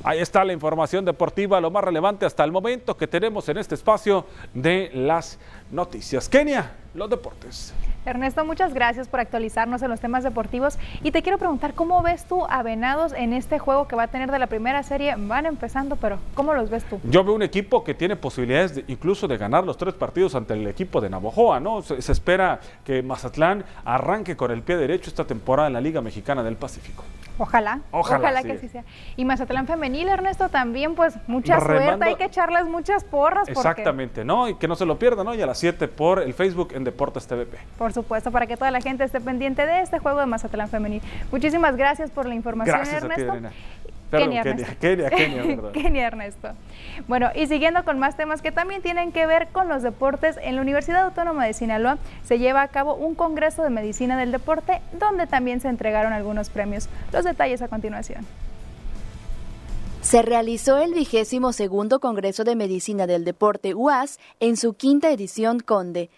Ahí 0.05 0.19
está 0.19 0.45
la 0.45 0.53
información 0.53 1.05
deportiva, 1.05 1.61
lo 1.61 1.71
más 1.71 1.85
relevante 1.85 2.27
hasta 2.27 2.43
el 2.43 2.51
momento 2.51 2.97
que 2.97 3.07
tenemos 3.07 3.49
en 3.49 3.59
este 3.59 3.75
espacio 3.75 4.27
de 4.53 4.91
las 4.95 5.39
noticias. 5.71 6.29
Kenia, 6.29 6.73
los 6.95 7.11
deportes. 7.11 7.73
Ernesto, 8.05 8.45
muchas 8.45 8.75
gracias 8.75 9.07
por 9.07 9.21
actualizarnos 9.21 9.81
en 9.83 9.89
los 9.89 10.01
temas 10.01 10.25
deportivos 10.25 10.77
y 11.05 11.13
te 11.13 11.23
quiero 11.23 11.39
preguntar, 11.39 11.73
¿cómo 11.75 12.03
ves 12.03 12.25
tú 12.25 12.45
a 12.49 12.63
Venados 12.65 13.13
en 13.13 13.33
este 13.33 13.61
juego 13.61 13.87
que 13.87 13.95
va 13.95 14.05
a 14.05 14.09
tener 14.09 14.29
de 14.33 14.41
la 14.41 14.49
primera 14.49 14.83
serie? 14.83 15.15
Van 15.17 15.47
empezando, 15.47 15.95
pero 15.95 16.19
¿cómo 16.35 16.53
los 16.53 16.69
ves 16.69 16.83
tú? 16.85 17.01
Yo 17.05 17.23
veo 17.23 17.35
un 17.35 17.43
equipo 17.43 17.85
que 17.85 17.95
tiene 17.95 18.17
posibilidades 18.17 18.75
de, 18.75 18.85
incluso 18.89 19.29
de 19.29 19.37
ganar 19.37 19.63
los 19.65 19.77
tres 19.77 19.95
partidos 19.95 20.35
ante 20.35 20.55
el 20.55 20.67
equipo 20.67 21.01
de 21.01 21.11
Navojoa, 21.11 21.61
¿no? 21.61 21.83
Se, 21.83 22.03
se 22.03 22.11
espera 22.11 22.59
que 22.85 23.03
Mazatlán 23.05 23.65
arranque 23.85 24.37
con 24.37 24.51
el 24.51 24.63
pie 24.63 24.77
derecho 24.77 25.09
esta 25.09 25.25
temporada 25.25 25.69
en 25.69 25.75
la 25.75 25.81
Liga 25.81 26.01
Mexicana 26.01 26.43
del 26.43 26.57
Pacífico. 26.57 27.05
Ojalá, 27.39 27.81
Ojalá, 27.93 28.19
ojalá, 28.19 28.43
sí. 28.43 28.47
que 28.47 28.53
así 28.53 28.69
sea. 28.69 28.85
Y 29.17 29.25
Mazatlán 29.25 29.67
femenil, 29.67 30.07
Ernesto, 30.09 30.51
también 30.51 30.95
pues 30.95 31.15
mucha 31.27 31.59
Remando- 31.59 31.85
suerte, 31.87 32.05
hay 32.05 32.15
que 32.17 32.25
echarles 32.25 32.67
muchas 32.67 33.05
porras 33.05 33.45
porque 33.47 33.53
Exactamente, 33.53 34.23
¿no? 34.25 34.49
Y 34.49 34.55
que 34.57 34.69
no 34.69 34.77
se 34.77 34.85
lo 34.85 34.99
pierdan, 34.99 35.25
¿no? 35.25 35.35
Y 35.35 35.41
a 35.41 35.47
las 35.47 35.59
7 35.59 35.89
por 35.89 36.21
el 36.21 36.35
Facebook 36.35 36.69
en 36.75 36.85
Deportes 36.85 37.27
TVP. 37.27 37.57
por 37.79 37.92
Por 37.93 38.05
supuesto, 38.05 38.31
para 38.31 38.47
que 38.47 38.57
toda 38.57 38.71
la 38.71 38.81
gente 38.81 39.05
esté 39.05 39.21
pendiente 39.21 39.67
de 39.67 39.83
este 39.83 39.99
juego 39.99 40.19
de 40.19 40.25
Mazatlán 40.25 40.71
Femenil. 40.71 41.03
Muchísimas 41.31 41.77
gracias 41.77 42.11
por 42.11 42.27
la 42.27 42.35
información, 42.35 42.79
gracias 42.79 43.03
Ernesto. 43.03 43.35
Kenia, 44.11 44.41
Ernesto. 44.41 44.73
Kenia, 44.81 45.11
Kenia, 45.11 45.73
Kenia, 45.73 46.07
Ernesto. 46.07 46.49
Bueno, 47.07 47.29
y 47.35 47.49
siguiendo 47.49 47.85
con 47.85 47.99
más 47.99 48.17
temas 48.17 48.41
que 48.41 48.51
también 48.51 48.81
tienen 48.81 49.13
que 49.13 49.27
ver 49.27 49.49
con 49.49 49.69
los 49.69 49.83
deportes, 49.83 50.39
en 50.43 50.57
la 50.57 50.63
Universidad 50.63 51.05
Autónoma 51.05 51.45
de 51.45 51.53
Sinaloa 51.53 51.99
se 52.25 52.39
lleva 52.39 52.63
a 52.63 52.69
cabo 52.69 52.95
un 52.95 53.15
congreso 53.15 53.63
de 53.63 53.69
medicina 53.69 54.17
del 54.17 54.33
deporte 54.33 54.81
donde 54.99 55.27
también 55.27 55.61
se 55.61 55.69
entregaron 55.69 56.15
algunos 56.15 56.49
premios. 56.49 56.89
Los 57.13 57.25
detalles 57.25 57.61
a 57.61 57.69
continuación. 57.69 58.25
Se 60.01 60.23
realizó 60.23 60.79
el 60.79 60.95
vigésimo 60.95 61.53
segundo 61.53 62.01
Congreso 62.01 62.43
de 62.45 62.57
Medicina 62.57 63.07
del 63.07 63.25
Deporte 63.25 63.75
UAS 63.75 64.19
en 64.41 64.57
su 64.57 64.73
quinta 64.75 65.11
edición 65.11 65.61
Conde. 65.61 66.09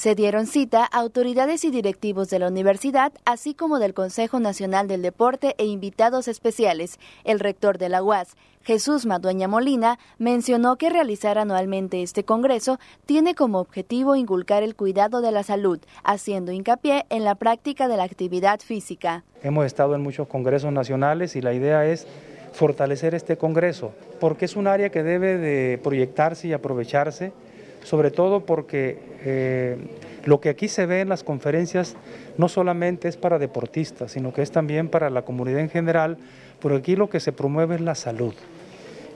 Se 0.00 0.14
dieron 0.14 0.46
cita 0.46 0.88
a 0.90 0.98
autoridades 0.98 1.62
y 1.62 1.70
directivos 1.70 2.30
de 2.30 2.38
la 2.38 2.48
universidad, 2.48 3.12
así 3.26 3.52
como 3.52 3.78
del 3.78 3.92
Consejo 3.92 4.40
Nacional 4.40 4.88
del 4.88 5.02
Deporte 5.02 5.54
e 5.58 5.66
invitados 5.66 6.26
especiales. 6.26 6.98
El 7.22 7.38
rector 7.38 7.76
de 7.76 7.90
la 7.90 8.02
UAS, 8.02 8.34
Jesús 8.62 9.04
Madueña 9.04 9.46
Molina, 9.46 9.98
mencionó 10.16 10.76
que 10.76 10.88
realizar 10.88 11.36
anualmente 11.36 12.02
este 12.02 12.24
Congreso 12.24 12.78
tiene 13.04 13.34
como 13.34 13.58
objetivo 13.58 14.16
inculcar 14.16 14.62
el 14.62 14.74
cuidado 14.74 15.20
de 15.20 15.32
la 15.32 15.42
salud, 15.42 15.80
haciendo 16.02 16.50
hincapié 16.50 17.04
en 17.10 17.24
la 17.24 17.34
práctica 17.34 17.86
de 17.86 17.98
la 17.98 18.04
actividad 18.04 18.60
física. 18.60 19.24
Hemos 19.42 19.66
estado 19.66 19.94
en 19.94 20.00
muchos 20.00 20.28
congresos 20.28 20.72
nacionales 20.72 21.36
y 21.36 21.42
la 21.42 21.52
idea 21.52 21.84
es 21.84 22.06
fortalecer 22.54 23.14
este 23.14 23.36
Congreso, 23.36 23.92
porque 24.18 24.46
es 24.46 24.56
un 24.56 24.66
área 24.66 24.88
que 24.88 25.02
debe 25.02 25.36
de 25.36 25.76
proyectarse 25.76 26.48
y 26.48 26.54
aprovecharse, 26.54 27.34
sobre 27.82 28.10
todo 28.10 28.40
porque 28.40 28.98
eh, 29.24 29.76
lo 30.24 30.40
que 30.40 30.50
aquí 30.50 30.68
se 30.68 30.86
ve 30.86 31.00
en 31.00 31.08
las 31.08 31.24
conferencias 31.24 31.96
no 32.36 32.48
solamente 32.48 33.08
es 33.08 33.16
para 33.16 33.38
deportistas, 33.38 34.12
sino 34.12 34.32
que 34.32 34.42
es 34.42 34.50
también 34.50 34.88
para 34.88 35.10
la 35.10 35.22
comunidad 35.22 35.60
en 35.60 35.70
general, 35.70 36.18
porque 36.60 36.78
aquí 36.78 36.96
lo 36.96 37.08
que 37.08 37.20
se 37.20 37.32
promueve 37.32 37.76
es 37.76 37.80
la 37.80 37.94
salud. 37.94 38.34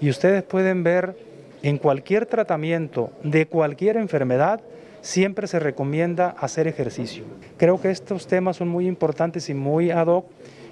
Y 0.00 0.10
ustedes 0.10 0.42
pueden 0.42 0.82
ver 0.82 1.16
en 1.62 1.78
cualquier 1.78 2.26
tratamiento 2.26 3.10
de 3.22 3.46
cualquier 3.46 3.96
enfermedad, 3.96 4.60
siempre 5.00 5.46
se 5.46 5.58
recomienda 5.58 6.34
hacer 6.38 6.66
ejercicio. 6.66 7.24
Creo 7.56 7.80
que 7.80 7.90
estos 7.90 8.26
temas 8.26 8.56
son 8.56 8.68
muy 8.68 8.86
importantes 8.86 9.48
y 9.48 9.54
muy 9.54 9.90
ad 9.90 10.06
hoc 10.08 10.26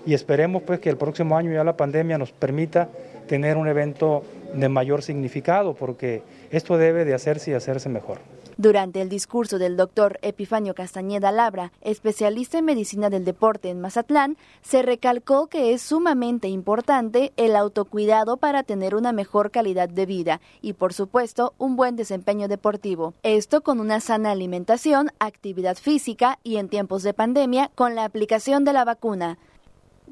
y 0.04 0.14
esperemos 0.14 0.62
pues 0.62 0.80
que 0.80 0.90
el 0.90 0.96
próximo 0.96 1.36
año 1.36 1.52
ya 1.52 1.64
la 1.64 1.76
pandemia 1.76 2.18
nos 2.18 2.32
permita 2.32 2.88
tener 3.26 3.56
un 3.56 3.68
evento 3.68 4.22
de 4.54 4.68
mayor 4.68 5.02
significado 5.02 5.74
porque 5.74 6.22
esto 6.52 6.78
debe 6.78 7.04
de 7.04 7.14
hacerse 7.14 7.50
y 7.50 7.54
hacerse 7.54 7.88
mejor. 7.88 8.18
Durante 8.58 9.00
el 9.00 9.08
discurso 9.08 9.58
del 9.58 9.76
doctor 9.76 10.18
Epifanio 10.20 10.74
Castañeda 10.74 11.32
Labra, 11.32 11.72
especialista 11.80 12.58
en 12.58 12.66
medicina 12.66 13.08
del 13.08 13.24
deporte 13.24 13.70
en 13.70 13.80
Mazatlán, 13.80 14.36
se 14.60 14.82
recalcó 14.82 15.46
que 15.46 15.72
es 15.72 15.80
sumamente 15.80 16.48
importante 16.48 17.32
el 17.36 17.56
autocuidado 17.56 18.36
para 18.36 18.62
tener 18.62 18.94
una 18.94 19.12
mejor 19.12 19.50
calidad 19.50 19.88
de 19.88 20.06
vida 20.06 20.40
y, 20.60 20.74
por 20.74 20.92
supuesto, 20.92 21.54
un 21.56 21.76
buen 21.76 21.96
desempeño 21.96 22.46
deportivo. 22.46 23.14
Esto 23.22 23.62
con 23.62 23.80
una 23.80 24.00
sana 24.00 24.32
alimentación, 24.32 25.10
actividad 25.18 25.76
física 25.76 26.38
y, 26.44 26.56
en 26.56 26.68
tiempos 26.68 27.02
de 27.02 27.14
pandemia, 27.14 27.70
con 27.74 27.94
la 27.94 28.04
aplicación 28.04 28.64
de 28.64 28.74
la 28.74 28.84
vacuna. 28.84 29.38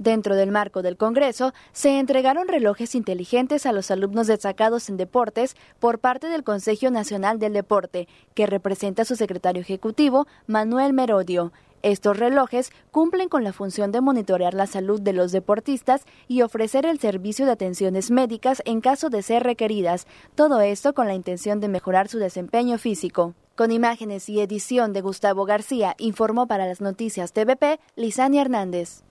Dentro 0.00 0.34
del 0.34 0.50
marco 0.50 0.80
del 0.80 0.96
Congreso, 0.96 1.52
se 1.72 1.98
entregaron 1.98 2.48
relojes 2.48 2.94
inteligentes 2.94 3.66
a 3.66 3.72
los 3.72 3.90
alumnos 3.90 4.28
destacados 4.28 4.88
en 4.88 4.96
deportes 4.96 5.56
por 5.78 5.98
parte 5.98 6.28
del 6.28 6.42
Consejo 6.42 6.90
Nacional 6.90 7.38
del 7.38 7.52
Deporte, 7.52 8.08
que 8.32 8.46
representa 8.46 9.02
a 9.02 9.04
su 9.04 9.14
secretario 9.14 9.60
ejecutivo, 9.60 10.26
Manuel 10.46 10.94
Merodio. 10.94 11.52
Estos 11.82 12.16
relojes 12.18 12.72
cumplen 12.90 13.28
con 13.28 13.44
la 13.44 13.52
función 13.52 13.92
de 13.92 14.00
monitorear 14.00 14.54
la 14.54 14.66
salud 14.66 15.02
de 15.02 15.12
los 15.12 15.32
deportistas 15.32 16.06
y 16.28 16.40
ofrecer 16.40 16.86
el 16.86 16.98
servicio 16.98 17.44
de 17.44 17.52
atenciones 17.52 18.10
médicas 18.10 18.62
en 18.64 18.80
caso 18.80 19.10
de 19.10 19.20
ser 19.20 19.42
requeridas, 19.42 20.06
todo 20.34 20.62
esto 20.62 20.94
con 20.94 21.08
la 21.08 21.14
intención 21.14 21.60
de 21.60 21.68
mejorar 21.68 22.08
su 22.08 22.16
desempeño 22.16 22.78
físico. 22.78 23.34
Con 23.54 23.70
imágenes 23.70 24.30
y 24.30 24.40
edición 24.40 24.94
de 24.94 25.02
Gustavo 25.02 25.44
García, 25.44 25.94
informó 25.98 26.46
para 26.46 26.66
las 26.66 26.80
noticias 26.80 27.34
TVP 27.34 27.78
Lisania 27.96 28.40
Hernández. 28.40 29.02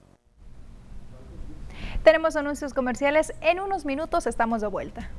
Tenemos 2.02 2.34
anuncios 2.36 2.72
comerciales. 2.72 3.34
En 3.40 3.60
unos 3.60 3.84
minutos 3.84 4.26
estamos 4.26 4.62
de 4.62 4.68
vuelta. 4.68 5.10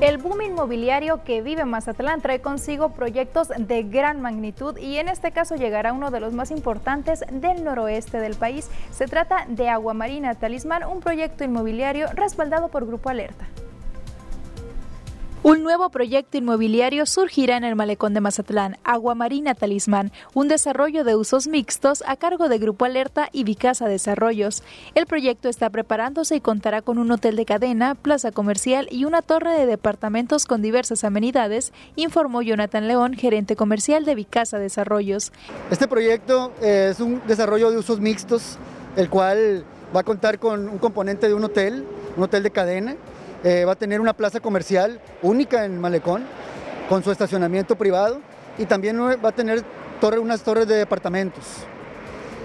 El 0.00 0.18
boom 0.18 0.42
inmobiliario 0.42 1.24
que 1.24 1.40
vive 1.40 1.64
Mazatlán 1.64 2.20
trae 2.20 2.42
consigo 2.42 2.90
proyectos 2.90 3.48
de 3.56 3.84
gran 3.84 4.20
magnitud 4.20 4.76
y 4.76 4.98
en 4.98 5.08
este 5.08 5.32
caso 5.32 5.56
llegará 5.56 5.94
uno 5.94 6.10
de 6.10 6.20
los 6.20 6.34
más 6.34 6.50
importantes 6.50 7.24
del 7.32 7.64
noroeste 7.64 8.20
del 8.20 8.34
país. 8.34 8.68
Se 8.92 9.06
trata 9.06 9.46
de 9.48 9.70
Aguamarina 9.70 10.34
Talismán, 10.34 10.84
un 10.84 11.00
proyecto 11.00 11.42
inmobiliario 11.42 12.08
respaldado 12.12 12.68
por 12.68 12.86
Grupo 12.86 13.08
Alerta. 13.08 13.46
Un 15.44 15.62
nuevo 15.62 15.90
proyecto 15.90 16.38
inmobiliario 16.38 17.04
surgirá 17.04 17.58
en 17.58 17.64
el 17.64 17.76
malecón 17.76 18.14
de 18.14 18.22
Mazatlán, 18.22 18.78
Agua 18.82 19.14
Marina 19.14 19.54
Talismán, 19.54 20.10
un 20.32 20.48
desarrollo 20.48 21.04
de 21.04 21.16
usos 21.16 21.48
mixtos 21.48 22.02
a 22.06 22.16
cargo 22.16 22.48
de 22.48 22.56
Grupo 22.56 22.86
Alerta 22.86 23.28
y 23.30 23.44
Vicasa 23.44 23.86
Desarrollos. 23.86 24.62
El 24.94 25.04
proyecto 25.04 25.50
está 25.50 25.68
preparándose 25.68 26.36
y 26.36 26.40
contará 26.40 26.80
con 26.80 26.96
un 26.96 27.10
hotel 27.10 27.36
de 27.36 27.44
cadena, 27.44 27.94
plaza 27.94 28.32
comercial 28.32 28.88
y 28.90 29.04
una 29.04 29.20
torre 29.20 29.52
de 29.52 29.66
departamentos 29.66 30.46
con 30.46 30.62
diversas 30.62 31.04
amenidades, 31.04 31.74
informó 31.94 32.40
Jonathan 32.40 32.88
León, 32.88 33.12
gerente 33.12 33.54
comercial 33.54 34.06
de 34.06 34.14
Vicasa 34.14 34.58
Desarrollos. 34.58 35.30
Este 35.70 35.86
proyecto 35.86 36.52
eh, 36.62 36.88
es 36.90 37.00
un 37.00 37.20
desarrollo 37.26 37.70
de 37.70 37.76
usos 37.76 38.00
mixtos, 38.00 38.56
el 38.96 39.10
cual 39.10 39.62
va 39.94 40.00
a 40.00 40.04
contar 40.04 40.38
con 40.38 40.70
un 40.70 40.78
componente 40.78 41.28
de 41.28 41.34
un 41.34 41.44
hotel, 41.44 41.84
un 42.16 42.22
hotel 42.22 42.42
de 42.42 42.50
cadena, 42.50 42.96
eh, 43.44 43.64
va 43.64 43.72
a 43.72 43.76
tener 43.76 44.00
una 44.00 44.14
plaza 44.14 44.40
comercial 44.40 45.00
única 45.22 45.64
en 45.64 45.80
Malecón, 45.80 46.24
con 46.88 47.04
su 47.04 47.12
estacionamiento 47.12 47.76
privado, 47.76 48.20
y 48.58 48.66
también 48.66 48.98
va 49.00 49.28
a 49.28 49.32
tener 49.32 49.62
unas 50.20 50.42
torres 50.42 50.66
de 50.68 50.76
departamentos 50.76 51.44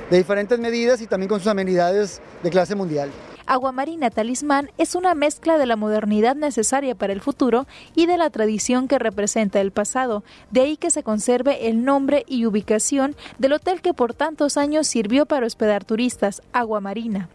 de 0.10 0.18
diferentes 0.18 0.58
medidas 0.60 1.02
y 1.02 1.08
también 1.08 1.30
con 1.30 1.40
sus 1.40 1.48
amenidades 1.48 2.22
de 2.42 2.50
clase 2.50 2.76
mundial. 2.76 3.12
Aguamarina 3.46 4.12
Talismán 4.12 4.70
es 4.78 4.94
una 4.94 5.16
mezcla 5.16 5.58
de 5.58 5.66
la 5.66 5.76
modernidad 5.76 6.36
necesaria 6.36 6.94
para 6.94 7.14
el 7.14 7.22
futuro 7.22 7.66
y 7.96 8.06
de 8.06 8.18
la 8.18 8.30
tradición 8.30 8.88
que 8.88 9.00
representa 9.00 9.60
el 9.60 9.72
pasado. 9.72 10.24
De 10.52 10.62
ahí 10.62 10.78
que 10.78 10.92
se 10.92 11.02
conserve 11.02 11.68
el 11.68 11.84
nombre 11.84 12.26
y 12.28 12.46
ubicación 12.46 13.16
del 13.40 13.54
hotel 13.54 13.82
que 13.82 13.94
por 13.94 14.14
tantos 14.14 14.56
años 14.56 14.88
sirvió 14.88 15.26
para 15.26 15.48
hospedar 15.48 15.84
turistas, 15.84 16.44
Aguamarina. 16.54 17.28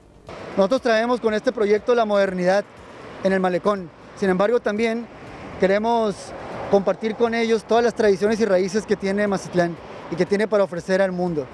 Nosotros 0.56 0.82
traemos 0.82 1.20
con 1.20 1.34
este 1.34 1.50
proyecto 1.50 1.94
la 1.96 2.04
modernidad 2.04 2.64
en 3.24 3.32
el 3.32 3.40
malecón. 3.40 3.90
Sin 4.16 4.30
embargo, 4.30 4.60
también 4.60 5.06
queremos 5.58 6.14
compartir 6.70 7.16
con 7.16 7.34
ellos 7.34 7.64
todas 7.64 7.82
las 7.82 7.94
tradiciones 7.94 8.38
y 8.38 8.44
raíces 8.44 8.86
que 8.86 8.94
tiene 8.96 9.26
Mazatlán 9.26 9.76
y 10.10 10.16
que 10.16 10.26
tiene 10.26 10.46
para 10.46 10.62
ofrecer 10.62 11.02
al 11.02 11.10
mundo. 11.10 11.46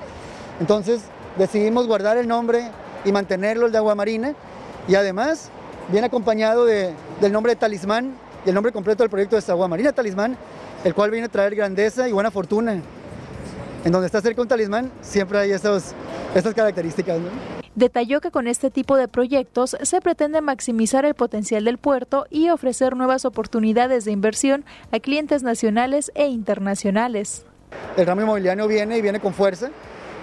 Entonces 0.61 1.03
decidimos 1.39 1.87
guardar 1.87 2.19
el 2.19 2.29
nombre 2.29 2.69
y 3.05 3.13
mantenerlo 3.13 3.67
el 3.67 3.73
de 3.73 3.79
Agua 3.79 3.95
Marina 3.95 4.35
y 4.87 4.95
además 4.95 5.51
viene 5.89 6.07
acompañado 6.09 6.67
del 6.67 7.33
nombre 7.33 7.53
de 7.53 7.57
Talismán 7.57 8.15
y 8.45 8.49
el 8.49 8.55
nombre 8.55 8.73
completo 8.73 9.03
del 9.03 9.11
proyecto 9.11 9.39
es 9.39 9.49
Agua 9.49 9.69
Marina 9.69 9.93
Talismán, 9.93 10.37
el 10.85 10.95
cual 10.95 11.11
viene 11.11 11.27
a 11.27 11.31
traer 11.31 11.55
grandeza 11.55 12.09
y 12.09 12.13
buena 12.13 12.31
fortuna. 12.31 12.81
En 13.85 13.93
donde 13.93 14.07
está 14.07 14.21
cerca 14.21 14.43
un 14.43 14.49
talismán 14.49 14.91
siempre 15.01 15.39
hay 15.39 15.53
estas 15.53 15.95
características. 16.55 17.19
Detalló 17.75 18.21
que 18.21 18.31
con 18.31 18.47
este 18.47 18.71
tipo 18.71 18.97
de 18.97 19.09
proyectos 19.09 19.77
se 19.83 20.01
pretende 20.01 20.41
maximizar 20.41 21.05
el 21.05 21.15
potencial 21.15 21.65
del 21.65 21.79
puerto 21.79 22.27
y 22.29 22.51
ofrecer 22.51 22.95
nuevas 22.97 23.25
oportunidades 23.25 24.05
de 24.05 24.13
inversión 24.13 24.65
a 24.93 24.99
clientes 24.99 25.43
nacionales 25.43 26.13
e 26.15 26.27
internacionales. 26.27 27.45
El 27.97 28.07
ramo 28.07 28.23
inmobiliario 28.23 28.67
viene 28.67 28.99
y 28.99 29.03
viene 29.03 29.21
con 29.21 29.33
fuerza. 29.33 29.71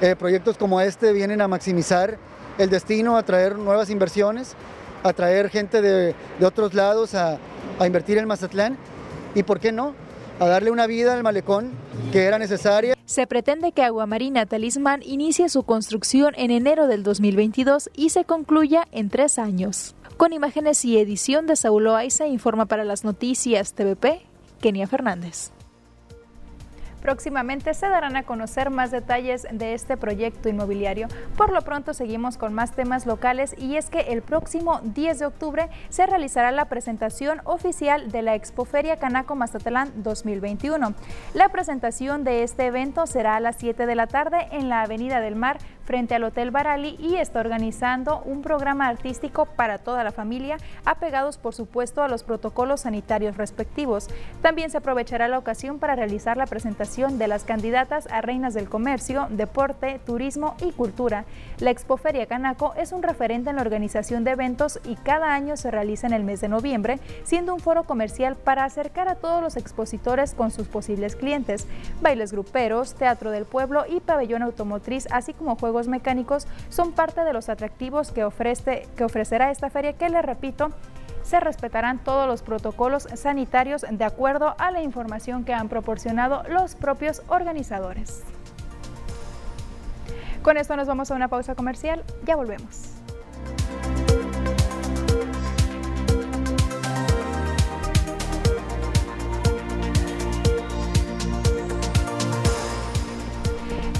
Eh, 0.01 0.15
proyectos 0.15 0.57
como 0.57 0.79
este 0.81 1.13
vienen 1.13 1.41
a 1.41 1.47
maximizar 1.47 2.17
el 2.59 2.69
destino, 2.69 3.17
a 3.17 3.23
traer 3.23 3.57
nuevas 3.57 3.89
inversiones, 3.89 4.55
a 5.03 5.13
traer 5.13 5.49
gente 5.49 5.81
de, 5.81 6.13
otros 6.43 6.73
lados 6.73 7.15
a, 7.15 7.39
a 7.79 7.87
invertir 7.87 8.17
en 8.17 8.27
Mazatlán 8.27 8.77
y, 9.33 9.43
¿por 9.43 9.59
qué 9.59 9.71
no?, 9.71 9.95
a 10.39 10.45
darle 10.45 10.69
una 10.69 10.85
vida 10.85 11.13
al 11.13 11.23
malecón 11.23 11.71
que 12.11 12.25
era 12.25 12.37
necesaria. 12.37 12.96
Se 13.07 13.25
pretende 13.25 13.71
que 13.71 13.83
Aguamarina 13.83 14.45
Talismán 14.45 15.01
inicie 15.01 15.47
su 15.47 15.63
construcción 15.63 16.33
en 16.35 16.51
enero 16.51 16.87
del 16.87 17.03
2022 17.03 17.89
y 17.95 18.09
se 18.09 18.25
concluya 18.25 18.85
en 18.91 19.07
tres 19.09 19.39
años. 19.39 19.95
Con 20.17 20.33
imágenes 20.33 20.83
y 20.83 20.97
edición 20.97 21.47
de 21.47 21.55
Saulo 21.55 21.95
Aiza, 21.95 22.27
informa 22.27 22.65
para 22.65 22.83
las 22.83 23.05
noticias 23.05 23.73
TVP, 23.75 24.23
Kenia 24.59 24.87
Fernández. 24.87 25.53
Próximamente 27.07 27.73
se 27.73 27.87
darán 27.87 28.17
a 28.17 28.23
conocer 28.23 28.69
más 28.69 28.91
detalles 28.91 29.47
de 29.49 29.73
este 29.73 29.95
proyecto 29.95 30.49
inmobiliario. 30.49 31.07
Por 31.37 31.53
lo 31.53 31.61
pronto 31.61 31.93
seguimos 31.93 32.35
con 32.35 32.53
más 32.53 32.73
temas 32.73 33.05
locales 33.05 33.55
y 33.57 33.77
es 33.77 33.89
que 33.89 34.01
el 34.11 34.21
próximo 34.21 34.81
10 34.83 35.19
de 35.19 35.25
octubre 35.25 35.69
se 35.87 36.05
realizará 36.05 36.51
la 36.51 36.65
presentación 36.65 37.39
oficial 37.45 38.11
de 38.11 38.23
la 38.23 38.35
Expoferia 38.35 38.97
Canaco 38.97 39.35
Mazatlán 39.35 40.03
2021. 40.03 40.95
La 41.33 41.47
presentación 41.47 42.25
de 42.25 42.43
este 42.43 42.65
evento 42.65 43.07
será 43.07 43.37
a 43.37 43.39
las 43.39 43.55
7 43.55 43.85
de 43.85 43.95
la 43.95 44.07
tarde 44.07 44.45
en 44.51 44.67
la 44.67 44.81
Avenida 44.81 45.21
del 45.21 45.37
Mar 45.37 45.59
frente 45.87 46.15
al 46.15 46.25
Hotel 46.25 46.51
Barali 46.51 46.97
y 46.99 47.15
está 47.15 47.39
organizando 47.39 48.21
un 48.25 48.41
programa 48.41 48.89
artístico 48.89 49.45
para 49.45 49.77
toda 49.77 50.03
la 50.03 50.11
familia, 50.11 50.57
apegados 50.83 51.37
por 51.37 51.55
supuesto 51.55 52.03
a 52.03 52.09
los 52.09 52.23
protocolos 52.23 52.81
sanitarios 52.81 53.37
respectivos. 53.37 54.09
También 54.41 54.69
se 54.69 54.79
aprovechará 54.79 55.29
la 55.29 55.37
ocasión 55.37 55.79
para 55.79 55.95
realizar 55.95 56.35
la 56.35 56.45
presentación 56.45 57.17
de 57.17 57.29
las 57.29 57.45
candidatas 57.45 58.07
a 58.11 58.19
reinas 58.19 58.53
del 58.53 58.67
comercio, 58.67 59.27
deporte, 59.29 60.01
turismo 60.05 60.57
y 60.59 60.73
cultura. 60.73 61.23
La 61.59 61.71
Expoferia 61.71 62.25
Canaco 62.25 62.73
es 62.75 62.91
un 62.91 63.01
referente 63.01 63.49
en 63.49 63.55
la 63.55 63.61
organización 63.61 64.25
de 64.25 64.31
eventos 64.31 64.81
y 64.83 64.95
cada 64.95 65.33
año 65.33 65.55
se 65.55 65.71
realiza 65.71 66.05
en 66.05 66.13
el 66.13 66.25
mes 66.25 66.41
de 66.41 66.49
noviembre, 66.49 66.99
siendo 67.23 67.53
un 67.53 67.61
foro 67.61 67.83
comercial 67.83 68.35
para 68.35 68.65
acercar 68.65 69.07
a 69.07 69.15
todos 69.15 69.41
los 69.41 69.55
expositores 69.55 70.33
con 70.33 70.51
sus 70.51 70.67
posibles 70.67 71.15
clientes. 71.15 71.65
Bailes 72.01 72.33
gruperos, 72.33 72.95
teatro 72.95 73.31
del 73.31 73.45
pueblo 73.45 73.85
y 73.87 74.01
pabellón 74.01 74.43
automotriz, 74.43 75.07
así 75.11 75.33
como 75.33 75.55
juegos 75.55 75.76
mecánicos 75.87 76.47
son 76.69 76.93
parte 76.93 77.23
de 77.23 77.33
los 77.33 77.49
atractivos 77.49 78.11
que, 78.11 78.23
ofrece, 78.23 78.87
que 78.97 79.03
ofrecerá 79.03 79.51
esta 79.51 79.69
feria 79.69 79.93
que, 79.93 80.09
le 80.09 80.23
repito, 80.23 80.69
se 81.21 81.39
respetarán 81.39 81.99
todos 81.99 82.27
los 82.27 82.41
protocolos 82.41 83.07
sanitarios 83.13 83.85
de 83.87 84.03
acuerdo 84.03 84.55
a 84.57 84.71
la 84.71 84.81
información 84.81 85.43
que 85.43 85.53
han 85.53 85.69
proporcionado 85.69 86.41
los 86.49 86.73
propios 86.73 87.21
organizadores. 87.27 88.23
Con 90.41 90.57
esto 90.57 90.75
nos 90.75 90.87
vamos 90.87 91.11
a 91.11 91.15
una 91.15 91.27
pausa 91.27 91.53
comercial, 91.53 92.03
ya 92.25 92.35
volvemos. 92.35 92.96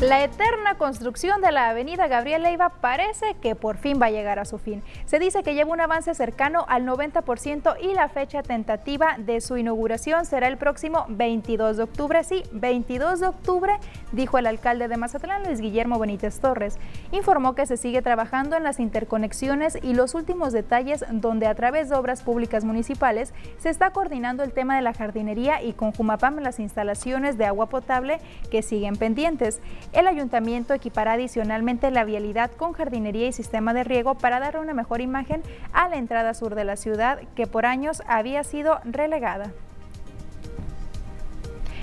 La 0.08 0.24
eterna 0.24 0.76
construcción 0.76 1.42
de 1.42 1.52
la 1.52 1.68
avenida 1.68 2.08
Gabriel 2.08 2.44
Leiva 2.44 2.70
parece 2.70 3.36
que 3.42 3.56
por 3.56 3.76
fin 3.76 4.00
va 4.02 4.06
a 4.06 4.10
llegar 4.10 4.40
a 4.40 4.46
su 4.46 4.58
fin. 4.58 4.82
Se 5.04 5.20
dice 5.20 5.44
que 5.44 5.54
lleva 5.54 5.74
un 5.74 5.82
avance 5.82 6.14
cercano 6.14 6.64
al 6.70 6.86
90% 6.86 7.76
y 7.82 7.94
la 7.94 8.08
fecha 8.08 8.42
tentativa 8.42 9.18
de 9.18 9.42
su 9.42 9.58
inauguración 9.58 10.24
será 10.24 10.48
el 10.48 10.56
próximo 10.56 11.06
22 11.10 11.76
de 11.76 11.84
octubre. 11.84 12.24
Sí, 12.24 12.44
22 12.54 13.20
de 13.20 13.28
octubre, 13.28 13.74
dijo 14.14 14.38
el 14.38 14.48
alcalde 14.48 14.88
de 14.88 14.96
Mazatlán, 14.96 15.44
Luis 15.44 15.60
Guillermo 15.60 16.00
Benítez 16.00 16.40
Torres. 16.40 16.80
Informó 17.12 17.54
que 17.54 17.66
se 17.66 17.76
sigue 17.76 18.02
trabajando 18.02 18.56
en 18.56 18.64
las 18.64 18.80
interconexiones 18.80 19.78
y 19.84 19.94
los 19.94 20.16
últimos 20.16 20.54
detalles 20.54 21.04
donde 21.12 21.48
a 21.48 21.56
través 21.56 21.90
de 21.90 21.98
obras 21.98 22.22
públicas 22.22 22.64
municipales 22.64 23.34
se 23.58 23.70
está 23.70 23.90
coordinando 23.90 24.44
el 24.44 24.54
tema 24.54 24.78
de 24.78 24.84
la 24.84 24.94
jardinería 24.94 25.62
y 25.62 25.74
con 25.74 25.92
Jumapam 25.92 26.38
las 26.38 26.62
instalaciones 26.62 27.38
de 27.38 27.44
agua 27.44 27.66
potable 27.66 28.22
que 28.50 28.62
siguen 28.62 28.96
pendientes. 28.96 29.60
El 29.98 30.06
ayuntamiento 30.06 30.76
equipará 30.76 31.14
adicionalmente 31.14 31.90
la 31.90 32.04
vialidad 32.04 32.52
con 32.52 32.74
jardinería 32.74 33.30
y 33.30 33.32
sistema 33.32 33.74
de 33.74 33.84
riego 33.84 34.14
para 34.14 34.40
dar 34.40 34.60
una 34.60 34.76
mejor 34.76 35.02
imagen 35.02 35.42
a 35.74 35.90
la 35.90 35.96
entrada 35.96 36.36
sur 36.36 36.54
de 36.54 36.66
la 36.66 36.76
ciudad 36.76 37.22
que 37.36 37.48
por 37.48 37.66
años 37.66 38.04
había 38.06 38.44
sido 38.44 38.80
relegada. 38.84 39.54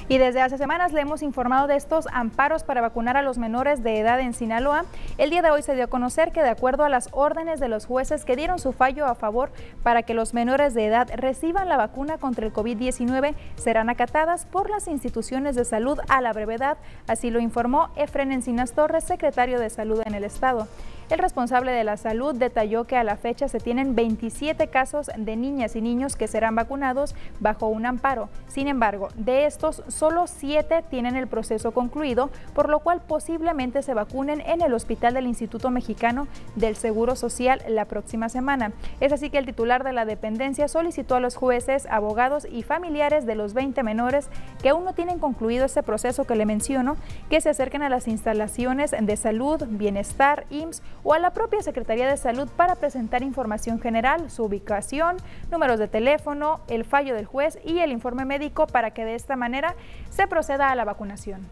Y 0.07 0.19
desde 0.19 0.43
hace 0.43 0.59
semanas 0.59 0.93
le 0.93 1.01
hemos 1.01 1.23
informado 1.23 1.67
de 1.67 1.77
estos 1.77 2.07
amparos 2.13 2.63
para 2.63 2.83
vacunar 2.83 3.17
a 3.17 3.23
los 3.23 3.39
menores 3.39 3.83
de 3.83 3.99
edad 3.99 4.21
en 4.21 4.35
Sinaloa. 4.35 4.85
El 5.17 5.31
día 5.31 5.41
de 5.41 5.51
hoy 5.51 5.63
se 5.63 5.75
dio 5.75 5.85
a 5.85 5.89
conocer 5.89 6.31
que 6.31 6.43
de 6.43 6.51
acuerdo 6.51 6.85
a 6.85 6.91
las 6.91 7.09
órdenes 7.13 7.59
de 7.59 7.69
los 7.69 7.87
jueces 7.87 8.27
que 8.27 8.37
dieron 8.37 8.59
su 8.59 8.73
fallo 8.73 9.07
a 9.07 9.15
favor 9.15 9.51
para 9.83 10.03
que 10.03 10.13
los 10.13 10.35
menores 10.35 10.75
de 10.75 10.87
edad 10.87 11.09
reciban 11.17 11.71
la 11.71 11.79
vacuna 11.79 12.19
contra 12.19 12.45
el 12.45 12.53
COVID-19, 12.53 13.35
serán 13.57 13.89
acatadas 13.89 14.45
por 14.45 14.69
las 14.69 14.89
instituciones 14.89 15.57
de 15.57 15.65
salud 15.65 15.99
a 16.09 16.21
la 16.21 16.35
brevedad. 16.35 16.77
Así 17.07 17.31
lo 17.31 17.41
informó 17.41 17.89
Efren 17.97 18.31
Encinas 18.31 18.73
Torres, 18.73 19.05
secretario 19.05 19.59
de 19.59 19.71
Salud 19.71 20.03
en 20.05 20.15
el 20.15 20.25
Estado. 20.25 20.69
El 21.11 21.19
responsable 21.19 21.71
de 21.71 21.85
la 21.85 21.99
salud 21.99 22.35
detalló 22.35 22.85
que 22.85 22.97
a 22.97 23.05
la 23.05 23.17
fecha 23.17 23.47
se 23.47 23.61
tienen 23.61 23.95
27 23.95 24.69
casos 24.69 25.11
de 25.15 25.37
niñas 25.37 25.77
y 25.77 25.83
niños 25.83 26.17
que 26.17 26.29
serán 26.29 26.55
vacunados 26.55 27.15
bajo 27.41 27.67
un 27.67 27.85
amparo. 27.85 28.31
Sin 28.49 28.69
embargo, 28.69 29.09
de 29.15 29.45
estos, 29.45 29.83
solo 29.89 30.27
7 30.27 30.83
tienen 30.89 31.15
el 31.15 31.27
proceso 31.27 31.73
concluido, 31.73 32.31
por 32.55 32.71
lo 32.71 32.79
cual 32.79 33.03
posiblemente 33.07 33.83
se 33.83 33.93
vacunen 33.93 34.41
en 34.41 34.63
el 34.63 34.73
hospital 34.73 35.13
del 35.13 35.27
Instituto 35.27 35.71
Mexicano 35.71 36.27
del 36.57 36.75
Seguro 36.75 37.17
Social 37.17 37.61
la 37.69 37.85
próxima 37.85 38.31
semana. 38.31 38.73
Es 39.01 39.13
así 39.13 39.29
que 39.29 39.37
el 39.37 39.45
titular 39.45 39.85
de 39.85 39.93
la 39.93 40.07
dependencia 40.07 40.69
solicitó 40.69 41.17
a 41.17 41.21
los 41.21 41.37
jueces, 41.37 41.87
abogados 41.91 42.47
y 42.51 42.63
familiares 42.63 43.27
de 43.27 43.35
los 43.35 43.53
20 43.53 43.83
menores 43.83 44.31
que 44.63 44.71
aún 44.71 44.85
no 44.85 44.95
tienen 44.95 45.19
concluido 45.19 45.67
este 45.67 45.83
proceso 45.83 46.25
que 46.25 46.35
le 46.35 46.47
menciono, 46.47 46.97
que 47.29 47.43
se 47.43 47.51
acerquen 47.51 47.83
a 47.83 47.91
las 47.91 48.09
instalaciones 48.09 48.93
de 48.99 49.17
salud, 49.19 49.63
bienestar, 49.69 50.47
IMSS 50.49 50.83
o 51.05 51.13
a 51.13 51.19
la 51.19 51.31
propia 51.31 51.63
Secretaría 51.63 52.09
de 52.09 52.17
Salud 52.17 52.49
para 52.57 52.75
presentar 52.75 53.23
información 53.23 53.79
general, 53.79 54.31
su 54.31 54.45
ubicación, 54.45 55.19
números 55.53 55.79
de 55.79 55.87
teléfono, 55.87 56.61
el 56.67 56.85
fallo 56.85 57.15
del 57.15 57.27
juez 57.27 57.59
y 57.65 57.79
el 57.79 57.93
informe 57.93 58.25
médico 58.25 58.67
para 58.67 58.93
que 58.93 59.05
de 59.05 59.15
esta 59.15 59.37
manera 59.37 59.77
se 60.11 60.27
proceda 60.27 60.71
a 60.71 60.75
la 60.75 60.85
vacunación. 60.85 61.43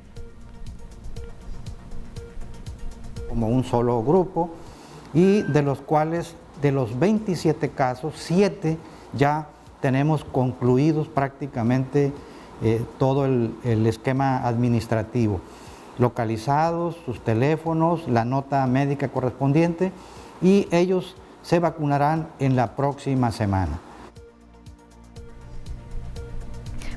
Como 3.28 3.48
un 3.48 3.62
solo 3.62 4.02
grupo 4.02 4.50
y 5.14 5.42
de 5.42 5.62
los 5.62 5.80
cuales 5.80 6.34
de 6.62 6.72
los 6.72 6.98
27 6.98 7.70
casos, 7.70 8.14
7 8.16 8.78
ya 9.12 9.48
tenemos 9.80 10.24
concluidos 10.24 11.08
prácticamente 11.08 12.12
eh, 12.62 12.82
todo 12.98 13.26
el 13.26 13.86
esquema 13.86 14.46
administrativo 14.46 15.40
localizados, 15.98 16.96
sus 17.04 17.22
teléfonos, 17.22 18.08
la 18.08 18.24
nota 18.24 18.66
médica 18.66 19.08
correspondiente 19.08 19.92
y 20.40 20.66
ellos 20.70 21.16
se 21.42 21.58
vacunarán 21.58 22.28
en 22.38 22.56
la 22.56 22.76
próxima 22.76 23.30
semana. 23.30 23.78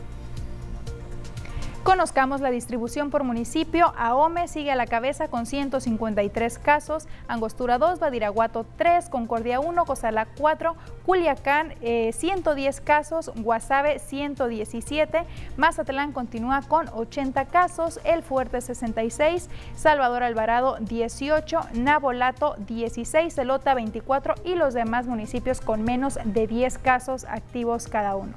Conozcamos 1.84 2.40
la 2.40 2.50
distribución 2.50 3.10
por 3.10 3.24
municipio. 3.24 3.92
Ahome 3.98 4.48
sigue 4.48 4.72
a 4.72 4.74
la 4.74 4.86
cabeza 4.86 5.28
con 5.28 5.44
153 5.44 6.58
casos, 6.58 7.06
Angostura 7.28 7.76
2, 7.76 7.98
Badiraguato 7.98 8.64
3, 8.78 9.10
Concordia 9.10 9.60
1, 9.60 9.84
Cozala 9.84 10.26
4, 10.38 10.76
Culiacán 11.04 11.74
110 11.82 12.78
eh, 12.78 12.82
casos, 12.82 13.30
Guasave 13.36 13.98
117, 13.98 15.24
Mazatlán 15.58 16.12
continúa 16.12 16.62
con 16.62 16.88
80 16.88 17.44
casos, 17.48 18.00
El 18.04 18.22
Fuerte 18.22 18.62
66, 18.62 19.50
Salvador 19.76 20.22
Alvarado 20.22 20.78
18, 20.80 21.60
Nabolato 21.74 22.56
16, 22.66 23.34
Celota 23.34 23.74
24 23.74 24.36
y 24.42 24.54
los 24.54 24.72
demás 24.72 25.06
municipios 25.06 25.60
con 25.60 25.82
menos 25.82 26.18
de 26.24 26.46
10 26.46 26.78
casos 26.78 27.26
activos 27.26 27.88
cada 27.88 28.16
uno. 28.16 28.32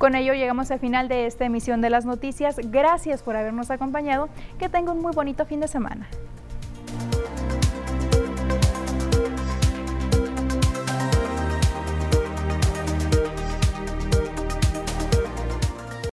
Con 0.00 0.14
ello 0.14 0.32
llegamos 0.32 0.70
al 0.70 0.78
final 0.78 1.08
de 1.08 1.26
esta 1.26 1.44
emisión 1.44 1.82
de 1.82 1.90
las 1.90 2.06
noticias. 2.06 2.56
Gracias 2.70 3.22
por 3.22 3.36
habernos 3.36 3.70
acompañado. 3.70 4.30
Que 4.58 4.70
tenga 4.70 4.92
un 4.92 5.02
muy 5.02 5.12
bonito 5.12 5.44
fin 5.44 5.60
de 5.60 5.68
semana. 5.68 6.08